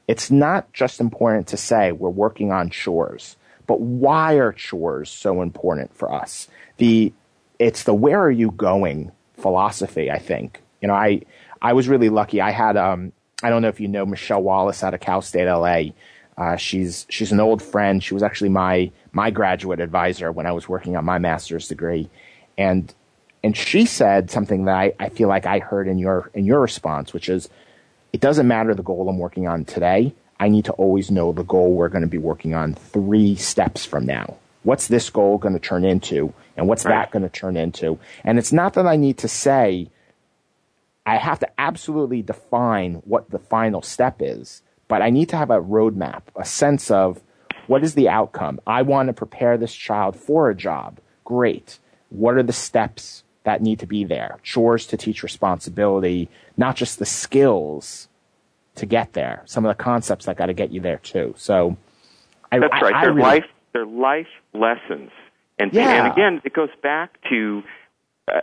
It's 0.08 0.30
not 0.30 0.72
just 0.74 1.00
important 1.00 1.48
to 1.48 1.58
say 1.58 1.92
we're 1.92 2.10
working 2.10 2.52
on 2.52 2.70
chores, 2.70 3.38
but 3.68 3.80
why 3.80 4.36
are 4.36 4.52
chores 4.52 5.10
so 5.10 5.42
important 5.42 5.96
for 5.96 6.12
us? 6.12 6.48
The 6.78 7.14
it's 7.60 7.84
the 7.84 7.94
where 7.94 8.22
are 8.22 8.32
you 8.32 8.52
going 8.52 9.12
philosophy, 9.36 10.12
I 10.12 10.20
think. 10.20 10.62
You 10.82 10.88
know, 10.88 10.94
I 10.94 11.22
I 11.62 11.74
was 11.74 11.88
really 11.88 12.10
lucky. 12.10 12.42
I 12.42 12.52
had 12.52 12.76
um 12.76 13.14
I 13.42 13.50
don't 13.50 13.62
know 13.62 13.68
if 13.68 13.80
you 13.80 13.88
know 13.88 14.06
Michelle 14.06 14.42
Wallace 14.42 14.84
out 14.84 14.94
of 14.94 15.00
Cal 15.00 15.22
State 15.22 15.48
LA. 15.48 15.92
Uh, 16.38 16.56
she's 16.56 17.06
she's 17.10 17.32
an 17.32 17.40
old 17.40 17.62
friend. 17.62 18.04
She 18.04 18.14
was 18.14 18.24
actually 18.24 18.50
my 18.50 18.92
my 19.12 19.30
graduate 19.30 19.80
advisor 19.80 20.32
when 20.32 20.46
I 20.46 20.52
was 20.52 20.68
working 20.68 20.98
on 20.98 21.06
my 21.06 21.20
master's 21.20 21.68
degree, 21.68 22.10
and 22.58 22.94
and 23.44 23.56
she 23.56 23.86
said 23.86 24.32
something 24.32 24.66
that 24.66 24.76
I, 24.76 24.94
I 25.00 25.10
feel 25.10 25.28
like 25.28 25.46
I 25.46 25.60
heard 25.60 25.88
in 25.88 26.00
your 26.00 26.32
in 26.34 26.46
your 26.46 26.60
response, 26.60 27.14
which 27.14 27.30
is 27.30 27.50
it 28.14 28.22
doesn't 28.22 28.48
matter 28.48 28.74
the 28.74 28.84
goal 28.84 29.10
I'm 29.10 29.18
working 29.18 29.48
on 29.48 29.66
today. 29.66 30.14
I 30.40 30.48
need 30.48 30.66
to 30.66 30.72
always 30.74 31.10
know 31.10 31.34
the 31.34 31.44
goal 31.44 31.74
we're 31.74 31.90
going 31.90 32.04
to 32.04 32.08
be 32.08 32.18
working 32.18 32.54
on 32.54 32.76
three 32.76 33.36
steps 33.36 33.86
from 33.86 34.06
now. 34.06 34.38
What's 34.62 34.88
this 34.88 35.10
goal 35.10 35.38
going 35.38 35.56
to 35.56 35.60
turn 35.60 35.84
into? 35.84 36.34
And 36.56 36.68
what's 36.68 36.86
right. 36.86 36.92
that 36.92 37.12
going 37.12 37.24
to 37.24 37.30
turn 37.30 37.58
into? 37.58 38.00
And 38.24 38.38
it's 38.38 38.54
not 38.54 38.74
that 38.74 38.86
I 38.86 38.96
need 38.96 39.18
to 39.20 39.28
say, 39.28 39.90
I 41.06 41.18
have 41.18 41.40
to 41.40 41.50
absolutely 41.58 42.22
define 42.22 42.96
what 43.06 43.30
the 43.30 43.40
final 43.40 43.82
step 43.82 44.18
is, 44.20 44.62
but 44.88 45.02
I 45.02 45.10
need 45.10 45.30
to 45.30 45.38
have 45.38 45.50
a 45.50 45.62
roadmap, 45.62 46.22
a 46.36 46.46
sense 46.46 46.92
of 46.92 47.22
what 47.68 47.84
is 47.84 47.96
the 47.96 48.10
outcome? 48.10 48.60
I 48.68 48.84
want 48.84 49.08
to 49.08 49.14
prepare 49.14 49.58
this 49.58 49.74
child 49.74 50.16
for 50.16 50.50
a 50.50 50.56
job. 50.56 51.00
Great. 51.24 51.80
What 52.10 52.36
are 52.36 52.44
the 52.44 52.54
steps 52.54 53.23
that 53.44 53.62
need 53.62 53.80
to 53.80 53.86
be 53.86 54.04
there? 54.04 54.40
Chores 54.44 54.86
to 54.88 54.98
teach 54.98 55.24
responsibility, 55.24 56.30
not 56.58 56.76
just 56.76 57.00
the 57.00 57.06
skills 57.06 58.08
to 58.76 58.86
get 58.86 59.14
there. 59.14 59.44
Some 59.46 59.66
of 59.66 59.76
the 59.76 59.82
concepts 59.84 60.26
that 60.26 60.38
got 60.38 60.48
to 60.48 60.54
get 60.54 60.72
you 60.72 60.82
there 60.82 60.98
too. 60.98 61.34
So 61.38 61.78
I, 62.52 62.60
that's 62.60 62.74
right. 62.82 62.94
I, 62.94 63.02
they're 63.02 63.14
really, 63.14 63.22
life. 63.22 63.46
They're 63.74 63.86
life 63.86 64.28
lessons. 64.54 65.12
And 65.60 65.74
yeah. 65.74 66.06
and 66.06 66.14
again, 66.14 66.42
it 66.44 66.54
goes 66.54 66.70
back 66.82 67.18
to 67.30 67.64
uh, 68.28 68.42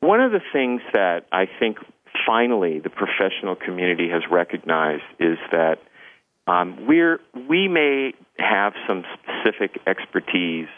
one 0.00 0.20
of 0.20 0.32
the 0.32 0.40
things 0.52 0.82
that 0.92 1.26
I 1.32 1.46
think 1.58 1.78
finally 2.26 2.80
the 2.80 2.90
professional 2.90 3.56
community 3.56 4.08
has 4.10 4.22
recognized 4.30 5.04
is 5.18 5.38
that 5.52 5.78
um, 6.46 6.86
we're 6.86 7.20
we 7.48 7.68
may 7.68 8.12
have 8.38 8.74
some 8.86 9.04
specific 9.14 9.80
expertise 9.86 10.68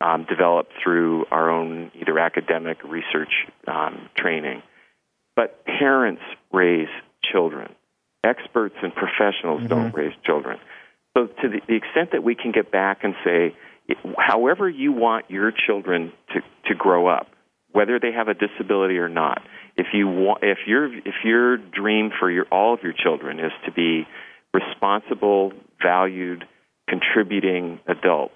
um, 0.00 0.26
developed 0.28 0.72
through 0.82 1.24
our 1.30 1.50
own 1.50 1.90
either 1.94 2.18
academic 2.18 2.82
research 2.84 3.32
um, 3.66 4.08
training 4.16 4.62
but 5.36 5.64
parents 5.66 6.22
raise 6.52 6.88
children. 7.22 7.72
Experts 8.24 8.74
and 8.82 8.92
professionals 8.92 9.60
mm-hmm. 9.60 9.68
don't 9.68 9.94
raise 9.94 10.14
children. 10.24 10.58
So, 11.16 11.26
to 11.26 11.48
the, 11.48 11.60
the 11.68 11.76
extent 11.76 12.10
that 12.12 12.24
we 12.24 12.34
can 12.34 12.50
get 12.50 12.72
back 12.72 13.04
and 13.04 13.14
say, 13.24 13.54
however 14.18 14.68
you 14.68 14.92
want 14.92 15.30
your 15.30 15.52
children 15.52 16.12
to, 16.34 16.40
to 16.68 16.74
grow 16.74 17.06
up, 17.06 17.28
whether 17.70 18.00
they 18.00 18.10
have 18.12 18.28
a 18.28 18.34
disability 18.34 18.98
or 18.98 19.08
not, 19.08 19.42
if 19.76 19.88
you 19.92 20.08
want, 20.08 20.42
if 20.42 20.58
your 20.66 20.92
if 20.92 21.14
your 21.24 21.58
dream 21.58 22.10
for 22.18 22.30
your 22.30 22.46
all 22.50 22.74
of 22.74 22.80
your 22.82 22.94
children 22.94 23.38
is 23.38 23.52
to 23.66 23.72
be 23.72 24.06
responsible, 24.52 25.52
valued, 25.82 26.44
contributing 26.88 27.78
adults, 27.86 28.34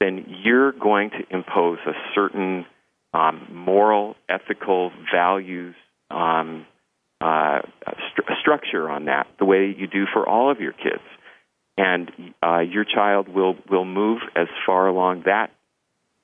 then 0.00 0.24
you're 0.44 0.72
going 0.72 1.10
to 1.10 1.36
impose 1.36 1.78
a 1.86 1.92
certain 2.14 2.64
um, 3.12 3.48
moral, 3.52 4.14
ethical 4.28 4.92
values 5.12 5.74
um, 6.10 6.66
uh, 7.20 7.60
st- 7.86 8.38
structure 8.40 8.88
on 8.88 9.06
that, 9.06 9.26
the 9.38 9.44
way 9.44 9.74
you 9.76 9.86
do 9.86 10.04
for 10.12 10.28
all 10.28 10.50
of 10.50 10.60
your 10.60 10.72
kids, 10.72 11.02
and 11.76 12.10
uh, 12.42 12.60
your 12.60 12.84
child 12.84 13.28
will 13.28 13.56
will 13.68 13.84
move 13.84 14.20
as 14.36 14.46
far 14.66 14.86
along 14.86 15.22
that 15.26 15.50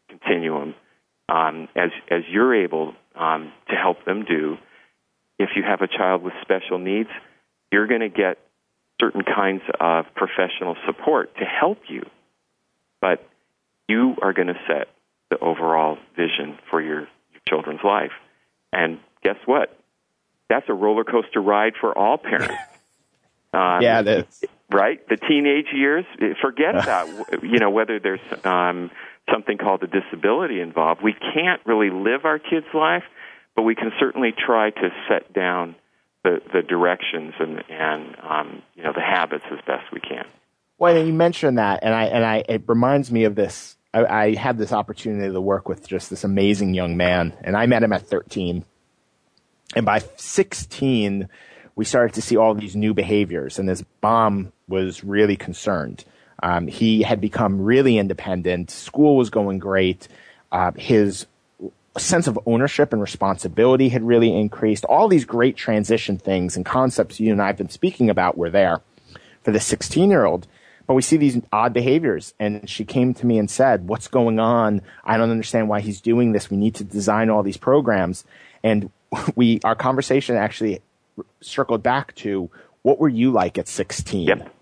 continuum 0.08 0.74
um, 1.28 1.68
as 1.74 1.90
as 2.10 2.22
you're 2.30 2.54
able 2.64 2.94
um, 3.14 3.52
to 3.68 3.74
help 3.74 4.04
them 4.04 4.24
do. 4.24 4.56
If 5.38 5.50
you 5.56 5.64
have 5.66 5.80
a 5.80 5.88
child 5.88 6.22
with 6.22 6.34
special 6.42 6.78
needs, 6.78 7.08
you're 7.72 7.88
going 7.88 8.00
to 8.00 8.08
get 8.08 8.38
certain 9.00 9.22
kinds 9.22 9.62
of 9.80 10.04
professional 10.14 10.76
support 10.86 11.34
to 11.36 11.44
help 11.44 11.78
you, 11.88 12.02
but 13.00 13.26
you 13.88 14.16
are 14.22 14.32
going 14.32 14.48
to 14.48 14.58
set 14.66 14.88
the 15.30 15.38
overall 15.38 15.98
vision 16.16 16.58
for 16.70 16.80
your, 16.80 17.00
your 17.00 17.42
children's 17.48 17.82
life. 17.84 18.12
And 18.72 18.98
guess 19.22 19.36
what? 19.46 19.76
That's 20.48 20.66
a 20.68 20.74
roller 20.74 21.04
coaster 21.04 21.40
ride 21.40 21.74
for 21.80 21.96
all 21.96 22.18
parents. 22.18 22.54
Um, 23.54 23.82
yeah, 23.82 24.00
it 24.00 24.08
is. 24.08 24.44
right? 24.68 25.08
The 25.08 25.16
teenage 25.16 25.68
years, 25.72 26.04
forget 26.42 26.74
that. 26.86 27.06
You 27.40 27.60
know, 27.60 27.70
whether 27.70 28.00
there's 28.00 28.18
um, 28.44 28.90
something 29.32 29.58
called 29.58 29.84
a 29.84 29.86
disability 29.86 30.60
involved, 30.60 31.02
we 31.02 31.12
can't 31.12 31.60
really 31.64 31.90
live 31.90 32.24
our 32.24 32.40
kids' 32.40 32.66
life, 32.74 33.04
but 33.54 33.62
we 33.62 33.76
can 33.76 33.92
certainly 34.00 34.32
try 34.32 34.70
to 34.70 34.90
set 35.08 35.32
down 35.32 35.76
the, 36.24 36.40
the 36.52 36.62
directions 36.62 37.34
and, 37.38 37.62
and 37.68 38.16
um, 38.22 38.62
you 38.74 38.82
know, 38.82 38.92
the 38.92 39.00
habits 39.00 39.44
as 39.52 39.58
best 39.66 39.84
we 39.92 40.00
can. 40.00 40.24
Well, 40.78 41.04
you 41.04 41.12
mentioned 41.12 41.58
that, 41.58 41.80
and 41.82 41.94
I 41.94 42.04
and 42.04 42.24
I 42.24 42.44
it 42.48 42.64
reminds 42.66 43.12
me 43.12 43.24
of 43.24 43.34
this. 43.34 43.76
I, 43.92 44.04
I 44.04 44.34
had 44.34 44.58
this 44.58 44.72
opportunity 44.72 45.32
to 45.32 45.40
work 45.40 45.68
with 45.68 45.86
just 45.86 46.10
this 46.10 46.24
amazing 46.24 46.74
young 46.74 46.96
man, 46.96 47.32
and 47.42 47.56
I 47.56 47.66
met 47.66 47.82
him 47.82 47.92
at 47.92 48.06
13, 48.06 48.64
and 49.76 49.86
by 49.86 50.02
16, 50.16 51.28
we 51.76 51.84
started 51.84 52.14
to 52.14 52.22
see 52.22 52.36
all 52.36 52.54
these 52.54 52.74
new 52.74 52.92
behaviors, 52.92 53.58
and 53.58 53.68
this 53.68 53.84
mom 54.02 54.52
was 54.68 55.04
really 55.04 55.36
concerned. 55.36 56.04
Um, 56.42 56.66
he 56.66 57.02
had 57.02 57.20
become 57.20 57.60
really 57.60 57.96
independent. 57.96 58.70
School 58.70 59.16
was 59.16 59.30
going 59.30 59.58
great. 59.58 60.08
Uh, 60.50 60.72
his 60.76 61.26
sense 61.96 62.26
of 62.26 62.38
ownership 62.46 62.92
and 62.92 63.00
responsibility 63.00 63.88
had 63.88 64.02
really 64.02 64.36
increased. 64.36 64.84
All 64.84 65.08
these 65.08 65.24
great 65.24 65.56
transition 65.56 66.18
things 66.18 66.56
and 66.56 66.66
concepts 66.66 67.20
you 67.20 67.32
and 67.32 67.40
I 67.40 67.46
have 67.46 67.56
been 67.56 67.68
speaking 67.68 68.10
about 68.10 68.36
were 68.36 68.50
there 68.50 68.80
for 69.42 69.52
the 69.52 69.60
16 69.60 70.10
year 70.10 70.24
old. 70.24 70.46
But 70.86 70.94
we 70.94 71.02
see 71.02 71.16
these 71.16 71.40
odd 71.52 71.72
behaviors. 71.72 72.34
And 72.38 72.68
she 72.68 72.84
came 72.84 73.14
to 73.14 73.26
me 73.26 73.38
and 73.38 73.50
said, 73.50 73.88
What's 73.88 74.08
going 74.08 74.38
on? 74.38 74.82
I 75.04 75.16
don't 75.16 75.30
understand 75.30 75.68
why 75.68 75.80
he's 75.80 76.00
doing 76.00 76.32
this. 76.32 76.50
We 76.50 76.56
need 76.56 76.74
to 76.76 76.84
design 76.84 77.30
all 77.30 77.42
these 77.42 77.56
programs. 77.56 78.24
And 78.62 78.90
we, 79.36 79.60
our 79.64 79.74
conversation 79.74 80.36
actually 80.36 80.80
circled 81.40 81.82
back 81.82 82.14
to 82.16 82.50
what 82.82 82.98
were 82.98 83.08
you 83.08 83.30
like 83.30 83.56
at 83.58 83.68
16? 83.68 84.26
Yep. 84.26 84.54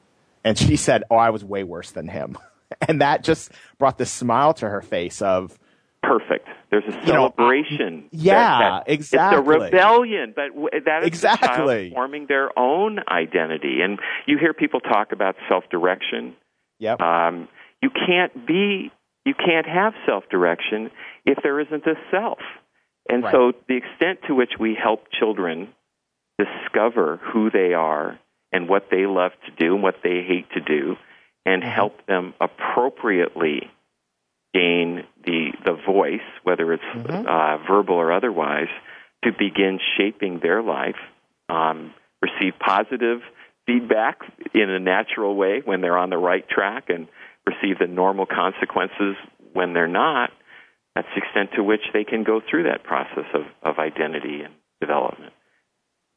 And 0.44 0.58
she 0.58 0.76
said, 0.76 1.04
Oh, 1.10 1.16
I 1.16 1.30
was 1.30 1.44
way 1.44 1.64
worse 1.64 1.90
than 1.90 2.08
him. 2.08 2.38
And 2.88 3.02
that 3.02 3.22
just 3.22 3.52
brought 3.78 3.98
this 3.98 4.10
smile 4.10 4.54
to 4.54 4.66
her 4.66 4.80
face 4.80 5.20
of, 5.20 5.58
perfect. 6.02 6.48
There's 6.70 6.84
a 6.88 7.06
celebration. 7.06 8.08
You 8.10 8.32
know, 8.32 8.32
yeah, 8.32 8.58
that, 8.58 8.86
that 8.86 8.92
exactly. 8.92 9.38
It's 9.38 9.46
a 9.46 9.64
rebellion, 9.64 10.32
but 10.34 10.48
w- 10.48 10.68
that 10.84 11.02
is 11.02 11.06
exactly. 11.08 11.88
the 11.90 11.94
forming 11.94 12.26
their 12.26 12.56
own 12.58 12.98
identity. 13.08 13.80
And 13.82 13.98
you 14.26 14.38
hear 14.38 14.52
people 14.52 14.80
talk 14.80 15.12
about 15.12 15.36
self-direction. 15.48 16.34
Yep. 16.78 17.00
Um, 17.00 17.48
you 17.80 17.90
can't 17.90 18.46
be, 18.46 18.90
you 19.24 19.34
can't 19.34 19.66
have 19.66 19.94
self-direction 20.06 20.90
if 21.24 21.38
there 21.42 21.60
isn't 21.60 21.86
a 21.86 21.94
self. 22.10 22.38
And 23.08 23.24
right. 23.24 23.32
so, 23.32 23.52
the 23.68 23.76
extent 23.76 24.20
to 24.28 24.34
which 24.34 24.52
we 24.58 24.76
help 24.80 25.04
children 25.10 25.68
discover 26.38 27.20
who 27.32 27.50
they 27.50 27.74
are 27.74 28.18
and 28.52 28.68
what 28.68 28.88
they 28.90 29.06
love 29.06 29.32
to 29.46 29.64
do 29.64 29.74
and 29.74 29.82
what 29.82 29.96
they 30.02 30.24
hate 30.26 30.50
to 30.54 30.60
do, 30.60 30.96
and 31.44 31.62
Mm-hmm. 31.62 31.70
help 31.70 32.06
them 32.06 32.34
appropriately 32.40 33.68
gain 34.54 35.04
the 35.24 35.52
the 35.64 35.74
voice, 35.86 36.20
whether 36.42 36.72
it's 36.72 36.82
Mhm. 36.94 37.26
uh, 37.26 37.58
verbal 37.66 37.96
or 37.96 38.12
otherwise, 38.12 38.68
to 39.24 39.32
begin 39.32 39.78
shaping 39.96 40.38
their 40.40 40.62
life, 40.62 40.98
um, 41.48 41.94
receive 42.20 42.58
positive 42.58 43.22
feedback 43.66 44.20
in 44.54 44.68
a 44.70 44.78
natural 44.78 45.36
way 45.36 45.60
when 45.64 45.80
they're 45.80 45.96
on 45.98 46.10
the 46.10 46.18
right 46.18 46.48
track, 46.48 46.90
and 46.90 47.08
receive 47.46 47.78
the 47.78 47.86
normal 47.86 48.26
consequences 48.26 49.16
when 49.52 49.72
they're 49.72 49.88
not. 49.88 50.30
That's 50.94 51.08
the 51.14 51.22
extent 51.22 51.52
to 51.52 51.62
which 51.62 51.82
they 51.92 52.04
can 52.04 52.22
go 52.22 52.40
through 52.40 52.64
that 52.64 52.82
process 52.82 53.24
of, 53.32 53.46
of 53.62 53.78
identity 53.78 54.42
and 54.42 54.54
development. 54.80 55.32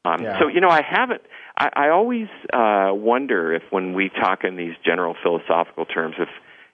Um, 0.04 0.22
Yeah. 0.22 0.38
So 0.38 0.48
you 0.48 0.60
know, 0.60 0.68
I 0.68 0.82
haven't. 0.82 1.22
I, 1.56 1.70
I 1.74 1.88
always 1.88 2.28
uh, 2.52 2.90
wonder 2.92 3.54
if, 3.54 3.62
when 3.70 3.94
we 3.94 4.10
talk 4.10 4.44
in 4.44 4.56
these 4.56 4.74
general 4.84 5.14
philosophical 5.22 5.86
terms, 5.86 6.16
if 6.18 6.28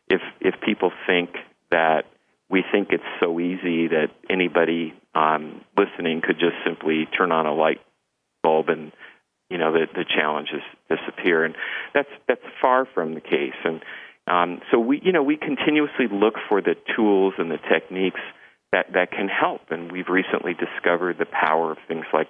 if 0.09 0.21
if 0.41 0.61
people 0.61 0.93
think 1.07 1.31
that 1.73 2.05
we 2.49 2.63
think 2.71 2.89
it's 2.91 3.03
so 3.19 3.41
easy 3.41 3.89
that 3.89 4.09
anybody 4.31 4.95
um, 5.15 5.65
listening 5.77 6.21
could 6.23 6.39
just 6.39 6.57
simply 6.65 7.09
turn 7.17 7.33
on 7.33 7.47
a 7.47 7.55
light 7.55 7.81
bulb 8.43 8.69
and 8.69 8.93
you 9.51 9.59
know 9.59 9.73
the 9.73 9.87
the 9.93 10.05
challenges 10.05 10.63
disappear, 10.89 11.45
and 11.45 11.55
that's 11.93 12.09
that's 12.29 12.45
far 12.61 12.87
from 12.95 13.15
the 13.15 13.21
case. 13.21 13.59
And 13.65 13.83
um, 14.27 14.61
so 14.71 14.79
we 14.79 15.01
you 15.03 15.13
know 15.13 15.23
we 15.23 15.37
continuously 15.37 16.07
look 16.11 16.35
for 16.49 16.63
the 16.63 16.75
tools 16.97 17.35
and 17.37 17.51
the 17.51 17.59
techniques 17.71 18.21
that 18.73 18.87
that 18.95 19.11
can 19.11 19.29
help, 19.29 19.61
and 19.71 19.93
we've 19.93 20.09
recently 20.09 20.55
discovered 20.55 21.19
the 21.19 21.27
power 21.27 21.73
of 21.73 21.79
things 21.87 22.07
like 22.15 22.29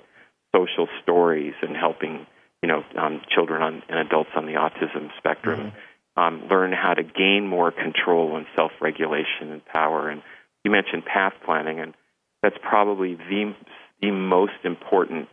social 0.54 0.88
stories 1.02 1.54
and 1.62 1.76
helping 1.76 2.26
you 2.62 2.68
know 2.68 2.82
um, 2.98 3.20
children 3.32 3.62
on, 3.62 3.82
and 3.88 3.98
adults 4.00 4.30
on 4.34 4.46
the 4.46 4.54
autism 4.54 5.08
spectrum 5.18 5.72
um, 6.16 6.44
learn 6.50 6.72
how 6.72 6.94
to 6.94 7.02
gain 7.02 7.46
more 7.46 7.70
control 7.70 8.36
and 8.36 8.46
self-regulation 8.54 9.50
and 9.50 9.64
power. 9.64 10.08
And 10.08 10.22
you 10.64 10.70
mentioned 10.70 11.04
path 11.04 11.32
planning, 11.44 11.80
and 11.80 11.94
that's 12.42 12.56
probably 12.62 13.14
the 13.14 13.54
the 14.00 14.10
most 14.10 14.64
important 14.64 15.28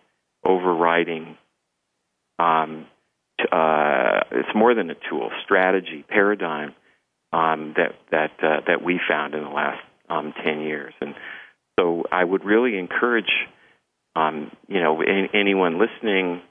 overriding. 0.46 1.38
Um, 2.38 2.86
uh, 3.52 4.22
it's 4.32 4.50
more 4.56 4.74
than 4.74 4.90
a 4.90 4.96
tool, 5.10 5.32
strategy, 5.44 6.06
paradigm 6.08 6.76
um, 7.34 7.74
that 7.78 7.96
that 8.12 8.32
uh, 8.42 8.62
that 8.68 8.84
we 8.84 9.00
found 9.08 9.34
in 9.34 9.44
the 9.44 9.50
last 9.50 9.82
um, 10.10 10.34
ten 10.44 10.62
years. 10.62 10.94
And 11.02 11.16
so, 11.80 12.04
I 12.12 12.24
would 12.24 12.44
really 12.44 12.78
encourage 12.78 13.32
um, 14.16 14.52
you 14.68 14.82
know 14.82 15.02
any, 15.02 15.30
anyone 15.34 15.80
listening 15.80 16.42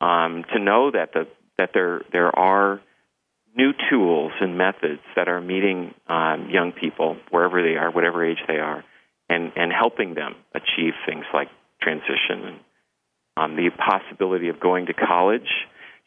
um, 0.00 0.44
to 0.52 0.58
know 0.58 0.90
that 0.90 1.12
the 1.12 1.26
that 1.58 1.70
there 1.74 2.02
there 2.12 2.36
are 2.36 2.80
new 3.56 3.72
tools 3.90 4.32
and 4.40 4.58
methods 4.58 5.00
that 5.14 5.28
are 5.28 5.40
meeting 5.40 5.94
um, 6.08 6.48
young 6.50 6.72
people 6.72 7.16
wherever 7.30 7.62
they 7.62 7.76
are, 7.76 7.90
whatever 7.90 8.24
age 8.24 8.38
they 8.46 8.58
are, 8.58 8.84
and 9.28 9.52
and 9.56 9.72
helping 9.72 10.14
them 10.14 10.34
achieve 10.54 10.94
things 11.06 11.24
like 11.32 11.48
transition 11.80 12.44
and 12.44 12.60
um, 13.36 13.56
the 13.56 13.70
possibility 13.70 14.48
of 14.48 14.58
going 14.60 14.86
to 14.86 14.94
college 14.94 15.48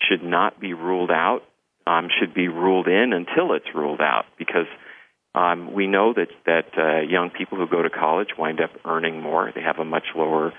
should 0.01 0.23
not 0.23 0.59
be 0.59 0.73
ruled 0.73 1.11
out. 1.11 1.41
Um, 1.85 2.07
should 2.19 2.35
be 2.35 2.47
ruled 2.47 2.87
in 2.87 3.13
until 3.13 3.53
it's 3.53 3.73
ruled 3.73 4.01
out 4.01 4.25
because 4.37 4.67
um, 5.33 5.73
we 5.73 5.87
know 5.87 6.13
that 6.13 6.27
that 6.45 6.67
uh, 6.77 7.01
young 7.01 7.31
people 7.31 7.57
who 7.57 7.67
go 7.67 7.81
to 7.81 7.89
college 7.89 8.29
wind 8.37 8.59
up 8.61 8.71
earning 8.85 9.21
more. 9.21 9.51
They 9.53 9.61
have 9.61 9.79
a 9.79 9.85
much 9.85 10.05
lower 10.15 10.53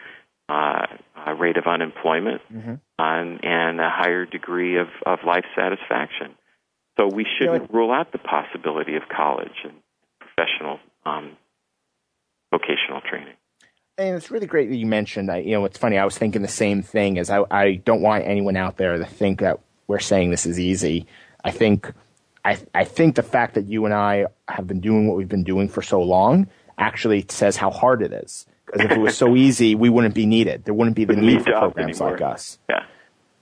uh, 0.48 0.86
uh, 1.26 1.32
rate 1.34 1.56
of 1.56 1.66
unemployment 1.66 2.42
Mm-hmm. 2.52 2.74
and, 2.98 3.44
and 3.44 3.80
a 3.80 3.90
higher 3.90 4.26
degree 4.26 4.78
of, 4.78 4.88
of 5.06 5.20
life 5.24 5.44
satisfaction. 5.54 6.34
So 7.00 7.06
we 7.06 7.26
shouldn't 7.38 7.72
rule 7.72 7.92
out 7.92 8.12
the 8.12 8.18
possibility 8.18 8.96
of 8.96 9.02
college 9.08 9.64
and 9.64 9.72
professional 10.18 10.78
um, 11.06 11.36
vocational 12.50 13.00
training. 13.08 13.34
And 13.96 14.16
it's 14.16 14.30
really 14.30 14.46
great 14.46 14.68
that 14.68 14.76
you 14.76 14.86
mentioned. 14.86 15.30
I, 15.30 15.38
you 15.38 15.52
know, 15.52 15.64
it's 15.64 15.78
funny. 15.78 15.96
I 15.96 16.04
was 16.04 16.18
thinking 16.18 16.42
the 16.42 16.48
same 16.48 16.82
thing. 16.82 17.18
As 17.18 17.30
I, 17.30 17.44
I 17.50 17.74
don't 17.76 18.02
want 18.02 18.24
anyone 18.26 18.56
out 18.56 18.76
there 18.76 18.98
to 18.98 19.04
think 19.06 19.40
that 19.40 19.60
we're 19.86 19.98
saying 19.98 20.30
this 20.30 20.44
is 20.44 20.60
easy. 20.60 21.06
I 21.42 21.52
think, 21.52 21.90
I, 22.44 22.58
I 22.74 22.84
think 22.84 23.14
the 23.14 23.22
fact 23.22 23.54
that 23.54 23.66
you 23.66 23.86
and 23.86 23.94
I 23.94 24.26
have 24.48 24.66
been 24.66 24.80
doing 24.80 25.06
what 25.06 25.16
we've 25.16 25.28
been 25.28 25.44
doing 25.44 25.70
for 25.70 25.80
so 25.80 26.02
long 26.02 26.48
actually 26.76 27.24
says 27.30 27.56
how 27.56 27.70
hard 27.70 28.02
it 28.02 28.12
is. 28.12 28.46
Because 28.66 28.84
if 28.84 28.90
it 28.92 29.00
was 29.00 29.16
so 29.16 29.36
easy, 29.36 29.74
we 29.74 29.88
wouldn't 29.88 30.14
be 30.14 30.26
needed. 30.26 30.64
There 30.64 30.74
wouldn't 30.74 30.96
be 30.96 31.06
the 31.06 31.16
need 31.16 31.44
for 31.44 31.52
programs 31.52 32.00
anymore. 32.00 32.18
like 32.18 32.20
us. 32.20 32.58
Yeah. 32.68 32.84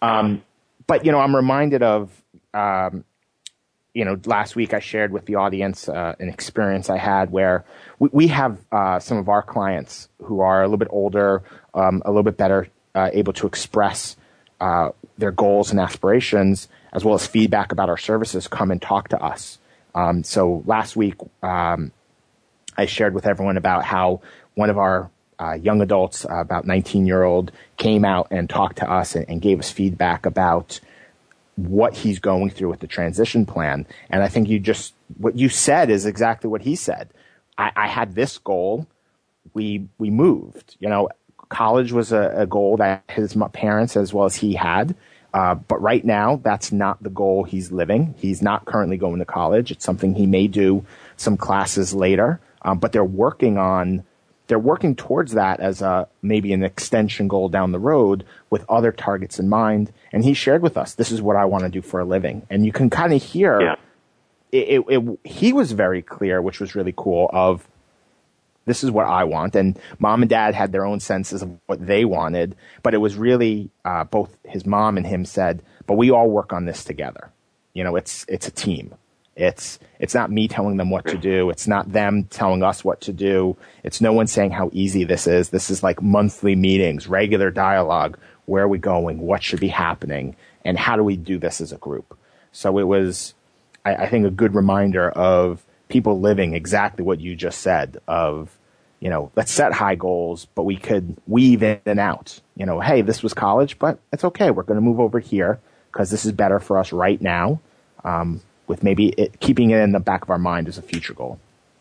Um, 0.01 0.45
but 0.87 1.05
you 1.05 1.11
know, 1.11 1.19
I'm 1.19 1.35
reminded 1.35 1.83
of, 1.83 2.23
um, 2.55 3.05
you 3.95 4.05
know, 4.05 4.19
last 4.27 4.55
week 4.55 4.75
I 4.75 4.81
shared 4.81 5.13
with 5.13 5.27
the 5.27 5.37
audience 5.37 5.89
uh, 5.89 6.15
an 6.19 6.29
experience 6.29 6.91
I 6.91 6.99
had 6.99 7.31
where 7.31 7.65
we, 7.99 8.09
we 8.13 8.27
have 8.29 8.59
uh, 8.71 8.99
some 9.01 9.19
of 9.19 9.29
our 9.29 9.43
clients 9.43 10.09
who 10.23 10.41
are 10.41 10.63
a 10.63 10.67
little 10.67 10.79
bit 10.79 10.89
older, 10.91 11.43
um, 11.75 12.03
a 12.05 12.11
little 12.11 12.23
bit 12.23 12.37
better 12.37 12.69
uh, 12.95 13.11
able 13.13 13.33
to 13.35 13.47
express 13.47 14.17
uh, 14.61 14.91
their 15.17 15.31
goals 15.31 15.71
and 15.71 15.81
aspirations, 15.81 16.69
as 16.93 17.05
well 17.05 17.15
as 17.15 17.27
feedback 17.27 17.73
about 17.73 17.89
our 17.89 17.97
services, 17.97 18.49
come 18.49 18.71
and 18.71 18.83
talk 18.83 19.09
to 19.09 19.23
us. 19.23 19.59
Um, 19.95 20.25
so 20.25 20.63
last 20.67 20.97
week, 20.97 21.15
um, 21.43 21.93
I 22.77 22.87
shared 22.87 23.15
with 23.15 23.27
everyone 23.27 23.57
about 23.57 23.85
how 23.85 24.21
one 24.55 24.71
of 24.71 24.79
our 24.79 25.11
uh, 25.41 25.53
young 25.53 25.81
adults, 25.81 26.25
uh, 26.25 26.35
about 26.35 26.67
19 26.67 27.07
year 27.07 27.23
old, 27.23 27.53
came 27.77 28.05
out 28.05 28.29
and 28.31 28.51
talked 28.51 28.79
to 28.79 28.91
us 28.91 29.15
and, 29.15 29.29
and 29.29 29.41
gave 29.41 29.59
us 29.59 29.71
feedback 29.71 30.27
about 30.27 30.81
what 31.59 31.93
he's 31.97 32.21
going 32.21 32.51
through 32.51 32.69
with 32.69 32.79
the 32.79 32.87
transition 32.87 33.45
plan. 33.45 33.85
And 34.11 34.23
I 34.23 34.29
think 34.29 34.49
you 34.49 34.61
just, 34.61 34.95
what 35.17 35.37
you 35.37 35.49
said 35.49 35.91
is 35.91 36.07
exactly 36.07 36.49
what 36.49 36.63
he 36.63 36.77
said. 36.77 37.11
I, 37.57 37.73
I 37.75 37.89
had 37.89 38.15
this 38.15 38.39
goal. 38.39 38.87
We, 39.55 39.89
we 39.99 40.11
moved, 40.11 40.77
you 40.79 40.89
know, 40.89 41.09
college 41.49 41.91
was 41.91 42.13
a, 42.13 42.43
a 42.43 42.47
goal 42.47 42.77
that 42.77 43.03
his 43.09 43.37
parents 43.53 43.97
as 43.97 44.15
well 44.15 44.27
as 44.27 44.37
he 44.37 44.55
had. 44.55 44.95
Uh, 45.35 45.57
but 45.57 45.83
right 45.83 46.05
now, 46.05 46.37
that's 46.37 46.71
not 46.71 47.03
the 47.03 47.11
goal 47.11 47.43
he's 47.43 47.73
living. 47.73 48.15
He's 48.19 48.41
not 48.41 48.65
currently 48.65 48.97
going 48.97 49.19
to 49.19 49.25
college. 49.25 49.71
It's 49.73 49.85
something 49.85 50.15
he 50.15 50.27
may 50.27 50.47
do 50.47 50.85
some 51.17 51.37
classes 51.37 51.93
later. 51.93 52.41
Um, 52.63 52.79
but 52.79 52.93
they're 52.93 53.05
working 53.05 53.59
on 53.59 54.05
they're 54.49 54.59
working 54.59 54.97
towards 54.97 55.33
that 55.33 55.61
as 55.61 55.81
a 55.83 56.09
maybe 56.23 56.53
an 56.53 56.65
extension 56.65 57.29
goal 57.29 57.49
down 57.49 57.71
the 57.73 57.79
road 57.79 58.25
with 58.51 58.65
other 58.69 58.91
targets 58.91 59.39
in 59.39 59.49
mind. 59.49 59.93
And 60.13 60.25
he 60.25 60.35
shared 60.35 60.63
with 60.63 60.77
us, 60.77 60.95
this 60.95 61.13
is 61.13 61.23
what 61.23 61.37
I 61.37 61.45
want 61.45 61.65
to 61.65 61.71
do 61.71 61.83
for 61.83 62.01
a 62.01 62.05
living. 62.05 62.47
And 62.51 62.67
you 62.67 62.73
can 62.73 62.91
kind 62.91 63.13
of 63.13 63.23
hear 63.23 63.61
Yeah. 63.61 63.77
it, 64.51 64.69
it, 64.69 64.85
it, 64.89 65.19
he 65.25 65.53
was 65.53 65.73
very 65.73 66.03
clear, 66.03 66.43
which 66.43 66.61
was 66.61 66.75
really 66.75 66.95
cool 66.97 67.31
of 67.33 67.69
this 68.65 68.83
is 68.83 68.91
what 68.91 69.07
I 69.07 69.25
want. 69.25 69.55
And 69.55 69.79
mom 69.99 70.23
and 70.23 70.29
dad 70.31 70.55
had 70.55 70.73
their 70.73 70.85
own 70.85 71.01
senses 71.01 71.43
of 71.43 71.51
what 71.67 71.87
they 71.87 72.05
wanted, 72.05 72.57
but 72.83 72.95
it 72.95 72.99
was 72.99 73.17
really, 73.17 73.71
uh, 73.85 74.05
both 74.05 74.37
his 74.45 74.67
mom 74.67 74.97
and 74.97 75.07
him 75.07 75.25
said, 75.25 75.63
but 75.87 75.95
we 75.95 76.11
all 76.11 76.29
work 76.31 76.53
on 76.53 76.65
this 76.67 76.85
together. 76.85 77.31
You 77.75 77.85
know, 77.85 77.97
it's, 77.97 78.25
it's 78.29 78.49
a 78.49 78.51
team. 78.51 78.95
It's, 79.39 79.79
it's 80.01 80.15
not 80.15 80.31
me 80.31 80.49
telling 80.49 80.77
them 80.77 80.91
what 80.91 81.07
to 81.07 81.17
do. 81.17 81.49
It's 81.49 81.69
not 81.69 81.93
them 81.93 82.25
telling 82.25 82.63
us 82.63 82.85
what 82.85 83.01
to 83.03 83.13
do. 83.13 83.57
It's 83.85 84.01
no 84.01 84.13
one 84.13 84.27
saying 84.27 84.51
how 84.51 84.69
easy 84.73 85.05
this 85.05 85.27
is. 85.27 85.51
This 85.51 85.71
is 85.71 85.83
like 85.83 86.03
monthly 86.03 86.57
meetings, 86.57 87.07
regular 87.07 87.51
dialogue. 87.51 88.19
Where 88.47 88.65
are 88.65 88.69
we 88.69 88.79
going? 88.79 89.21
What 89.21 89.43
should 89.43 89.61
be 89.61 89.69
happening? 89.69 90.37
And 90.65 90.77
how 90.77 90.97
do 90.97 91.05
we 91.05 91.17
do 91.17 91.39
this 91.39 91.61
as 91.61 91.73
a 91.73 91.79
group? 91.79 92.19
So 92.53 92.79
it 92.79 92.85
was, 92.85 93.35
I, 93.85 93.95
I 93.95 94.09
think, 94.09 94.27
a 94.27 94.31
good 94.31 94.55
reminder 94.55 95.09
of 95.11 95.65
people 95.89 96.21
living 96.21 96.55
exactly 96.55 97.05
what 97.05 97.21
you 97.21 97.37
just 97.37 97.61
said 97.61 97.99
of, 98.09 98.59
you 99.01 99.09
know, 99.09 99.31
let's 99.37 99.53
set 99.53 99.73
high 99.73 99.95
goals, 99.95 100.47
but 100.55 100.65
we 100.65 100.77
could 100.77 101.17
weave 101.27 101.63
in 101.63 101.81
and 101.87 102.01
out. 102.01 102.41
You 102.57 102.67
know, 102.67 102.81
hey, 102.81 103.03
this 103.03 103.23
was 103.23 103.35
college, 103.35 103.79
but 103.79 104.01
it's 104.13 104.25
okay. 104.25 104.51
We're 104.51 104.65
going 104.65 104.81
to 104.81 104.85
move 104.85 105.01
over 105.01 105.21
here 105.21 105.61
because 105.93 106.11
this 106.11 106.25
is 106.27 106.33
better 106.33 106.59
for 106.59 106.79
us 106.79 106.93
right 106.93 107.21
now. 107.21 107.61
Um, 108.05 108.41
with 108.69 108.83
maybe 108.83 109.09
it, 109.09 109.41
keeping 109.41 109.71
it 109.71 109.79
in 109.79 109.93
the 109.93 110.01
back 110.01 110.23
of 110.23 110.31
our 110.31 110.39
mind 110.39 110.69
as 110.69 110.79
a 110.79 110.83
future 110.83 111.15
goal. 111.15 111.39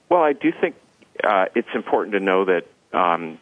Well, 0.09 0.23
I 0.23 0.33
do 0.33 0.51
think 0.59 0.75
uh, 1.23 1.45
it's 1.55 1.67
important 1.75 2.13
to 2.13 2.19
know 2.19 2.45
that 2.45 2.97
um, 2.97 3.39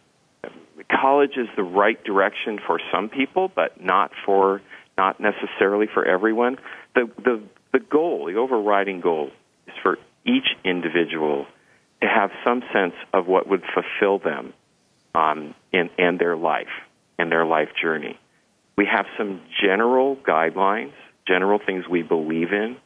college 0.92 1.38
is 1.38 1.48
the 1.56 1.64
right 1.64 2.02
direction 2.04 2.60
for 2.66 2.80
some 2.92 3.10
people, 3.10 3.52
but 3.54 3.82
not 3.82 4.12
for 4.26 4.62
not 4.98 5.20
necessarily 5.20 5.88
for 5.94 6.06
everyone. 6.06 6.58
The 6.96 7.10
the 7.18 7.44
the 7.74 7.80
goal, 7.80 8.26
the 8.26 8.36
overriding 8.36 9.02
goal, 9.02 9.32
is 9.68 9.74
for 9.82 9.98
each 10.26 10.48
individual 10.64 11.46
to 12.02 12.08
have 12.08 12.32
some 12.44 12.62
sense 12.74 12.94
of 13.14 13.28
what 13.28 13.48
would 13.48 13.64
fulfill 13.74 14.20
them 14.20 14.54
um, 15.14 15.54
in 15.72 15.90
and 15.98 16.20
their 16.20 16.36
life 16.36 16.68
and 17.18 17.32
their 17.32 17.46
life 17.46 17.70
journey. 17.82 18.20
We 18.78 18.86
have 18.86 19.06
some 19.18 19.42
general 19.62 20.18
guidelines, 20.18 20.94
general 21.28 21.60
things 21.66 21.86
we 21.90 22.02
believe 22.02 22.52
in, 22.52 22.78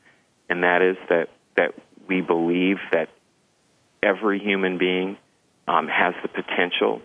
and 0.50 0.64
that 0.64 0.82
is 0.82 0.98
that 1.10 1.30
that 1.56 1.74
we 2.08 2.22
believe 2.22 2.78
that 2.92 3.10
every 4.02 4.40
human 4.40 4.78
being 4.78 5.18
um, 5.68 5.88
has 5.88 6.14
the 6.22 6.28
potential 6.28 7.02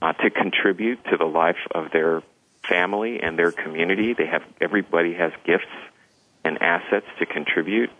uh, 0.00 0.12
to 0.14 0.30
contribute 0.30 1.04
to 1.04 1.16
the 1.16 1.24
life 1.24 1.58
of 1.72 1.90
their 1.92 2.22
family 2.68 3.20
and 3.20 3.38
their 3.38 3.52
community. 3.52 4.14
They 4.14 4.26
have 4.26 4.42
everybody 4.60 5.14
has 5.14 5.32
gifts 5.44 5.66
and 6.44 6.60
assets 6.62 7.06
to 7.18 7.26
contribute, 7.26 7.90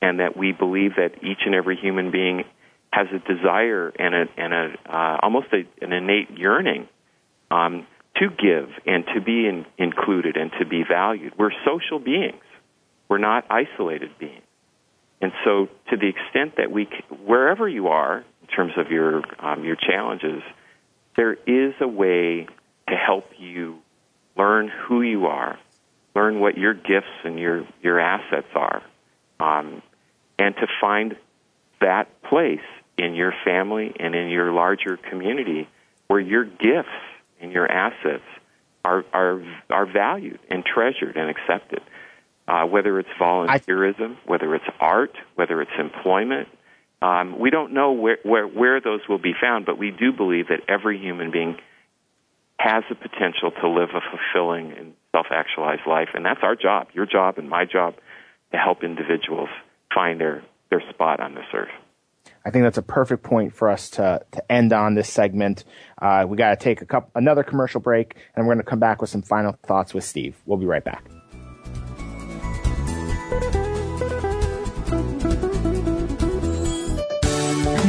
and 0.00 0.20
that 0.20 0.36
we 0.36 0.52
believe 0.52 0.96
that 0.96 1.22
each 1.22 1.40
and 1.44 1.54
every 1.54 1.76
human 1.76 2.10
being 2.10 2.44
has 2.92 3.08
a 3.12 3.18
desire 3.18 3.92
and 3.98 4.14
a 4.14 4.24
and 4.36 4.52
a 4.52 4.74
uh, 4.86 5.18
almost 5.22 5.48
a, 5.52 5.64
an 5.84 5.92
innate 5.92 6.30
yearning 6.38 6.88
um, 7.50 7.86
to 8.16 8.28
give 8.28 8.68
and 8.86 9.04
to 9.14 9.20
be 9.20 9.46
in, 9.46 9.66
included 9.78 10.36
and 10.36 10.52
to 10.60 10.66
be 10.66 10.84
valued. 10.88 11.32
We're 11.38 11.52
social 11.64 11.98
beings. 11.98 12.42
We're 13.12 13.18
not 13.18 13.44
isolated 13.50 14.18
beings. 14.18 14.40
And 15.20 15.32
so, 15.44 15.68
to 15.90 15.98
the 15.98 16.08
extent 16.08 16.56
that 16.56 16.72
we, 16.72 16.88
wherever 17.26 17.68
you 17.68 17.88
are 17.88 18.24
in 18.40 18.46
terms 18.46 18.72
of 18.78 18.90
your 18.90 19.20
um, 19.38 19.64
your 19.64 19.76
challenges, 19.76 20.42
there 21.14 21.34
is 21.34 21.74
a 21.82 21.86
way 21.86 22.46
to 22.88 22.96
help 22.96 23.26
you 23.36 23.80
learn 24.34 24.68
who 24.68 25.02
you 25.02 25.26
are, 25.26 25.58
learn 26.16 26.40
what 26.40 26.56
your 26.56 26.72
gifts 26.72 27.12
and 27.22 27.38
your 27.38 27.66
your 27.82 28.00
assets 28.00 28.48
are, 28.54 28.82
um, 29.40 29.82
and 30.38 30.56
to 30.56 30.66
find 30.80 31.14
that 31.82 32.22
place 32.22 32.64
in 32.96 33.14
your 33.14 33.34
family 33.44 33.94
and 34.00 34.14
in 34.14 34.30
your 34.30 34.52
larger 34.52 34.96
community 34.96 35.68
where 36.06 36.18
your 36.18 36.46
gifts 36.46 36.88
and 37.42 37.52
your 37.52 37.70
assets 37.70 38.24
are 38.86 39.04
are 39.12 39.42
are 39.68 39.84
valued 39.84 40.38
and 40.48 40.64
treasured 40.64 41.18
and 41.18 41.28
accepted 41.28 41.82
uh, 42.48 42.64
whether 42.64 42.98
it's 42.98 43.08
volunteerism, 43.20 44.16
whether 44.26 44.54
it's 44.54 44.64
art, 44.80 45.12
whether 45.34 45.60
it's 45.62 45.70
employment. 45.78 46.48
Um, 47.00 47.38
we 47.38 47.50
don't 47.50 47.72
know 47.72 47.92
where, 47.92 48.18
where, 48.22 48.46
where 48.46 48.80
those 48.80 49.00
will 49.08 49.18
be 49.18 49.32
found, 49.40 49.66
but 49.66 49.78
we 49.78 49.90
do 49.90 50.12
believe 50.12 50.48
that 50.48 50.60
every 50.68 50.98
human 50.98 51.30
being 51.30 51.56
has 52.58 52.84
the 52.88 52.94
potential 52.94 53.50
to 53.60 53.68
live 53.68 53.88
a 53.90 54.00
fulfilling 54.00 54.72
and 54.78 54.94
self 55.10 55.26
actualized 55.30 55.82
life. 55.86 56.08
And 56.14 56.24
that's 56.24 56.40
our 56.42 56.54
job, 56.54 56.88
your 56.92 57.06
job 57.06 57.38
and 57.38 57.48
my 57.48 57.64
job, 57.64 57.94
to 58.52 58.58
help 58.58 58.84
individuals 58.84 59.48
find 59.92 60.20
their, 60.20 60.44
their 60.70 60.82
spot 60.90 61.20
on 61.20 61.34
this 61.34 61.44
earth. 61.52 61.68
I 62.44 62.50
think 62.50 62.64
that's 62.64 62.78
a 62.78 62.82
perfect 62.82 63.22
point 63.22 63.54
for 63.54 63.68
us 63.68 63.90
to, 63.90 64.24
to 64.32 64.52
end 64.52 64.72
on 64.72 64.94
this 64.94 65.08
segment. 65.08 65.64
Uh, 66.00 66.24
we 66.28 66.36
got 66.36 66.50
to 66.50 66.56
take 66.56 66.82
a 66.82 66.86
couple, 66.86 67.10
another 67.14 67.42
commercial 67.42 67.80
break, 67.80 68.16
and 68.34 68.46
we're 68.46 68.54
going 68.54 68.64
to 68.64 68.70
come 68.70 68.80
back 68.80 69.00
with 69.00 69.10
some 69.10 69.22
final 69.22 69.56
thoughts 69.66 69.94
with 69.94 70.04
Steve. 70.04 70.36
We'll 70.46 70.58
be 70.58 70.66
right 70.66 70.84
back. 70.84 71.04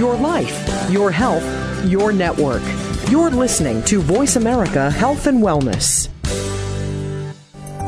Your 0.03 0.17
life, 0.17 0.89
your 0.91 1.11
health, 1.11 1.45
your 1.85 2.11
network. 2.11 2.61
You're 3.09 3.29
listening 3.29 3.81
to 3.83 4.01
Voice 4.01 4.35
America 4.35 4.91
Health 4.91 5.27
and 5.27 5.41
Wellness. 5.41 6.09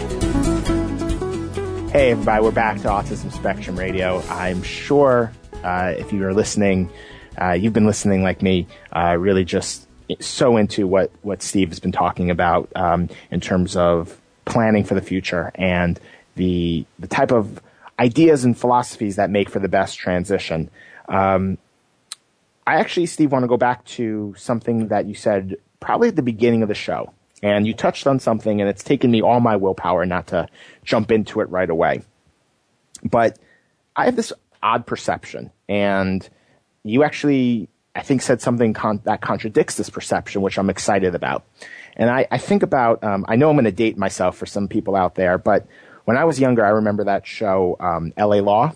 Hey, 1.89 2.11
everybody, 2.11 2.41
we're 2.41 2.51
back 2.51 2.79
to 2.83 2.87
Autism 2.87 3.29
Spectrum 3.33 3.77
Radio. 3.77 4.21
I'm 4.29 4.63
sure 4.63 5.33
uh, 5.61 5.93
if 5.97 6.13
you 6.13 6.25
are 6.25 6.33
listening, 6.33 6.89
uh, 7.37 7.51
you've 7.51 7.73
been 7.73 7.85
listening 7.85 8.23
like 8.23 8.41
me, 8.41 8.65
uh, 8.93 9.17
really 9.19 9.43
just 9.43 9.89
so 10.21 10.55
into 10.55 10.87
what, 10.87 11.11
what 11.21 11.43
Steve 11.43 11.67
has 11.67 11.81
been 11.81 11.91
talking 11.91 12.31
about 12.31 12.71
um, 12.77 13.09
in 13.29 13.41
terms 13.41 13.75
of 13.75 14.17
planning 14.45 14.83
for 14.83 14.93
the 14.93 15.01
future 15.01 15.51
and 15.55 15.99
the 16.35 16.85
the 16.99 17.07
type 17.07 17.31
of 17.31 17.61
ideas 17.99 18.43
and 18.43 18.57
philosophies 18.57 19.17
that 19.17 19.29
make 19.29 19.49
for 19.49 19.59
the 19.59 19.67
best 19.67 19.97
transition. 19.97 20.69
Um, 21.07 21.57
I 22.65 22.75
actually, 22.75 23.05
Steve, 23.07 23.31
want 23.31 23.43
to 23.43 23.47
go 23.47 23.57
back 23.57 23.83
to 23.85 24.33
something 24.37 24.87
that 24.87 25.05
you 25.05 25.15
said 25.15 25.57
probably 25.79 26.07
at 26.07 26.15
the 26.15 26.21
beginning 26.21 26.63
of 26.63 26.69
the 26.69 26.75
show, 26.75 27.11
and 27.41 27.67
you 27.67 27.73
touched 27.73 28.07
on 28.07 28.19
something, 28.19 28.61
and 28.61 28.69
it's 28.69 28.83
taken 28.83 29.11
me 29.11 29.21
all 29.21 29.39
my 29.39 29.57
willpower 29.57 30.05
not 30.05 30.27
to 30.27 30.47
jump 30.83 31.11
into 31.11 31.41
it 31.41 31.49
right 31.49 31.69
away. 31.69 32.01
But 33.03 33.37
I 33.95 34.05
have 34.05 34.15
this 34.15 34.31
odd 34.61 34.85
perception, 34.85 35.51
and 35.67 36.27
you 36.83 37.03
actually, 37.03 37.67
I 37.93 38.01
think, 38.01 38.21
said 38.21 38.41
something 38.41 38.73
con- 38.73 39.01
that 39.03 39.19
contradicts 39.19 39.75
this 39.75 39.89
perception, 39.89 40.41
which 40.41 40.57
I'm 40.57 40.69
excited 40.69 41.15
about. 41.15 41.43
And 41.95 42.09
I, 42.09 42.25
I 42.31 42.37
think 42.37 42.63
about, 42.63 43.03
um, 43.03 43.25
I 43.27 43.35
know 43.35 43.49
I'm 43.49 43.55
going 43.55 43.65
to 43.65 43.71
date 43.71 43.97
myself 43.97 44.37
for 44.37 44.45
some 44.45 44.67
people 44.67 44.95
out 44.95 45.15
there, 45.15 45.37
but 45.37 45.67
when 46.05 46.17
I 46.17 46.25
was 46.25 46.39
younger, 46.39 46.65
I 46.65 46.69
remember 46.69 47.03
that 47.05 47.25
show, 47.25 47.77
um, 47.79 48.13
L.A. 48.17 48.41
Law. 48.41 48.73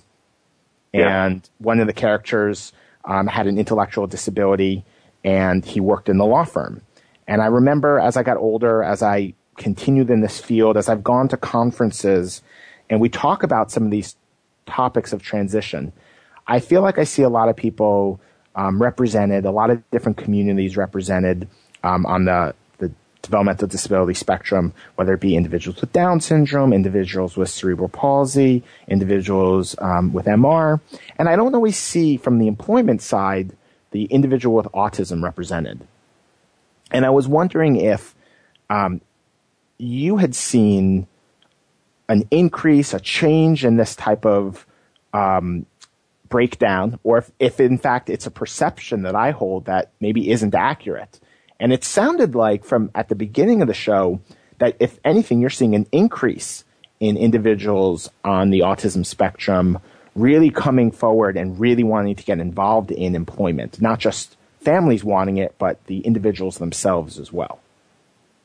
Yeah. 0.93 1.25
And 1.25 1.49
one 1.59 1.79
of 1.79 1.87
the 1.87 1.93
characters 1.93 2.73
um, 3.05 3.27
had 3.27 3.47
an 3.47 3.57
intellectual 3.57 4.07
disability, 4.07 4.85
and 5.23 5.63
he 5.65 5.79
worked 5.79 6.09
in 6.09 6.17
the 6.17 6.25
law 6.25 6.45
firm. 6.45 6.81
And 7.27 7.41
I 7.41 7.47
remember 7.47 7.99
as 7.99 8.15
I 8.15 8.23
got 8.23 8.37
older, 8.37 8.83
as 8.83 9.03
I 9.03 9.33
continued 9.57 10.09
in 10.09 10.21
this 10.21 10.39
field, 10.39 10.77
as 10.77 10.87
I've 10.87 11.03
gone 11.03 11.27
to 11.29 11.37
conferences, 11.37 12.41
and 12.89 13.01
we 13.01 13.09
talk 13.09 13.43
about 13.43 13.71
some 13.71 13.83
of 13.83 13.91
these 13.91 14.15
topics 14.65 15.11
of 15.11 15.21
transition, 15.21 15.91
I 16.47 16.59
feel 16.59 16.81
like 16.81 16.97
I 16.97 17.03
see 17.03 17.23
a 17.23 17.29
lot 17.29 17.49
of 17.49 17.55
people 17.55 18.21
um, 18.55 18.81
represented, 18.81 19.45
a 19.45 19.51
lot 19.51 19.69
of 19.69 19.89
different 19.91 20.17
communities 20.17 20.77
represented 20.77 21.47
um, 21.83 22.05
on 22.05 22.25
the 22.25 22.55
developmental 23.27 23.67
disability 23.67 24.13
spectrum, 24.13 24.73
whether 24.95 25.13
it 25.13 25.19
be 25.19 25.35
individuals 25.35 25.79
with 25.81 25.93
Down 25.93 26.19
syndrome, 26.19 26.73
individuals 26.73 27.37
with 27.37 27.49
cerebral 27.49 27.89
palsy, 27.89 28.63
individuals 28.87 29.75
um, 29.79 30.13
with 30.13 30.25
MR. 30.25 30.79
And 31.19 31.29
I 31.29 31.35
don't 31.35 31.53
always 31.53 31.77
see 31.77 32.17
from 32.17 32.39
the 32.39 32.47
employment 32.47 33.01
side 33.01 33.55
the 33.91 34.05
individual 34.05 34.55
with 34.55 34.67
autism 34.67 35.23
represented. 35.23 35.85
And 36.91 37.05
I 37.05 37.09
was 37.09 37.27
wondering 37.27 37.75
if 37.75 38.15
um, 38.69 39.01
you 39.77 40.17
had 40.17 40.33
seen 40.35 41.07
an 42.09 42.27
increase, 42.31 42.93
a 42.93 42.99
change 42.99 43.65
in 43.65 43.77
this 43.77 43.95
type 43.95 44.25
of 44.25 44.65
um, 45.13 45.65
breakdown, 46.29 46.99
or 47.03 47.17
if, 47.17 47.31
if 47.39 47.59
in 47.59 47.77
fact 47.77 48.09
it's 48.09 48.25
a 48.25 48.31
perception 48.31 49.03
that 49.03 49.15
I 49.15 49.31
hold 49.31 49.65
that 49.65 49.91
maybe 49.99 50.31
isn't 50.31 50.55
accurate. 50.55 51.19
And 51.59 51.73
it 51.73 51.83
sounded 51.83 52.35
like 52.35 52.65
from 52.65 52.91
at 52.93 53.09
the 53.09 53.15
beginning 53.15 53.61
of 53.61 53.67
the 53.67 53.73
show 53.73 54.21
that 54.59 54.77
if 54.79 54.99
anything, 55.03 55.39
you're 55.39 55.49
seeing 55.49 55.75
an 55.75 55.87
increase 55.91 56.63
in 56.99 57.17
individuals 57.17 58.09
on 58.23 58.49
the 58.49 58.61
autism 58.61 59.05
spectrum 59.05 59.79
really 60.15 60.49
coming 60.49 60.91
forward 60.91 61.37
and 61.37 61.59
really 61.59 61.83
wanting 61.83 62.15
to 62.15 62.23
get 62.23 62.39
involved 62.39 62.91
in 62.91 63.15
employment, 63.15 63.79
not 63.79 63.99
just 63.99 64.35
families 64.61 65.03
wanting 65.03 65.37
it, 65.37 65.55
but 65.59 65.83
the 65.85 65.99
individuals 65.99 66.57
themselves 66.57 67.19
as 67.19 67.31
well. 67.31 67.59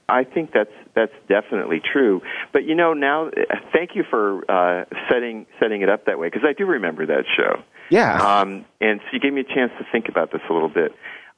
I 0.09 0.25
think 0.25 0.51
that's 0.53 0.73
that's 0.95 1.13
definitely 1.27 1.81
true. 1.81 2.21
But 2.53 2.65
you 2.65 2.75
know, 2.75 2.93
now 2.93 3.31
thank 3.73 3.95
you 3.95 4.05
for 4.09 4.45
uh, 4.51 4.85
setting 5.11 5.47
setting 5.59 5.81
it 5.81 5.89
up 5.89 6.05
that 6.07 6.19
way 6.19 6.27
because 6.27 6.43
I 6.47 6.53
do 6.53 6.67
remember 6.67 7.07
that 7.07 7.25
show. 7.35 7.63
Yeah. 7.89 8.41
Um, 8.41 8.65
and 8.81 9.01
so 9.01 9.07
you 9.13 9.21
gave 9.21 9.33
me 9.33 9.41
a 9.41 9.55
chance 9.55 9.73
to 9.79 9.87
think 9.91 10.09
about 10.09 10.31
this 10.33 10.43
a 10.51 10.53
little 10.53 10.69
bit. 10.69 10.93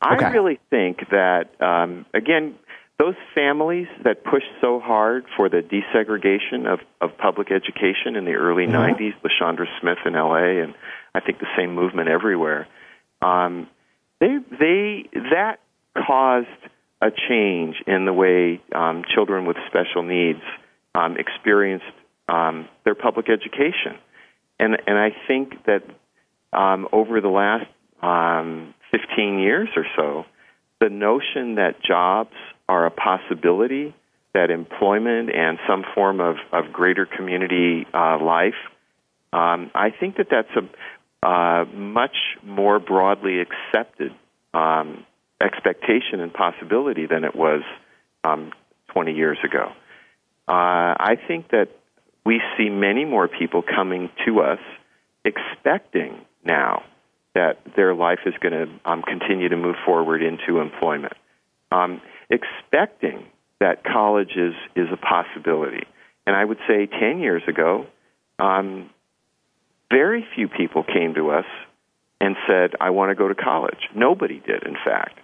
I 0.05 0.31
really 0.31 0.61
think 0.71 0.99
that 1.11 1.61
um, 1.61 2.07
again, 2.15 2.55
those 2.99 3.15
families 3.35 3.89
that 4.05 4.23
pushed 4.25 4.47
so 4.61 4.79
hard 4.79 5.25
for 5.37 5.49
the 5.49 5.63
desegregation 5.63 6.67
of, 6.67 6.81
of 7.01 7.17
public 7.19 7.51
education 7.51 8.15
in 8.17 8.25
the 8.25 8.33
early 8.33 8.67
mm-hmm. 8.67 9.03
90s, 9.03 9.15
LaShondra 9.23 9.67
Smith 9.81 9.99
in 10.07 10.13
LA, 10.13 10.63
and 10.63 10.75
I 11.15 11.21
think 11.21 11.41
the 11.41 11.49
same 11.57 11.75
movement 11.75 12.09
everywhere, 12.09 12.69
um, 13.21 13.69
they, 14.21 14.39
they, 14.51 15.09
that 15.13 15.57
caused 16.07 16.49
a 17.03 17.11
change 17.29 17.77
in 17.87 18.05
the 18.05 18.13
way 18.13 18.61
um, 18.75 19.03
children 19.13 19.45
with 19.45 19.57
special 19.67 20.03
needs 20.03 20.41
um, 20.95 21.17
experienced 21.17 21.85
um, 22.29 22.69
their 22.85 22.95
public 22.95 23.27
education. 23.29 23.99
And, 24.59 24.77
and 24.87 24.97
I 24.97 25.11
think 25.27 25.65
that 25.67 25.83
um, 26.53 26.87
over 26.93 27.21
the 27.21 27.29
last 27.29 27.67
um, 28.01 28.75
15 28.95 29.39
years 29.39 29.69
or 29.77 29.87
so, 29.97 30.25
the 30.81 30.89
notion 30.89 31.57
that 31.57 31.83
jobs 31.83 32.35
are 32.69 32.87
a 32.87 32.91
possibility, 32.91 33.95
that 34.35 34.51
employment 34.51 35.31
and 35.35 35.59
some 35.69 35.85
form 35.95 36.21
of, 36.21 36.37
of 36.53 36.73
greater 36.73 37.07
community 37.07 37.87
uh, 37.93 38.19
life, 38.23 38.55
um, 39.33 39.71
I 39.75 39.91
think 39.91 40.17
that 40.17 40.29
that's 40.31 40.49
a 40.57 41.27
uh, 41.27 41.65
much 41.65 42.17
more 42.43 42.79
broadly 42.79 43.41
accepted 43.41 44.13
um, 44.53 45.07
expectation 45.41 46.21
and 46.21 46.33
possibility 46.33 47.07
than 47.07 47.25
it 47.25 47.35
was 47.35 47.63
um, 48.23 48.53
20 48.93 49.13
years 49.13 49.39
ago. 49.43 49.73
Uh, 50.47 50.93
I 51.01 51.17
think 51.27 51.49
that 51.49 51.69
we 52.27 52.43
see 52.59 52.69
many 52.69 53.07
more 53.07 53.27
people 53.27 53.63
coming 53.63 54.11
to 54.27 54.41
us 54.41 54.59
expecting 55.25 56.21
now 56.45 56.83
that 57.35 57.59
their 57.77 57.95
life 57.95 58.21
is 58.27 58.35
going 58.41 58.53
to 58.53 58.91
um, 58.91 59.03
continue 59.03 59.49
to 59.49 59.57
move 59.57 59.77
forward 59.85 60.23
into 60.23 60.61
employment. 60.61 61.15
Um, 61.73 62.01
expecting 62.31 63.27
that 63.61 63.83
college 63.85 64.37
is, 64.37 64.55
is 64.77 64.89
a 64.93 64.97
possibility. 64.97 65.85
And 66.27 66.37
I 66.37 66.45
would 66.45 66.59
say 66.69 66.87
10 66.87 67.19
years 67.19 67.43
ago, 67.49 67.87
um, 68.39 68.91
very 69.91 70.27
few 70.35 70.49
people 70.49 70.85
came 70.85 71.15
to 71.15 71.31
us 71.31 71.45
and 72.21 72.37
said, 72.47 72.71
I 72.81 72.91
want 72.91 73.11
to 73.11 73.15
go 73.15 73.29
to 73.29 73.35
college. 73.35 73.89
Nobody 73.95 74.41
did, 74.41 74.63
in 74.65 74.75
fact. 74.85 75.19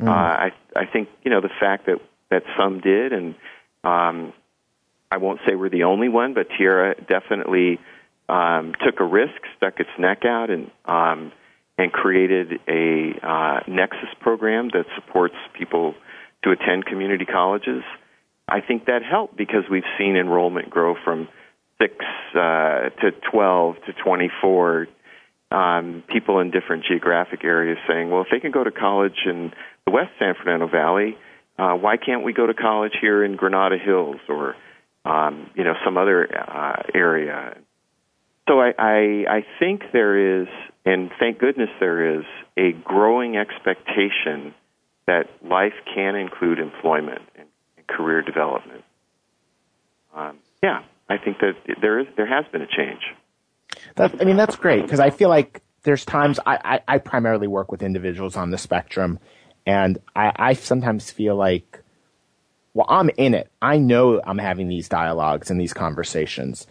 Mm. 0.00 0.08
Uh, 0.08 0.10
I, 0.10 0.50
I 0.76 0.86
think, 0.86 1.08
you 1.24 1.30
know, 1.30 1.40
the 1.40 1.50
fact 1.60 1.86
that, 1.86 2.00
that 2.30 2.42
some 2.58 2.80
did, 2.80 3.12
and 3.12 3.34
um, 3.82 4.32
I 5.10 5.16
won't 5.16 5.40
say 5.46 5.54
we're 5.54 5.70
the 5.70 5.84
only 5.84 6.08
one, 6.08 6.34
but 6.34 6.48
Tierra 6.56 6.94
definitely 6.94 7.78
um, 8.28 8.74
took 8.84 9.00
a 9.00 9.04
risk, 9.04 9.40
stuck 9.56 9.80
its 9.80 9.90
neck 9.98 10.24
out, 10.24 10.50
and 10.50 10.70
um, 10.84 11.32
and 11.76 11.92
created 11.92 12.60
a 12.68 13.12
uh, 13.22 13.60
Nexus 13.66 14.10
program 14.20 14.68
that 14.72 14.84
supports 14.94 15.34
people 15.58 15.94
to 16.44 16.50
attend 16.50 16.86
community 16.86 17.24
colleges. 17.24 17.82
I 18.48 18.60
think 18.60 18.86
that 18.86 19.02
helped 19.02 19.36
because 19.36 19.64
we've 19.70 19.82
seen 19.98 20.16
enrollment 20.16 20.70
grow 20.70 20.94
from 21.04 21.28
six 21.80 21.94
uh, 22.34 22.90
to 23.00 23.10
12 23.32 23.76
to 23.86 23.92
24. 24.04 24.86
Um, 25.50 26.02
people 26.12 26.40
in 26.40 26.50
different 26.50 26.84
geographic 26.84 27.44
areas 27.44 27.78
saying, 27.88 28.10
well, 28.10 28.22
if 28.22 28.28
they 28.30 28.40
can 28.40 28.50
go 28.50 28.64
to 28.64 28.70
college 28.70 29.18
in 29.24 29.52
the 29.86 29.92
West 29.92 30.10
San 30.18 30.34
Fernando 30.34 30.68
Valley, 30.68 31.16
uh, 31.58 31.74
why 31.74 31.96
can't 31.96 32.24
we 32.24 32.32
go 32.32 32.46
to 32.46 32.54
college 32.54 32.92
here 33.00 33.24
in 33.24 33.36
Granada 33.36 33.76
Hills 33.78 34.16
or 34.28 34.56
um, 35.04 35.50
you 35.54 35.62
know 35.62 35.74
some 35.84 35.96
other 35.96 36.26
uh, 36.36 36.82
area? 36.92 37.56
So 38.48 38.60
I, 38.60 38.72
I 38.76 39.24
I 39.28 39.46
think 39.60 39.82
there 39.92 40.42
is 40.42 40.48
and 40.84 41.10
thank 41.18 41.38
goodness 41.38 41.70
there 41.80 42.18
is 42.18 42.24
a 42.56 42.72
growing 42.84 43.36
expectation 43.36 44.54
that 45.06 45.28
life 45.42 45.74
can 45.94 46.14
include 46.14 46.58
employment 46.58 47.22
and, 47.36 47.48
and 47.76 47.86
career 47.86 48.22
development. 48.22 48.84
Um, 50.14 50.38
yeah, 50.62 50.82
I 51.08 51.18
think 51.18 51.38
that 51.38 51.52
there 51.80 52.00
is 52.00 52.06
there 52.16 52.26
has 52.26 52.44
been 52.52 52.62
a 52.62 52.66
change. 52.66 53.00
I 53.96 54.24
mean, 54.24 54.36
that's 54.36 54.56
great 54.56 54.82
because 54.82 55.00
I 55.00 55.10
feel 55.10 55.28
like 55.28 55.62
there's 55.82 56.04
times 56.04 56.38
I, 56.46 56.58
I, 56.64 56.94
I, 56.94 56.98
primarily 56.98 57.46
work 57.46 57.70
with 57.70 57.82
individuals 57.82 58.36
on 58.36 58.50
the 58.50 58.58
spectrum, 58.58 59.18
and 59.66 59.98
I, 60.14 60.32
I 60.36 60.52
sometimes 60.54 61.10
feel 61.10 61.36
like, 61.36 61.82
well, 62.72 62.86
I'm 62.88 63.10
in 63.16 63.34
it. 63.34 63.50
I 63.60 63.78
know 63.78 64.20
I'm 64.24 64.38
having 64.38 64.68
these 64.68 64.88
dialogues 64.88 65.50
and 65.50 65.60
these 65.60 65.74
conversations, 65.74 66.66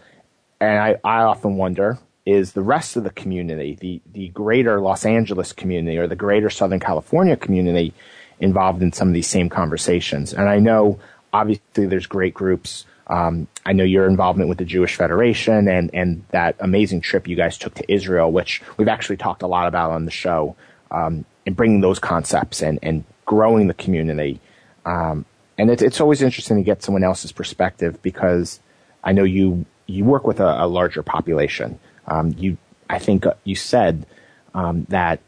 and 0.59 0.79
I, 0.79 0.95
I 1.03 1.23
often 1.23 1.57
wonder 1.57 1.99
is 2.25 2.53
the 2.53 2.61
rest 2.61 2.95
of 2.95 3.03
the 3.03 3.09
community, 3.09 3.77
the, 3.79 4.01
the 4.13 4.29
greater 4.29 4.79
Los 4.79 5.05
Angeles 5.05 5.51
community 5.51 5.97
or 5.97 6.07
the 6.07 6.15
greater 6.15 6.49
Southern 6.49 6.79
California 6.79 7.35
community 7.35 7.93
involved 8.39 8.81
in 8.81 8.93
some 8.93 9.09
of 9.09 9.13
these 9.13 9.27
same 9.27 9.49
conversations. 9.49 10.33
And 10.33 10.47
I 10.47 10.59
know 10.59 10.99
obviously 11.33 11.85
there's 11.85 12.07
great 12.07 12.33
groups. 12.33 12.85
Um, 13.07 13.47
I 13.65 13.73
know 13.73 13.83
your 13.83 14.07
involvement 14.07 14.47
with 14.47 14.57
the 14.57 14.65
Jewish 14.65 14.95
Federation 14.95 15.67
and, 15.67 15.89
and 15.93 16.23
that 16.31 16.55
amazing 16.59 17.01
trip 17.01 17.27
you 17.27 17.35
guys 17.35 17.57
took 17.57 17.73
to 17.75 17.93
Israel, 17.93 18.31
which 18.31 18.61
we've 18.77 18.87
actually 18.87 19.17
talked 19.17 19.41
a 19.41 19.47
lot 19.47 19.67
about 19.67 19.91
on 19.91 20.05
the 20.05 20.11
show, 20.11 20.55
um, 20.91 21.25
and 21.45 21.55
bringing 21.55 21.81
those 21.81 21.99
concepts 21.99 22.61
and, 22.61 22.79
and 22.81 23.03
growing 23.25 23.67
the 23.67 23.73
community. 23.73 24.39
Um, 24.85 25.25
and 25.57 25.69
it, 25.69 25.81
it's 25.81 25.99
always 25.99 26.21
interesting 26.21 26.57
to 26.57 26.63
get 26.63 26.81
someone 26.83 27.03
else's 27.03 27.33
perspective 27.33 28.01
because 28.01 28.61
I 29.03 29.11
know 29.11 29.23
you, 29.25 29.65
you 29.85 30.05
work 30.05 30.25
with 30.25 30.39
a, 30.39 30.63
a 30.63 30.67
larger 30.67 31.03
population. 31.03 31.79
Um, 32.07 32.35
you, 32.37 32.57
I 32.89 32.99
think 32.99 33.25
uh, 33.25 33.33
you 33.43 33.55
said 33.55 34.05
um, 34.53 34.85
that 34.89 35.19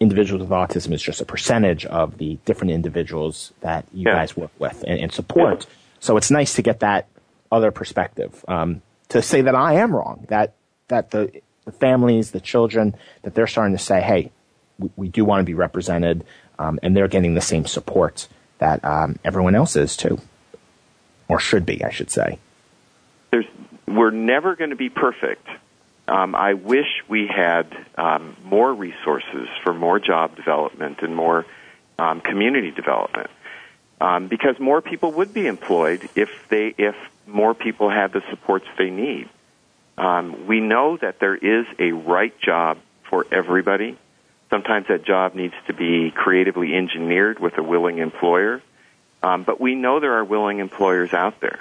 individuals 0.00 0.40
with 0.42 0.50
autism 0.50 0.92
is 0.92 1.02
just 1.02 1.20
a 1.20 1.24
percentage 1.24 1.86
of 1.86 2.18
the 2.18 2.38
different 2.44 2.72
individuals 2.72 3.52
that 3.60 3.86
you 3.92 4.08
yeah. 4.08 4.14
guys 4.14 4.36
work 4.36 4.50
with 4.58 4.84
and, 4.86 5.00
and 5.00 5.12
support. 5.12 5.60
Yeah. 5.60 5.74
So 6.00 6.16
it's 6.16 6.30
nice 6.30 6.54
to 6.54 6.62
get 6.62 6.80
that 6.80 7.06
other 7.50 7.70
perspective. 7.70 8.44
Um, 8.48 8.82
to 9.08 9.22
say 9.22 9.42
that 9.42 9.54
I 9.54 9.74
am 9.74 9.94
wrong, 9.94 10.26
that 10.28 10.54
that 10.88 11.10
the 11.10 11.40
the 11.64 11.72
families, 11.72 12.32
the 12.32 12.40
children, 12.40 12.94
that 13.22 13.34
they're 13.34 13.46
starting 13.46 13.76
to 13.76 13.82
say, 13.82 14.00
hey, 14.02 14.30
we, 14.78 14.90
we 14.96 15.08
do 15.08 15.24
want 15.24 15.40
to 15.40 15.44
be 15.44 15.54
represented, 15.54 16.24
um, 16.58 16.78
and 16.82 16.96
they're 16.96 17.08
getting 17.08 17.34
the 17.34 17.40
same 17.40 17.64
support 17.64 18.28
that 18.58 18.84
um, 18.84 19.18
everyone 19.24 19.54
else 19.54 19.76
is 19.76 19.96
too, 19.96 20.20
or 21.28 21.38
should 21.38 21.64
be, 21.64 21.82
I 21.84 21.90
should 21.90 22.10
say. 22.10 22.38
There's, 23.30 23.46
we're 23.86 24.10
never 24.10 24.56
going 24.56 24.70
to 24.70 24.76
be 24.76 24.90
perfect. 24.90 25.46
Um, 26.06 26.34
I 26.34 26.54
wish 26.54 26.86
we 27.08 27.26
had 27.26 27.66
um, 27.96 28.36
more 28.44 28.72
resources 28.72 29.48
for 29.62 29.72
more 29.72 29.98
job 29.98 30.36
development 30.36 30.98
and 31.02 31.16
more 31.16 31.46
um, 31.98 32.20
community 32.20 32.70
development, 32.70 33.30
um, 34.00 34.28
because 34.28 34.58
more 34.58 34.82
people 34.82 35.12
would 35.12 35.32
be 35.32 35.46
employed 35.46 36.08
if 36.14 36.28
they 36.50 36.74
if 36.76 36.94
more 37.26 37.54
people 37.54 37.88
had 37.88 38.12
the 38.12 38.22
supports 38.30 38.66
they 38.76 38.90
need. 38.90 39.28
Um, 39.96 40.46
we 40.46 40.60
know 40.60 40.96
that 40.98 41.20
there 41.20 41.36
is 41.36 41.66
a 41.78 41.92
right 41.92 42.38
job 42.40 42.78
for 43.08 43.26
everybody. 43.32 43.96
Sometimes 44.50 44.88
that 44.88 45.04
job 45.04 45.34
needs 45.34 45.54
to 45.68 45.72
be 45.72 46.10
creatively 46.10 46.74
engineered 46.74 47.38
with 47.38 47.56
a 47.58 47.62
willing 47.62 47.98
employer. 47.98 48.60
Um, 49.22 49.42
but 49.44 49.58
we 49.58 49.74
know 49.74 50.00
there 50.00 50.14
are 50.18 50.24
willing 50.24 50.58
employers 50.58 51.14
out 51.14 51.40
there. 51.40 51.60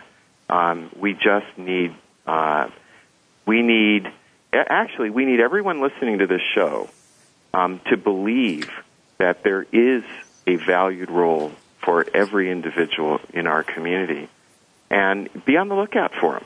We 0.99 1.13
just 1.13 1.57
need, 1.57 1.95
uh, 2.27 2.69
we 3.45 3.61
need, 3.61 4.11
actually, 4.53 5.09
we 5.09 5.25
need 5.25 5.39
everyone 5.39 5.81
listening 5.81 6.19
to 6.19 6.27
this 6.27 6.41
show 6.53 6.89
um, 7.53 7.81
to 7.89 7.97
believe 7.97 8.69
that 9.17 9.43
there 9.43 9.65
is 9.71 10.03
a 10.45 10.55
valued 10.55 11.09
role 11.09 11.51
for 11.83 12.05
every 12.13 12.51
individual 12.51 13.19
in 13.33 13.47
our 13.47 13.63
community 13.63 14.27
and 14.89 15.29
be 15.45 15.57
on 15.57 15.67
the 15.67 15.75
lookout 15.75 16.13
for 16.13 16.33
them. 16.33 16.45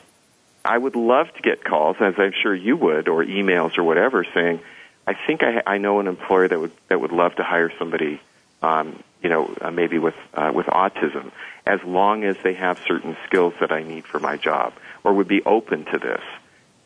I 0.64 0.78
would 0.78 0.96
love 0.96 1.28
to 1.34 1.42
get 1.42 1.64
calls, 1.64 1.98
as 2.00 2.16
I'm 2.18 2.34
sure 2.42 2.54
you 2.54 2.76
would, 2.76 3.08
or 3.08 3.24
emails 3.24 3.78
or 3.78 3.84
whatever, 3.84 4.26
saying, 4.34 4.60
"I 5.06 5.14
think 5.14 5.42
I, 5.44 5.62
I 5.66 5.78
know 5.78 6.00
an 6.00 6.08
employer 6.08 6.48
that 6.48 6.60
would 6.60 6.72
that 6.90 7.00
would 7.00 7.12
love 7.12 7.36
to 7.36 7.44
hire 7.44 7.72
somebody, 7.80 8.20
um, 8.62 9.02
you 9.22 9.30
know, 9.30 9.54
uh, 9.62 9.72
maybe 9.72 9.98
with 9.98 10.16
uh, 10.34 10.52
with 10.54 10.66
autism, 10.66 11.32
as 11.66 11.82
long 11.84 12.24
as 12.26 12.36
they 12.44 12.54
have 12.54 12.80
certain 12.86 13.16
skills 13.26 13.54
that 13.62 13.72
I 13.72 13.84
need 13.84 14.06
for 14.06 14.20
my 14.20 14.36
job, 14.36 14.74
or 15.04 15.14
would 15.14 15.28
be 15.28 15.42
open 15.44 15.86
to 15.86 16.00
this." 16.00 16.22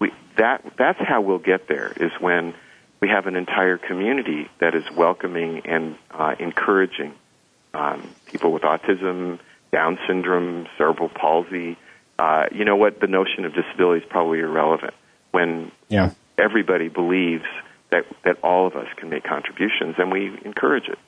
We, 0.01 0.11
that 0.37 0.65
that's 0.77 0.99
how 0.99 1.21
we'll 1.21 1.39
get 1.39 1.69
there. 1.69 1.93
Is 1.95 2.11
when 2.19 2.53
we 2.99 3.07
have 3.07 3.27
an 3.27 3.37
entire 3.37 3.77
community 3.77 4.49
that 4.59 4.75
is 4.75 4.83
welcoming 4.91 5.61
and 5.65 5.95
uh, 6.09 6.35
encouraging 6.39 7.13
um, 7.73 8.09
people 8.25 8.51
with 8.51 8.63
autism, 8.63 9.39
Down 9.71 9.97
syndrome, 10.07 10.67
cerebral 10.77 11.07
palsy. 11.07 11.77
Uh, 12.19 12.47
you 12.51 12.65
know 12.65 12.75
what? 12.75 12.99
The 12.99 13.07
notion 13.07 13.45
of 13.45 13.53
disability 13.53 14.03
is 14.03 14.09
probably 14.09 14.39
irrelevant 14.39 14.93
when 15.31 15.71
yeah. 15.87 16.11
everybody 16.37 16.89
believes 16.89 17.45
that 17.91 18.05
that 18.25 18.37
all 18.43 18.67
of 18.67 18.75
us 18.75 18.87
can 18.97 19.09
make 19.09 19.23
contributions, 19.23 19.95
and 19.97 20.11
we 20.11 20.37
encourage 20.43 20.87
it. 20.87 20.99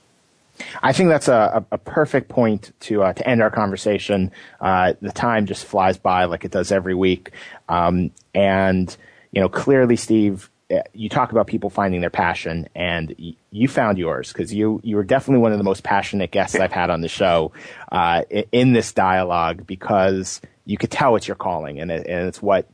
I 0.81 0.93
think 0.93 1.09
that's 1.09 1.27
a, 1.27 1.65
a 1.71 1.77
perfect 1.77 2.29
point 2.29 2.73
to 2.81 3.03
uh, 3.03 3.13
to 3.13 3.27
end 3.27 3.41
our 3.41 3.49
conversation. 3.51 4.31
Uh, 4.61 4.93
the 5.01 5.11
time 5.11 5.45
just 5.45 5.65
flies 5.65 5.97
by 5.97 6.25
like 6.25 6.45
it 6.45 6.51
does 6.51 6.71
every 6.71 6.95
week, 6.95 7.31
um, 7.69 8.11
and 8.33 8.95
you 9.31 9.41
know 9.41 9.49
clearly, 9.49 9.95
Steve, 9.95 10.49
uh, 10.71 10.81
you 10.93 11.09
talk 11.09 11.31
about 11.31 11.47
people 11.47 11.69
finding 11.69 12.01
their 12.01 12.09
passion, 12.09 12.67
and 12.75 13.15
y- 13.19 13.35
you 13.51 13.67
found 13.67 13.97
yours 13.97 14.31
because 14.31 14.53
you 14.53 14.79
you 14.83 14.95
were 14.95 15.03
definitely 15.03 15.41
one 15.41 15.51
of 15.51 15.57
the 15.57 15.63
most 15.63 15.83
passionate 15.83 16.31
guests 16.31 16.55
I've 16.55 16.71
had 16.71 16.89
on 16.89 17.01
the 17.01 17.07
show 17.09 17.51
uh, 17.91 18.23
in 18.51 18.73
this 18.73 18.93
dialogue 18.93 19.65
because 19.65 20.39
you 20.65 20.77
could 20.77 20.91
tell 20.91 21.15
it's 21.15 21.27
your 21.27 21.35
calling 21.35 21.79
and, 21.81 21.91
it, 21.91 22.07
and 22.07 22.27
it's 22.27 22.41
what 22.41 22.69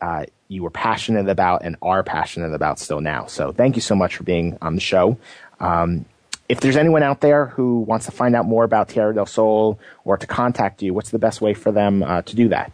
uh, 0.00 0.24
you 0.48 0.62
were 0.62 0.70
passionate 0.70 1.28
about 1.28 1.62
and 1.64 1.76
are 1.82 2.02
passionate 2.02 2.54
about 2.54 2.78
still 2.78 3.00
now. 3.00 3.26
So 3.26 3.52
thank 3.52 3.74
you 3.76 3.82
so 3.82 3.94
much 3.94 4.16
for 4.16 4.22
being 4.22 4.58
on 4.62 4.74
the 4.74 4.80
show. 4.80 5.18
Um, 5.58 6.04
if 6.52 6.60
there's 6.60 6.76
anyone 6.76 7.02
out 7.02 7.22
there 7.22 7.46
who 7.46 7.78
wants 7.78 8.04
to 8.04 8.12
find 8.12 8.36
out 8.36 8.44
more 8.44 8.62
about 8.62 8.90
Tierra 8.90 9.14
del 9.14 9.24
Sol 9.24 9.80
or 10.04 10.18
to 10.18 10.26
contact 10.26 10.82
you, 10.82 10.92
what's 10.92 11.08
the 11.08 11.18
best 11.18 11.40
way 11.40 11.54
for 11.54 11.72
them 11.72 12.02
uh, 12.02 12.20
to 12.20 12.36
do 12.36 12.50
that? 12.50 12.70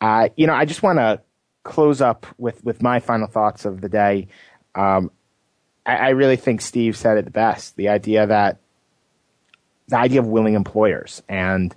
Uh, 0.00 0.28
you 0.36 0.46
know, 0.46 0.54
I 0.54 0.64
just 0.64 0.82
want 0.82 0.98
to 0.98 1.22
close 1.62 2.00
up 2.00 2.26
with, 2.36 2.62
with 2.64 2.82
my 2.82 3.00
final 3.00 3.26
thoughts 3.26 3.64
of 3.64 3.80
the 3.80 3.88
day. 3.88 4.28
Um, 4.74 5.10
I, 5.84 5.96
I, 5.96 6.08
really 6.10 6.36
think 6.36 6.60
Steve 6.60 6.96
said 6.96 7.16
it 7.16 7.24
the 7.24 7.30
best. 7.30 7.76
The 7.76 7.88
idea 7.88 8.26
that 8.26 8.58
the 9.88 9.96
idea 9.96 10.20
of 10.20 10.26
willing 10.26 10.54
employers 10.54 11.22
and 11.28 11.74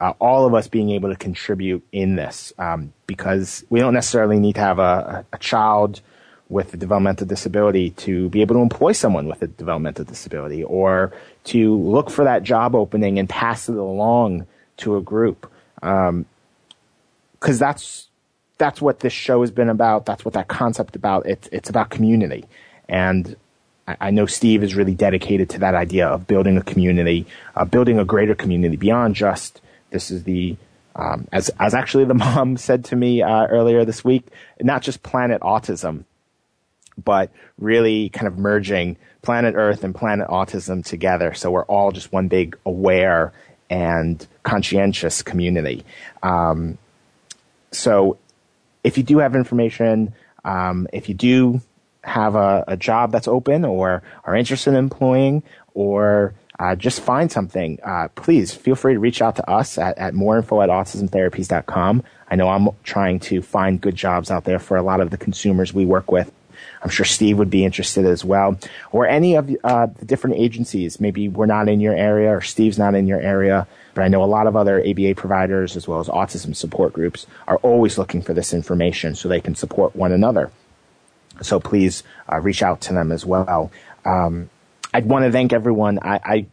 uh, 0.00 0.12
all 0.20 0.46
of 0.46 0.54
us 0.54 0.68
being 0.68 0.90
able 0.90 1.08
to 1.08 1.16
contribute 1.16 1.84
in 1.92 2.14
this, 2.16 2.52
um, 2.58 2.92
because 3.06 3.64
we 3.70 3.80
don't 3.80 3.94
necessarily 3.94 4.38
need 4.38 4.56
to 4.56 4.60
have 4.60 4.78
a, 4.78 5.24
a 5.32 5.38
child 5.38 6.02
with 6.48 6.74
a 6.74 6.76
developmental 6.76 7.26
disability 7.26 7.90
to 7.90 8.28
be 8.28 8.42
able 8.42 8.54
to 8.54 8.60
employ 8.60 8.92
someone 8.92 9.26
with 9.26 9.42
a 9.42 9.46
developmental 9.46 10.04
disability 10.04 10.62
or 10.64 11.12
to 11.44 11.76
look 11.76 12.10
for 12.10 12.24
that 12.24 12.42
job 12.42 12.74
opening 12.74 13.18
and 13.18 13.28
pass 13.28 13.68
it 13.68 13.76
along 13.76 14.46
to 14.76 14.96
a 14.96 15.00
group. 15.00 15.50
Um, 15.82 16.26
because 17.40 17.58
that's 17.58 18.08
that's 18.58 18.80
what 18.80 19.00
this 19.00 19.12
show 19.12 19.40
has 19.40 19.50
been 19.50 19.68
about. 19.68 20.06
That's 20.06 20.24
what 20.24 20.34
that 20.34 20.46
concept 20.46 20.94
about. 20.94 21.26
It's 21.26 21.48
it's 21.50 21.68
about 21.68 21.90
community, 21.90 22.44
and 22.88 23.34
I, 23.88 23.96
I 24.00 24.10
know 24.10 24.26
Steve 24.26 24.62
is 24.62 24.76
really 24.76 24.94
dedicated 24.94 25.50
to 25.50 25.58
that 25.58 25.74
idea 25.74 26.06
of 26.06 26.28
building 26.28 26.56
a 26.56 26.62
community, 26.62 27.26
uh, 27.56 27.64
building 27.64 27.98
a 27.98 28.04
greater 28.04 28.36
community 28.36 28.76
beyond 28.76 29.16
just 29.16 29.60
this 29.90 30.10
is 30.10 30.22
the 30.24 30.56
um, 30.94 31.26
as 31.32 31.50
as 31.58 31.74
actually 31.74 32.04
the 32.04 32.14
mom 32.26 32.56
said 32.56 32.84
to 32.86 32.96
me 32.96 33.22
uh, 33.22 33.46
earlier 33.46 33.84
this 33.84 34.04
week, 34.04 34.26
not 34.60 34.82
just 34.82 35.02
planet 35.02 35.40
autism, 35.42 36.04
but 36.96 37.30
really 37.58 38.08
kind 38.08 38.26
of 38.26 38.38
merging 38.38 38.96
planet 39.22 39.54
Earth 39.56 39.84
and 39.84 39.94
planet 39.94 40.28
autism 40.28 40.84
together. 40.84 41.32
So 41.34 41.50
we're 41.50 41.64
all 41.64 41.92
just 41.92 42.12
one 42.12 42.28
big 42.28 42.56
aware 42.66 43.32
and 43.70 44.26
conscientious 44.42 45.22
community. 45.22 45.84
Um, 46.22 46.76
so 47.70 48.18
if 48.84 48.98
you 48.98 49.04
do 49.04 49.18
have 49.18 49.34
information, 49.34 50.14
um, 50.44 50.88
if 50.92 51.08
you 51.08 51.14
do 51.14 51.60
have 52.04 52.34
a, 52.34 52.64
a, 52.66 52.76
job 52.76 53.12
that's 53.12 53.28
open 53.28 53.64
or 53.64 54.02
are 54.24 54.34
interested 54.34 54.70
in 54.70 54.76
employing 54.76 55.42
or 55.72 56.34
uh, 56.58 56.74
just 56.74 57.00
find 57.00 57.30
something, 57.30 57.78
uh, 57.84 58.08
please 58.16 58.52
feel 58.52 58.74
free 58.74 58.94
to 58.94 58.98
reach 58.98 59.22
out 59.22 59.36
to 59.36 59.48
us 59.48 59.78
at, 59.78 59.96
at 59.98 60.12
moreinfo 60.12 60.62
at 60.62 60.68
autismtherapies.com. 60.68 62.02
I 62.28 62.34
know 62.34 62.48
I'm 62.48 62.68
trying 62.82 63.20
to 63.20 63.40
find 63.40 63.80
good 63.80 63.94
jobs 63.94 64.30
out 64.30 64.44
there 64.44 64.58
for 64.58 64.76
a 64.76 64.82
lot 64.82 65.00
of 65.00 65.10
the 65.10 65.16
consumers 65.16 65.72
we 65.72 65.84
work 65.84 66.10
with. 66.10 66.32
I'm 66.82 66.90
sure 66.90 67.04
Steve 67.04 67.38
would 67.38 67.50
be 67.50 67.64
interested 67.64 68.04
as 68.04 68.24
well. 68.24 68.58
Or 68.90 69.06
any 69.06 69.36
of 69.36 69.50
uh, 69.64 69.86
the 69.86 70.04
different 70.04 70.36
agencies. 70.36 71.00
Maybe 71.00 71.28
we're 71.28 71.46
not 71.46 71.68
in 71.68 71.80
your 71.80 71.94
area 71.94 72.30
or 72.36 72.40
Steve's 72.40 72.78
not 72.78 72.94
in 72.94 73.06
your 73.06 73.20
area. 73.20 73.66
But 73.94 74.02
I 74.02 74.08
know 74.08 74.24
a 74.24 74.26
lot 74.26 74.46
of 74.46 74.56
other 74.56 74.80
ABA 74.80 75.14
providers 75.16 75.76
as 75.76 75.86
well 75.86 76.00
as 76.00 76.08
autism 76.08 76.56
support 76.56 76.92
groups 76.92 77.26
are 77.46 77.58
always 77.58 77.98
looking 77.98 78.22
for 78.22 78.32
this 78.32 78.54
information 78.54 79.14
so 79.14 79.28
they 79.28 79.40
can 79.40 79.54
support 79.54 79.94
one 79.94 80.12
another. 80.12 80.50
So 81.42 81.60
please 81.60 82.02
uh, 82.30 82.40
reach 82.40 82.62
out 82.62 82.80
to 82.82 82.94
them 82.94 83.12
as 83.12 83.26
well. 83.26 83.70
Um, 84.04 84.50
I'd 84.94 85.06
want 85.06 85.24
to 85.24 85.32
thank 85.32 85.52
everyone. 85.52 85.98
I, 86.02 86.20
I, 86.24 86.46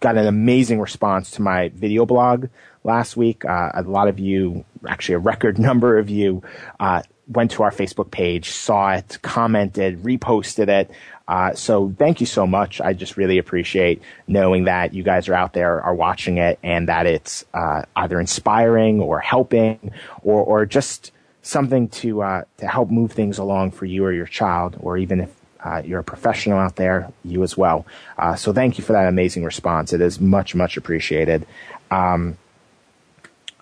got 0.00 0.18
an 0.18 0.26
amazing 0.26 0.78
response 0.78 1.30
to 1.32 1.42
my 1.42 1.70
video 1.70 2.04
blog 2.04 2.48
last 2.84 3.16
week. 3.16 3.46
Uh, 3.46 3.70
a 3.72 3.82
lot 3.82 4.08
of 4.08 4.18
you, 4.18 4.64
actually 4.86 5.14
a 5.14 5.18
record 5.18 5.58
number 5.68 5.98
of 5.98 6.10
you, 6.10 6.42
uh, 6.78 7.02
went 7.28 7.50
to 7.52 7.62
our 7.62 7.70
Facebook 7.70 8.10
page, 8.10 8.50
saw 8.50 8.92
it, 8.92 9.18
commented, 9.22 10.02
reposted 10.02 10.68
it. 10.68 10.90
Uh, 11.28 11.52
so 11.54 11.92
thank 11.98 12.20
you 12.20 12.26
so 12.26 12.46
much. 12.46 12.80
I 12.80 12.92
just 12.92 13.16
really 13.16 13.38
appreciate 13.38 14.00
knowing 14.28 14.64
that 14.64 14.94
you 14.94 15.02
guys 15.02 15.28
are 15.28 15.34
out 15.34 15.52
there, 15.52 15.82
are 15.82 15.94
watching 15.94 16.38
it, 16.38 16.58
and 16.62 16.88
that 16.88 17.06
it's 17.06 17.44
uh, 17.52 17.82
either 17.96 18.20
inspiring 18.20 19.00
or 19.00 19.18
helping, 19.18 19.92
or 20.22 20.42
or 20.42 20.66
just 20.66 21.10
something 21.42 21.88
to 21.88 22.22
uh, 22.22 22.44
to 22.58 22.68
help 22.68 22.90
move 22.90 23.12
things 23.12 23.38
along 23.38 23.72
for 23.72 23.86
you 23.86 24.04
or 24.04 24.12
your 24.12 24.26
child, 24.26 24.76
or 24.80 24.96
even 24.96 25.20
if 25.20 25.30
uh, 25.64 25.82
you're 25.84 26.00
a 26.00 26.04
professional 26.04 26.58
out 26.58 26.76
there, 26.76 27.12
you 27.24 27.42
as 27.42 27.56
well. 27.56 27.84
Uh, 28.18 28.36
so 28.36 28.52
thank 28.52 28.78
you 28.78 28.84
for 28.84 28.92
that 28.92 29.08
amazing 29.08 29.42
response. 29.42 29.92
It 29.92 30.00
is 30.00 30.20
much 30.20 30.54
much 30.54 30.76
appreciated. 30.76 31.44
Um, 31.90 32.38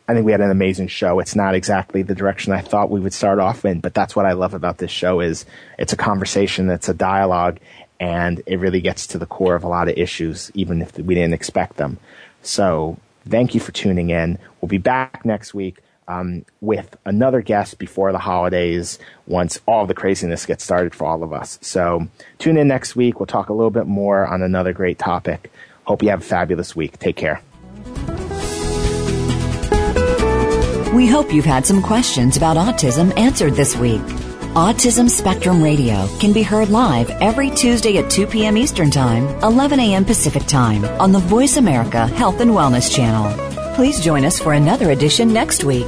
I 0.07 0.12
think 0.12 0.26
we 0.26 0.32
had 0.32 0.42
an 0.42 0.50
amazing 0.50 0.88
show. 0.88 1.18
It's 1.18 1.34
not 1.34 1.55
exactly 1.55 2.02
the 2.02 2.14
direction 2.14 2.52
I 2.52 2.61
thought 2.61 2.90
we 2.90 3.00
would 3.00 3.14
start 3.14 3.38
off 3.38 3.64
in, 3.64 3.80
but 3.80 3.94
that's 3.94 4.14
what 4.14 4.26
I 4.26 4.32
love 4.32 4.52
about 4.52 4.78
this 4.78 4.90
show 4.90 5.20
is 5.20 5.46
it's 5.78 5.94
a 5.94 5.96
conversation, 5.96 6.68
it's 6.68 6.90
a 6.90 6.94
dialogue, 6.94 7.59
and 7.98 8.42
it 8.46 8.59
really 8.59 8.82
gets 8.82 9.07
to 9.09 9.18
the 9.18 9.24
core 9.24 9.55
of 9.55 9.64
a 9.64 9.68
lot 9.68 9.88
of 9.88 9.96
issues, 9.96 10.50
even 10.52 10.82
if 10.82 10.98
we 10.98 11.14
didn't 11.14 11.32
expect 11.32 11.78
them. 11.78 11.98
So 12.42 12.98
thank 13.26 13.55
you 13.55 13.61
for 13.61 13.72
tuning 13.72 14.11
in. 14.11 14.38
We'll 14.61 14.68
be 14.68 14.78
back 14.78 15.24
next 15.24 15.55
week 15.55 15.78
um, 16.07 16.44
with 16.61 16.96
another 17.07 17.40
guest 17.40 17.78
before 17.78 18.12
the 18.12 18.18
holidays 18.18 18.98
once 19.26 19.59
all 19.66 19.86
the 19.86 19.94
craziness 19.94 20.44
gets 20.44 20.62
started 20.62 20.94
for 20.94 21.07
all 21.07 21.22
of 21.22 21.32
us. 21.32 21.59
So 21.62 22.09
tune 22.38 22.59
in 22.59 22.68
next 22.68 22.94
week. 22.94 23.20
We'll 23.20 23.26
talk 23.26 23.48
a 23.48 23.55
little 23.55 23.70
bit 23.70 23.86
more 23.86 24.26
on 24.26 24.42
another 24.42 24.74
great 24.74 24.98
topic. 24.98 25.50
Hope 25.84 26.02
you 26.02 26.11
have 26.11 26.20
a 26.20 26.24
fabulous 26.24 26.76
week. 26.76 26.98
Take 26.98 27.16
care. 27.16 27.40
We 31.05 31.11
hope 31.11 31.34
you've 31.34 31.44
had 31.44 31.66
some 31.66 31.82
questions 31.82 32.38
about 32.38 32.57
autism 32.57 33.14
answered 33.18 33.52
this 33.52 33.76
week. 33.76 34.00
Autism 34.57 35.11
Spectrum 35.11 35.62
Radio 35.62 36.09
can 36.18 36.32
be 36.32 36.42
heard 36.42 36.70
live 36.70 37.11
every 37.20 37.50
Tuesday 37.50 37.98
at 37.98 38.09
2 38.09 38.26
p.m. 38.26 38.57
Eastern 38.57 38.90
Time, 38.90 39.26
11 39.42 39.80
a.m. 39.80 40.07
Pacific 40.07 40.46
Time 40.46 40.82
on 40.98 41.12
the 41.12 41.18
Voice 41.18 41.59
America 41.59 42.07
Health 42.07 42.40
and 42.40 42.52
Wellness 42.52 42.90
Channel. 42.90 43.74
Please 43.74 44.00
join 44.00 44.24
us 44.24 44.40
for 44.40 44.55
another 44.55 44.92
edition 44.92 45.30
next 45.30 45.62
week. 45.62 45.84